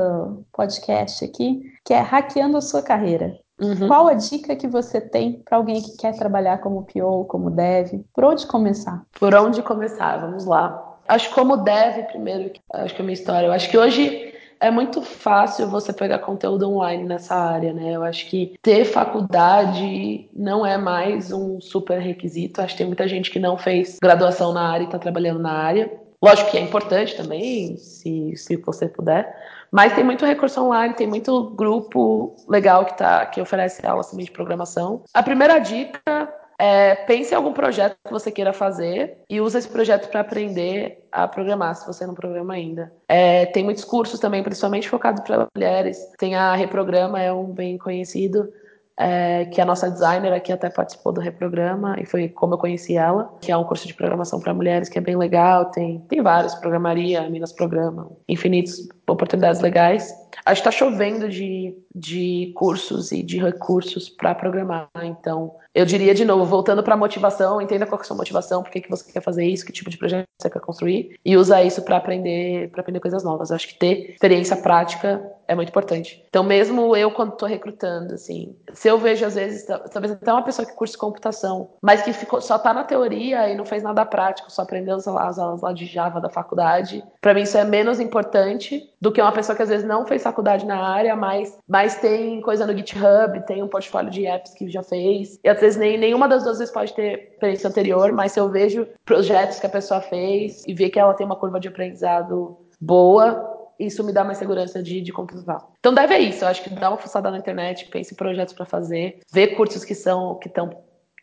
podcast 0.52 1.24
aqui, 1.26 1.64
que 1.84 1.94
é 1.94 2.00
hackeando 2.00 2.58
a 2.58 2.62
sua 2.62 2.82
carreira. 2.82 3.38
Uhum. 3.60 3.88
Qual 3.88 4.08
a 4.08 4.14
dica 4.14 4.56
que 4.56 4.68
você 4.68 5.00
tem 5.00 5.42
para 5.46 5.58
alguém 5.58 5.82
que 5.82 5.96
quer 5.96 6.18
trabalhar 6.18 6.58
como 6.60 6.86
PO, 6.86 7.26
como 7.26 7.52
dev? 7.52 8.04
Por 8.14 8.26
onde 8.26 8.48
começar? 8.48 9.04
Por 9.20 9.34
onde 9.36 9.62
começar? 9.62 10.18
Vamos 10.18 10.46
lá. 10.46 10.93
Acho 11.08 11.34
como 11.34 11.58
dev, 11.58 12.06
primeiro, 12.08 12.52
acho 12.74 12.96
que 12.96 13.02
é 13.02 13.04
a 13.04 13.06
minha 13.06 13.14
história. 13.14 13.48
Eu 13.48 13.52
acho 13.52 13.70
que 13.70 13.78
hoje 13.78 14.34
é 14.60 14.72
muito 14.72 15.02
fácil 15.02 15.68
você 15.68 15.92
pegar 15.92 16.20
conteúdo 16.20 16.70
online 16.70 17.04
nessa 17.04 17.36
área, 17.36 17.74
né? 17.74 17.92
Eu 17.92 18.04
acho 18.04 18.28
que 18.28 18.54
ter 18.62 18.86
faculdade 18.86 20.30
não 20.34 20.66
é 20.66 20.78
mais 20.78 21.34
um 21.34 21.60
super 21.60 22.00
requisito. 22.00 22.62
Acho 22.62 22.74
que 22.74 22.78
tem 22.78 22.88
muita 22.88 23.08
gente 23.08 23.30
que 23.30 23.40
não 23.40 23.58
fez 23.58 23.98
graduação 24.02 24.54
na 24.54 24.72
área 24.72 24.84
e 24.84 24.86
está 24.86 24.98
trabalhando 24.98 25.40
na 25.40 25.52
área. 25.52 25.92
Lógico 26.24 26.52
que 26.52 26.58
é 26.58 26.62
importante 26.62 27.18
também, 27.18 27.76
se, 27.76 28.34
se 28.38 28.56
você 28.56 28.88
puder. 28.88 29.36
Mas 29.70 29.92
tem 29.94 30.06
muito 30.06 30.26
recurso 30.26 30.62
online, 30.62 30.94
tem 30.94 31.08
muito 31.08 31.50
grupo 31.50 32.34
legal 32.48 32.86
que, 32.86 32.98
tá, 32.98 33.26
que 33.26 33.42
oferece 33.42 33.86
aulas 33.86 34.10
também 34.10 34.24
de 34.24 34.32
programação. 34.32 35.04
A 35.14 35.22
primeira 35.22 35.60
dica 35.60 36.34
é 36.60 36.96
pense 36.96 37.34
em 37.34 37.38
algum 37.38 37.54
projeto 37.54 37.98
que 38.06 38.12
você 38.12 38.32
queira 38.32 38.54
fazer 38.54 39.18
e 39.30 39.42
use 39.42 39.58
esse 39.58 39.68
projeto 39.68 40.10
para 40.10 40.22
aprender 40.22 41.04
a 41.12 41.28
programar, 41.28 41.76
se 41.76 41.86
você 41.86 42.06
não 42.06 42.14
programa 42.14 42.54
ainda. 42.54 42.92
É, 43.08 43.46
tem 43.48 43.64
muitos 43.64 43.84
cursos 43.84 44.20
também, 44.20 44.44
principalmente 44.44 44.90
focados 44.90 45.24
para 45.24 45.48
mulheres. 45.56 45.98
Tem 46.18 46.36
a 46.36 46.56
Reprograma, 46.56 47.22
é 47.22 47.32
um 47.32 47.46
bem 47.46 47.78
conhecido 47.78 48.50
é, 48.98 49.46
que 49.46 49.60
a 49.60 49.66
nossa 49.66 49.90
designer 49.90 50.34
aqui 50.34 50.52
até 50.52 50.70
participou 50.70 51.12
do 51.12 51.22
Reprograma 51.22 51.96
e 52.00 52.06
foi 52.06 52.30
como 52.30 52.54
eu 52.54 52.58
conheci 52.58 52.96
ela, 52.96 53.34
que 53.42 53.52
é 53.52 53.58
um 53.58 53.64
curso 53.64 53.88
de 53.88 53.94
programação 53.94 54.40
para 54.40 54.54
mulheres 54.54 54.90
que 54.90 54.98
é 54.98 55.02
bem 55.02 55.16
legal, 55.16 55.72
tem, 55.72 56.00
tem 56.08 56.22
vários, 56.22 56.54
programaria, 56.56 57.28
Minas 57.30 57.52
Programam, 57.52 58.18
infinitas 58.28 58.88
oportunidades 59.08 59.62
legais. 59.62 60.14
Acho 60.46 60.62
que 60.62 60.68
está 60.68 60.72
chovendo 60.72 61.30
de, 61.30 61.76
de 61.94 62.52
cursos 62.56 63.12
e 63.12 63.24
de 63.24 63.40
recursos 63.40 64.10
para 64.10 64.36
programar, 64.36 64.90
então 65.04 65.56
eu 65.76 65.86
diria 65.86 66.14
de 66.14 66.24
novo, 66.24 66.46
voltando 66.46 66.84
para 66.84 66.94
a 66.94 66.98
motivação, 66.98 67.60
entenda 67.60 67.88
qual 67.88 68.00
é 68.00 68.02
a 68.04 68.06
sua 68.06 68.16
motivação, 68.16 68.62
por 68.62 68.72
que, 68.72 68.82
que 68.82 68.90
você 68.90 69.12
quer 69.12 69.22
fazer 69.22 69.44
isso, 69.44 69.66
que 69.66 69.72
tipo 69.72 69.90
de 69.90 69.98
projeto 69.98 70.28
você 70.40 70.48
quer 70.50 70.60
construir 70.60 71.20
e 71.26 71.36
usar 71.36 71.64
isso 71.64 71.82
para 71.82 71.98
aprender, 71.98 72.70
para 72.70 72.82
aprender 72.82 73.00
coisas 73.00 73.24
novas. 73.24 73.52
Acho 73.52 73.68
que 73.68 73.80
ter 73.80 74.12
experiência 74.12 74.56
prática 74.56 75.24
é 75.48 75.56
muito 75.56 75.70
importante. 75.70 76.24
Então, 76.30 76.44
mesmo 76.44 76.96
eu 76.96 77.10
quando 77.12 77.34
estou 77.34 77.48
recrutando, 77.48 78.14
assim, 78.14 78.56
se 78.72 78.88
eu 78.88 79.00
vejo 79.00 79.26
às 79.26 79.34
vezes, 79.34 79.66
talvez 79.92 80.12
até 80.12 80.32
uma 80.32 80.44
pessoa 80.44 80.66
que 80.66 80.76
cursa 80.76 80.98
computação, 80.98 81.72
mas 81.82 82.04
que 82.04 82.14
ficou, 82.14 82.40
só 82.40 82.58
está 82.58 82.72
na 82.72 82.84
teoria 82.84 83.50
e 83.50 83.56
não 83.56 83.66
fez 83.66 83.82
nada 83.82 84.06
prático, 84.06 84.52
só 84.52 84.62
aprendeu 84.62 84.96
as 84.96 85.08
aulas 85.08 85.62
lá 85.62 85.74
de 85.74 85.86
Java 85.86 86.22
da 86.22 86.30
faculdade, 86.30 87.04
para 87.20 87.34
mim 87.34 87.42
isso 87.42 87.58
é 87.58 87.66
menos 87.66 88.00
importante 88.00 88.90
do 89.04 89.12
que 89.12 89.22
uma 89.22 89.34
pessoa 89.34 89.54
que 89.54 89.62
às 89.62 89.68
vezes 89.68 89.86
não 89.86 90.08
fez 90.08 90.24
faculdade 90.24 90.66
na 90.66 90.78
área, 90.78 91.14
mas, 91.14 91.60
mas 91.68 91.96
tem 91.98 92.40
coisa 92.40 92.66
no 92.66 92.72
GitHub, 92.72 93.46
tem 93.46 93.62
um 93.62 93.68
portfólio 93.68 94.10
de 94.10 94.26
apps 94.26 94.54
que 94.54 94.70
já 94.70 94.82
fez. 94.82 95.38
E 95.44 95.54
vezes 95.56 95.78
nem, 95.78 95.98
nenhuma 95.98 96.26
das 96.26 96.46
duas 96.46 96.58
vezes 96.60 96.74
pode 96.74 96.94
ter 96.94 97.32
experiência 97.34 97.70
anterior, 97.70 98.14
mas 98.14 98.32
se 98.32 98.40
eu 98.40 98.48
vejo 98.48 98.88
projetos 99.04 99.60
que 99.60 99.66
a 99.66 99.70
pessoa 99.70 100.00
fez 100.00 100.64
e 100.66 100.74
ver 100.74 100.90
que 100.90 100.98
ela 100.98 101.14
tem 101.14 101.26
uma 101.26 101.36
curva 101.36 101.60
de 101.60 101.68
aprendizado 101.68 102.58
boa, 102.80 103.74
isso 103.78 104.06
me 104.06 104.14
dá 104.14 104.24
mais 104.24 104.38
segurança 104.38 104.82
de, 104.82 105.02
de 105.02 105.12
contratar. 105.12 105.68
Então 105.80 105.94
deve 105.94 106.14
é 106.14 106.20
isso, 106.22 106.46
eu 106.46 106.48
acho 106.48 106.64
que 106.64 106.70
dá 106.70 106.88
uma 106.88 106.98
fuçada 106.98 107.30
na 107.30 107.40
internet, 107.40 107.90
pense 107.90 108.14
em 108.14 108.16
projetos 108.16 108.54
para 108.54 108.66
fazer, 108.66 109.20
ver 109.34 109.48
cursos 109.58 109.84
que 109.84 109.96
são 109.96 110.36
que 110.36 110.48
estão 110.48 110.70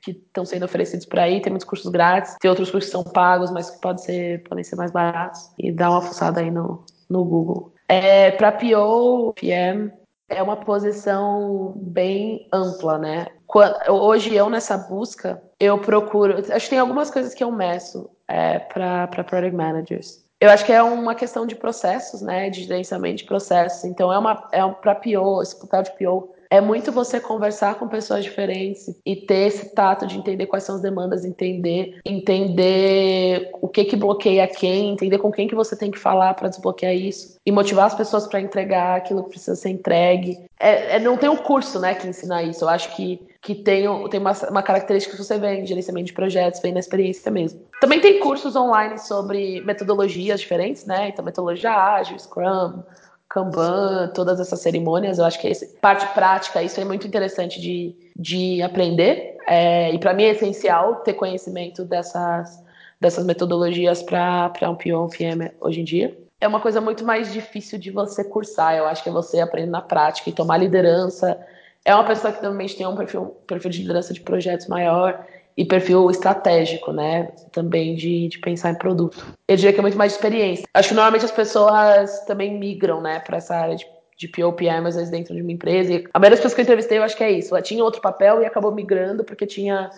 que 0.03 0.13
estão 0.13 0.45
sendo 0.45 0.65
oferecidos 0.65 1.07
por 1.07 1.19
aí, 1.19 1.41
tem 1.41 1.51
muitos 1.51 1.69
cursos 1.69 1.91
grátis, 1.91 2.35
tem 2.41 2.49
outros 2.49 2.71
cursos 2.71 2.91
que 2.91 2.97
são 2.97 3.05
pagos, 3.05 3.51
mas 3.51 3.71
que 3.71 3.81
pode 3.81 4.03
ser, 4.03 4.43
podem 4.45 4.65
ser 4.65 4.77
mais 4.77 4.91
baratos, 4.91 5.51
e 5.59 5.71
dá 5.71 5.91
uma 5.91 6.01
fuçada 6.01 6.41
aí 6.41 6.51
no, 6.51 6.85
no 7.11 7.25
Google. 7.25 7.75
É, 7.89 8.31
para 8.31 8.53
PO, 8.53 9.35
PM, 9.35 9.93
é 10.29 10.41
uma 10.41 10.57
posição 10.57 11.75
bem 11.77 12.49
ampla, 12.53 12.97
né? 12.97 13.27
Quando, 13.47 13.77
hoje 13.91 14.33
eu 14.35 14.49
nessa 14.49 14.79
busca, 14.79 15.43
eu 15.59 15.77
procuro. 15.79 16.39
Acho 16.39 16.67
que 16.67 16.71
tem 16.71 16.79
algumas 16.79 17.11
coisas 17.11 17.35
que 17.35 17.43
eu 17.43 17.51
meço. 17.51 18.09
é, 18.31 18.61
para 18.61 19.09
Product 19.09 19.55
Managers. 19.55 20.25
Eu 20.41 20.49
acho 20.49 20.65
que 20.65 20.73
é 20.73 20.83
uma 20.83 21.15
questão 21.15 21.45
de 21.45 21.55
processos, 21.55 22.23
né, 22.23 22.49
de 22.49 22.63
gerenciamento 22.63 23.19
de 23.19 23.25
processos. 23.25 23.85
Então, 23.85 24.11
é 24.13 24.19
uma 24.19 24.49
é 24.53 24.65
um, 24.65 24.73
para 24.73 24.95
PO, 24.95 25.43
esse 25.43 25.59
papel 25.59 25.83
de 25.83 25.99
PO 25.99 26.33
é 26.51 26.61
muito 26.61 26.91
você 26.91 27.21
conversar 27.21 27.77
com 27.77 27.87
pessoas 27.87 28.25
diferentes 28.25 28.93
e 29.07 29.15
ter 29.15 29.47
esse 29.47 29.73
tato 29.73 30.05
de 30.05 30.19
entender 30.19 30.47
quais 30.47 30.65
são 30.65 30.75
as 30.75 30.83
demandas, 30.83 31.25
entender, 31.25 32.01
entender 32.05 33.51
o 33.63 33.69
que 33.69 33.85
que 33.85 33.95
bloqueia 33.95 34.49
quem, 34.49 34.91
entender 34.91 35.19
com 35.19 35.31
quem 35.31 35.47
que 35.47 35.55
você 35.55 35.77
tem 35.77 35.93
que 35.93 35.99
falar 35.99 36.35
para 36.35 36.49
desbloquear 36.49 36.93
isso 36.93 37.37
e 37.47 37.53
motivar 37.53 37.87
as 37.87 37.95
pessoas 37.95 38.27
para 38.27 38.41
entregar 38.41 38.97
aquilo 38.97 39.23
que 39.25 39.31
precisa 39.31 39.55
ser 39.55 39.71
entregue. 39.71 40.39
É, 40.59 40.97
é, 40.97 40.99
não 40.99 41.17
tem 41.17 41.31
um 41.31 41.37
curso, 41.37 41.79
né, 41.79 41.95
que 41.95 42.09
ensina 42.09 42.43
isso. 42.43 42.65
Eu 42.65 42.69
acho 42.69 42.95
que 42.97 43.21
que 43.43 43.55
tem, 43.55 43.87
tem 44.11 44.21
uma, 44.21 44.33
uma 44.51 44.63
característica 44.63 45.17
que 45.17 45.25
você 45.25 45.39
vê 45.39 45.61
em 45.61 45.67
gerenciamento 45.67 46.09
de 46.09 46.13
projetos, 46.13 46.61
vem 46.61 46.75
na 46.75 46.81
experiência 46.81 47.31
mesmo. 47.31 47.63
Também 47.81 47.99
tem 47.99 48.21
cursos 48.21 48.55
online 48.55 48.99
sobre 48.99 49.63
metodologias 49.63 50.41
diferentes, 50.41 50.85
né? 50.85 51.09
Então, 51.09 51.25
metodologia 51.25 51.73
ágil, 51.73 52.19
Scrum, 52.19 52.83
Kanban, 53.31 54.11
todas 54.13 54.41
essas 54.41 54.61
cerimônias. 54.61 55.19
Eu 55.19 55.25
acho 55.25 55.41
que 55.41 55.47
esse, 55.47 55.67
parte 55.81 56.05
prática, 56.13 56.63
isso 56.63 56.81
é 56.81 56.85
muito 56.85 57.07
interessante 57.07 57.61
de, 57.61 57.95
de 58.17 58.61
aprender. 58.61 59.39
É, 59.47 59.95
e 59.95 59.99
para 59.99 60.13
mim 60.13 60.25
é 60.25 60.31
essencial 60.31 60.97
ter 60.97 61.15
conhecimento 61.15 61.85
dessas, 61.85 62.63
dessas 63.01 63.25
metodologias 63.25 64.03
para 64.03 64.53
um 64.65 64.73
um 64.73 65.09
PM 65.09 65.51
hoje 65.61 65.81
em 65.81 65.85
dia. 65.85 66.19
É 66.41 66.49
uma 66.49 66.61
coisa 66.61 66.81
muito 66.81 67.05
mais 67.05 67.33
difícil 67.33 67.79
de 67.79 67.91
você 67.91 68.25
cursar. 68.25 68.75
Eu 68.75 68.87
acho 68.87 69.03
que 69.03 69.09
é 69.09 69.13
você 69.13 69.41
aprender 69.41 69.71
na 69.71 69.81
prática 69.81 70.29
e 70.29 70.33
tomar 70.33 70.57
liderança. 70.57 71.39
É 71.85 71.95
uma 71.95 72.05
pessoa 72.05 72.33
que 72.33 72.41
também 72.41 72.67
tem 72.67 72.87
um 72.87 72.97
perfil, 72.97 73.37
perfil 73.47 73.71
de 73.71 73.81
liderança 73.83 74.13
de 74.13 74.21
projetos 74.21 74.67
maior 74.67 75.25
e 75.61 75.65
perfil 75.67 76.11
estratégico, 76.11 76.91
né? 76.91 77.33
Também 77.53 77.95
de, 77.95 78.29
de 78.29 78.39
pensar 78.39 78.71
em 78.71 78.75
produto. 78.77 79.37
Eu 79.47 79.57
diria 79.57 79.75
que 79.75 79.79
é 79.79 79.83
muito 79.83 79.99
mais 79.99 80.13
de 80.13 80.17
experiência. 80.17 80.65
Acho 80.73 80.89
que 80.89 80.95
normalmente 80.95 81.27
as 81.27 81.31
pessoas 81.31 82.21
também 82.21 82.59
migram, 82.59 83.03
né, 83.03 83.21
para 83.21 83.37
essa 83.37 83.55
área 83.55 83.77
de, 83.77 83.87
de 84.17 84.27
POPM, 84.27 84.87
às 84.87 84.95
vezes 84.95 85.11
dentro 85.11 85.35
de 85.35 85.43
uma 85.43 85.53
empresa. 85.53 85.93
E 85.93 86.09
a 86.15 86.19
maioria 86.19 86.31
das 86.31 86.39
pessoas 86.39 86.55
que 86.55 86.61
eu 86.61 86.63
entrevistei, 86.63 86.97
eu 86.97 87.03
acho 87.03 87.15
que 87.15 87.23
é 87.23 87.31
isso. 87.31 87.55
Ela 87.55 87.61
tinha 87.61 87.85
outro 87.85 88.01
papel 88.01 88.41
e 88.41 88.47
acabou 88.47 88.73
migrando 88.73 89.23
porque 89.23 89.45
tinha 89.47 89.91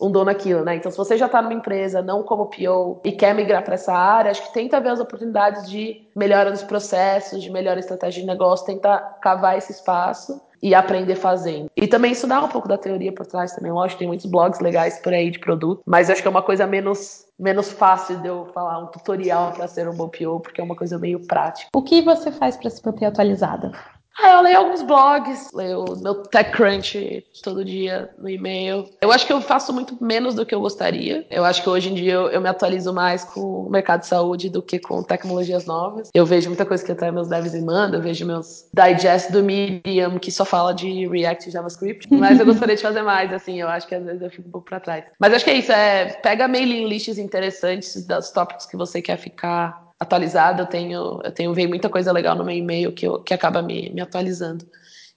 um 0.00 0.10
dono 0.10 0.30
aquilo, 0.30 0.64
né? 0.64 0.76
Então, 0.76 0.90
se 0.90 0.96
você 0.96 1.18
já 1.18 1.26
está 1.26 1.42
numa 1.42 1.52
empresa, 1.52 2.00
não 2.00 2.22
como 2.22 2.46
PO, 2.46 3.02
e 3.04 3.12
quer 3.12 3.34
migrar 3.34 3.62
para 3.62 3.74
essa 3.74 3.92
área, 3.92 4.30
acho 4.30 4.42
que 4.44 4.54
tenta 4.54 4.80
ver 4.80 4.88
as 4.88 5.00
oportunidades 5.00 5.68
de 5.68 6.08
melhora 6.16 6.48
nos 6.48 6.62
processos, 6.62 7.42
de 7.42 7.50
melhor 7.50 7.76
estratégia 7.76 8.22
de 8.22 8.26
negócio, 8.26 8.64
tenta 8.64 8.96
cavar 9.20 9.58
esse 9.58 9.72
espaço 9.72 10.40
e 10.62 10.74
aprender 10.74 11.16
fazendo. 11.16 11.70
E 11.76 11.86
também 11.86 12.12
estudar 12.12 12.42
um 12.42 12.48
pouco 12.48 12.68
da 12.68 12.76
teoria 12.78 13.12
por 13.12 13.26
trás 13.26 13.52
também. 13.52 13.72
Lógico, 13.72 13.98
tem 13.98 14.08
muitos 14.08 14.26
blogs 14.26 14.60
legais 14.60 14.98
por 14.98 15.12
aí 15.12 15.30
de 15.30 15.38
produto, 15.38 15.82
mas 15.86 16.10
acho 16.10 16.22
que 16.22 16.28
é 16.28 16.30
uma 16.30 16.42
coisa 16.42 16.66
menos 16.66 17.28
menos 17.38 17.72
fácil 17.72 18.18
de 18.18 18.28
eu 18.28 18.44
falar 18.52 18.78
um 18.78 18.88
tutorial 18.88 19.52
para 19.52 19.66
ser 19.66 19.88
um 19.88 19.94
bom 19.94 20.10
PO, 20.10 20.40
porque 20.40 20.60
é 20.60 20.64
uma 20.64 20.76
coisa 20.76 20.98
meio 20.98 21.26
prática. 21.26 21.70
O 21.74 21.82
que 21.82 22.02
você 22.02 22.30
faz 22.30 22.54
para 22.54 22.68
se 22.68 22.84
manter 22.84 23.06
atualizada? 23.06 23.72
Ah, 24.18 24.34
eu 24.34 24.42
leio 24.42 24.58
alguns 24.58 24.82
blogs, 24.82 25.50
leio 25.54 25.84
meu 26.02 26.22
TechCrunch 26.22 27.24
todo 27.42 27.64
dia 27.64 28.10
no 28.18 28.28
e-mail. 28.28 28.88
Eu 29.00 29.10
acho 29.10 29.26
que 29.26 29.32
eu 29.32 29.40
faço 29.40 29.72
muito 29.72 29.96
menos 30.02 30.34
do 30.34 30.44
que 30.44 30.54
eu 30.54 30.60
gostaria. 30.60 31.26
Eu 31.30 31.44
acho 31.44 31.62
que 31.62 31.68
hoje 31.68 31.90
em 31.90 31.94
dia 31.94 32.12
eu, 32.12 32.28
eu, 32.28 32.40
me 32.40 32.48
atualizo 32.48 32.92
mais 32.92 33.24
com 33.24 33.40
o 33.40 33.70
mercado 33.70 34.00
de 34.00 34.06
saúde 34.06 34.50
do 34.50 34.62
que 34.62 34.78
com 34.78 35.02
tecnologias 35.02 35.64
novas. 35.64 36.10
Eu 36.12 36.26
vejo 36.26 36.48
muita 36.48 36.66
coisa 36.66 36.84
que 36.84 36.92
até 36.92 37.10
meus 37.10 37.28
devs 37.28 37.54
me 37.54 37.62
mandam, 37.62 37.98
eu 37.98 38.02
vejo 38.02 38.26
meus 38.26 38.66
digest 38.72 39.30
do 39.32 39.42
Medium 39.42 40.18
que 40.18 40.30
só 40.30 40.44
fala 40.44 40.74
de 40.74 41.06
React 41.06 41.48
e 41.48 41.52
JavaScript, 41.52 42.08
mas 42.12 42.38
eu 42.38 42.46
gostaria 42.46 42.76
de 42.76 42.82
fazer 42.82 43.02
mais, 43.02 43.32
assim, 43.32 43.60
eu 43.60 43.68
acho 43.68 43.86
que 43.86 43.94
às 43.94 44.04
vezes 44.04 44.20
eu 44.20 44.30
fico 44.30 44.48
um 44.48 44.52
pouco 44.52 44.68
para 44.68 44.80
trás. 44.80 45.04
Mas 45.18 45.32
acho 45.32 45.44
que 45.44 45.50
é 45.50 45.54
isso, 45.54 45.72
é 45.72 46.06
pega 46.22 46.46
mailing 46.46 46.86
lists 46.86 47.18
interessantes 47.18 48.06
dos 48.06 48.30
tópicos 48.30 48.66
que 48.66 48.76
você 48.76 49.00
quer 49.00 49.16
ficar 49.16 49.89
atualizada, 50.00 50.62
eu 50.62 50.66
tenho, 50.66 51.20
eu 51.22 51.32
tenho 51.32 51.54
veio 51.54 51.68
muita 51.68 51.90
coisa 51.90 52.12
legal 52.12 52.36
no 52.36 52.44
meu 52.44 52.56
e-mail 52.56 52.92
que, 52.94 53.06
eu, 53.06 53.22
que 53.22 53.34
acaba 53.34 53.62
me, 53.62 53.90
me 53.90 54.00
atualizando. 54.00 54.66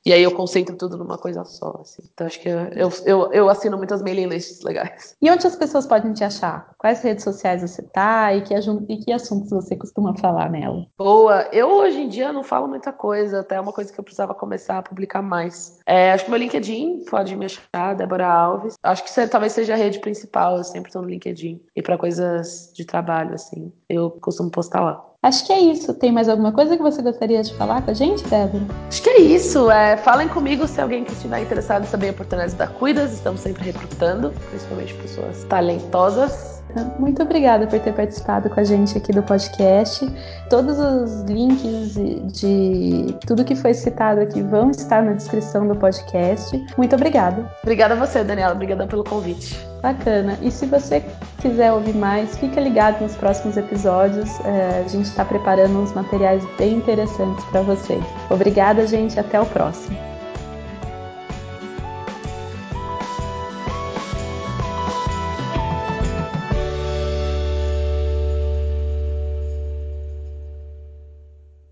E 0.06 0.12
aí 0.12 0.22
eu 0.22 0.32
concentro 0.32 0.76
tudo 0.76 0.97
numa 0.97 1.18
coisa 1.18 1.45
só, 1.45 1.80
assim. 1.82 2.04
Então 2.14 2.28
acho 2.28 2.39
que 2.41 2.49
eu, 2.49 2.89
eu, 3.06 3.32
eu 3.32 3.49
assino 3.49 3.78
muitas 3.78 4.01
mailing 4.01 4.28
lists 4.28 4.62
legais. 4.62 5.16
E 5.22 5.32
onde 5.32 5.47
as 5.47 5.56
pessoas 5.56 5.88
podem 5.88 6.12
te 6.12 6.24
achar? 6.24 6.74
Quais 6.78 7.01
redes 7.01 7.24
sociais 7.24 7.62
você 7.62 7.82
tá 7.82 8.34
e 8.34 8.41
que, 8.41 8.54
e 8.54 8.97
que 8.97 9.14
assuntos 9.14 9.49
você 9.49 9.76
costuma 9.78 10.16
falar 10.18 10.49
nela? 10.49 10.86
Boa, 10.97 11.47
eu 11.54 11.70
hoje 11.70 12.01
em 12.01 12.10
dia 12.10 12.34
não 12.34 12.43
falo 12.43 12.68
muita 12.68 12.91
coisa, 12.91 13.39
até 13.39 13.56
é 13.56 13.62
uma 13.62 13.72
coisa 13.72 13.93
que 13.93 13.99
eu 13.99 14.04
precisava 14.04 14.34
começar 14.34 14.80
a 14.80 14.84
publicar 14.84 15.22
mais. 15.22 15.80
É, 15.86 16.12
acho 16.12 16.26
que 16.26 16.32
meu 16.32 16.39
LinkedIn 16.39 17.06
pode 17.06 17.36
me 17.36 17.45
achar, 17.45 17.95
Débora 17.95 18.28
Alves. 18.28 18.76
Acho 18.84 19.04
que 19.04 19.10
você, 19.10 19.28
talvez 19.28 19.54
seja 19.54 19.74
a 19.74 19.78
rede 19.78 19.99
principal, 19.99 20.58
eu 20.58 20.64
sempre 20.64 20.89
estou 20.89 21.01
no 21.01 21.08
LinkedIn. 21.08 21.62
E 21.76 21.82
para 21.82 21.97
coisas 21.97 22.72
de 22.76 22.84
trabalho, 22.84 23.34
assim, 23.36 23.72
eu 23.88 24.12
costumo 24.12 24.51
postar 24.51 24.82
lá. 24.82 25.12
Acho 25.24 25.46
que 25.46 25.54
é 25.54 25.60
isso. 25.60 25.94
Tem 25.94 26.12
mais 26.12 26.28
alguma 26.28 26.52
coisa 26.52 26.76
que 26.76 26.84
você 26.84 27.02
gostaria 27.02 27.42
de 27.42 27.54
falar 27.56 27.82
com 27.82 27.92
a 27.92 27.94
gente, 27.94 28.22
Débora? 28.26 28.66
Acho 28.90 29.02
que 29.02 29.10
é 29.10 29.22
isso. 29.22 29.72
É, 29.72 29.96
falem 29.96 30.28
comigo 30.28 30.68
se 30.68 30.82
alguém 30.82 31.06
que 31.06 31.14
estiver 31.14 31.40
interessado 31.40 31.84
em 31.84 31.88
saber 31.88 32.10
oportunidades 32.10 32.54
da 32.56 32.68
Cuidas. 32.68 33.14
Estamos 33.14 33.40
sempre 33.40 33.64
recrutando, 33.64 34.34
principalmente 34.50 34.94
pessoas 34.96 35.46
talentosas. 35.46 36.62
Muito 36.98 37.22
obrigada 37.22 37.68
por 37.68 37.80
ter 37.80 37.94
participado 37.94 38.50
com 38.50 38.60
a 38.60 38.64
gente 38.64 38.98
aqui 38.98 39.12
do 39.12 39.22
podcast. 39.22 40.08
Todos 40.50 40.78
os 40.80 41.22
links 41.24 41.94
de 42.34 43.16
tudo 43.26 43.44
que 43.44 43.56
foi 43.56 43.74
citado 43.74 44.22
aqui 44.22 44.42
vão 44.42 44.72
estar 44.72 45.04
na 45.04 45.14
descrição 45.14 45.68
do 45.68 45.76
podcast. 45.76 46.66
Muito 46.78 46.96
obrigada. 46.96 47.50
Obrigada 47.62 47.94
a 47.94 47.98
você, 47.98 48.24
Daniela. 48.24 48.54
Obrigada 48.54 48.88
pelo 48.88 49.04
convite. 49.04 49.58
Bacana. 49.82 50.38
E 50.42 50.50
se 50.50 50.66
você 50.66 51.04
quiser 51.40 51.72
ouvir 51.74 51.96
mais, 51.96 52.38
fica 52.38 52.60
ligado 52.62 53.02
nos 53.02 53.16
próximos 53.16 53.58
episódios. 53.58 54.30
É, 54.46 54.84
a 54.86 54.88
gente 54.88 55.06
está 55.06 55.26
preparando 55.26 55.78
uns 55.80 55.94
materiais 55.94 56.44
bem 56.58 56.76
interessantes 56.76 57.44
para 57.46 57.62
vocês. 57.62 58.04
Obrigada, 58.30 58.88
gente. 58.88 59.20
Até 59.20 59.40
o 59.40 59.46
próximo. 59.46 60.12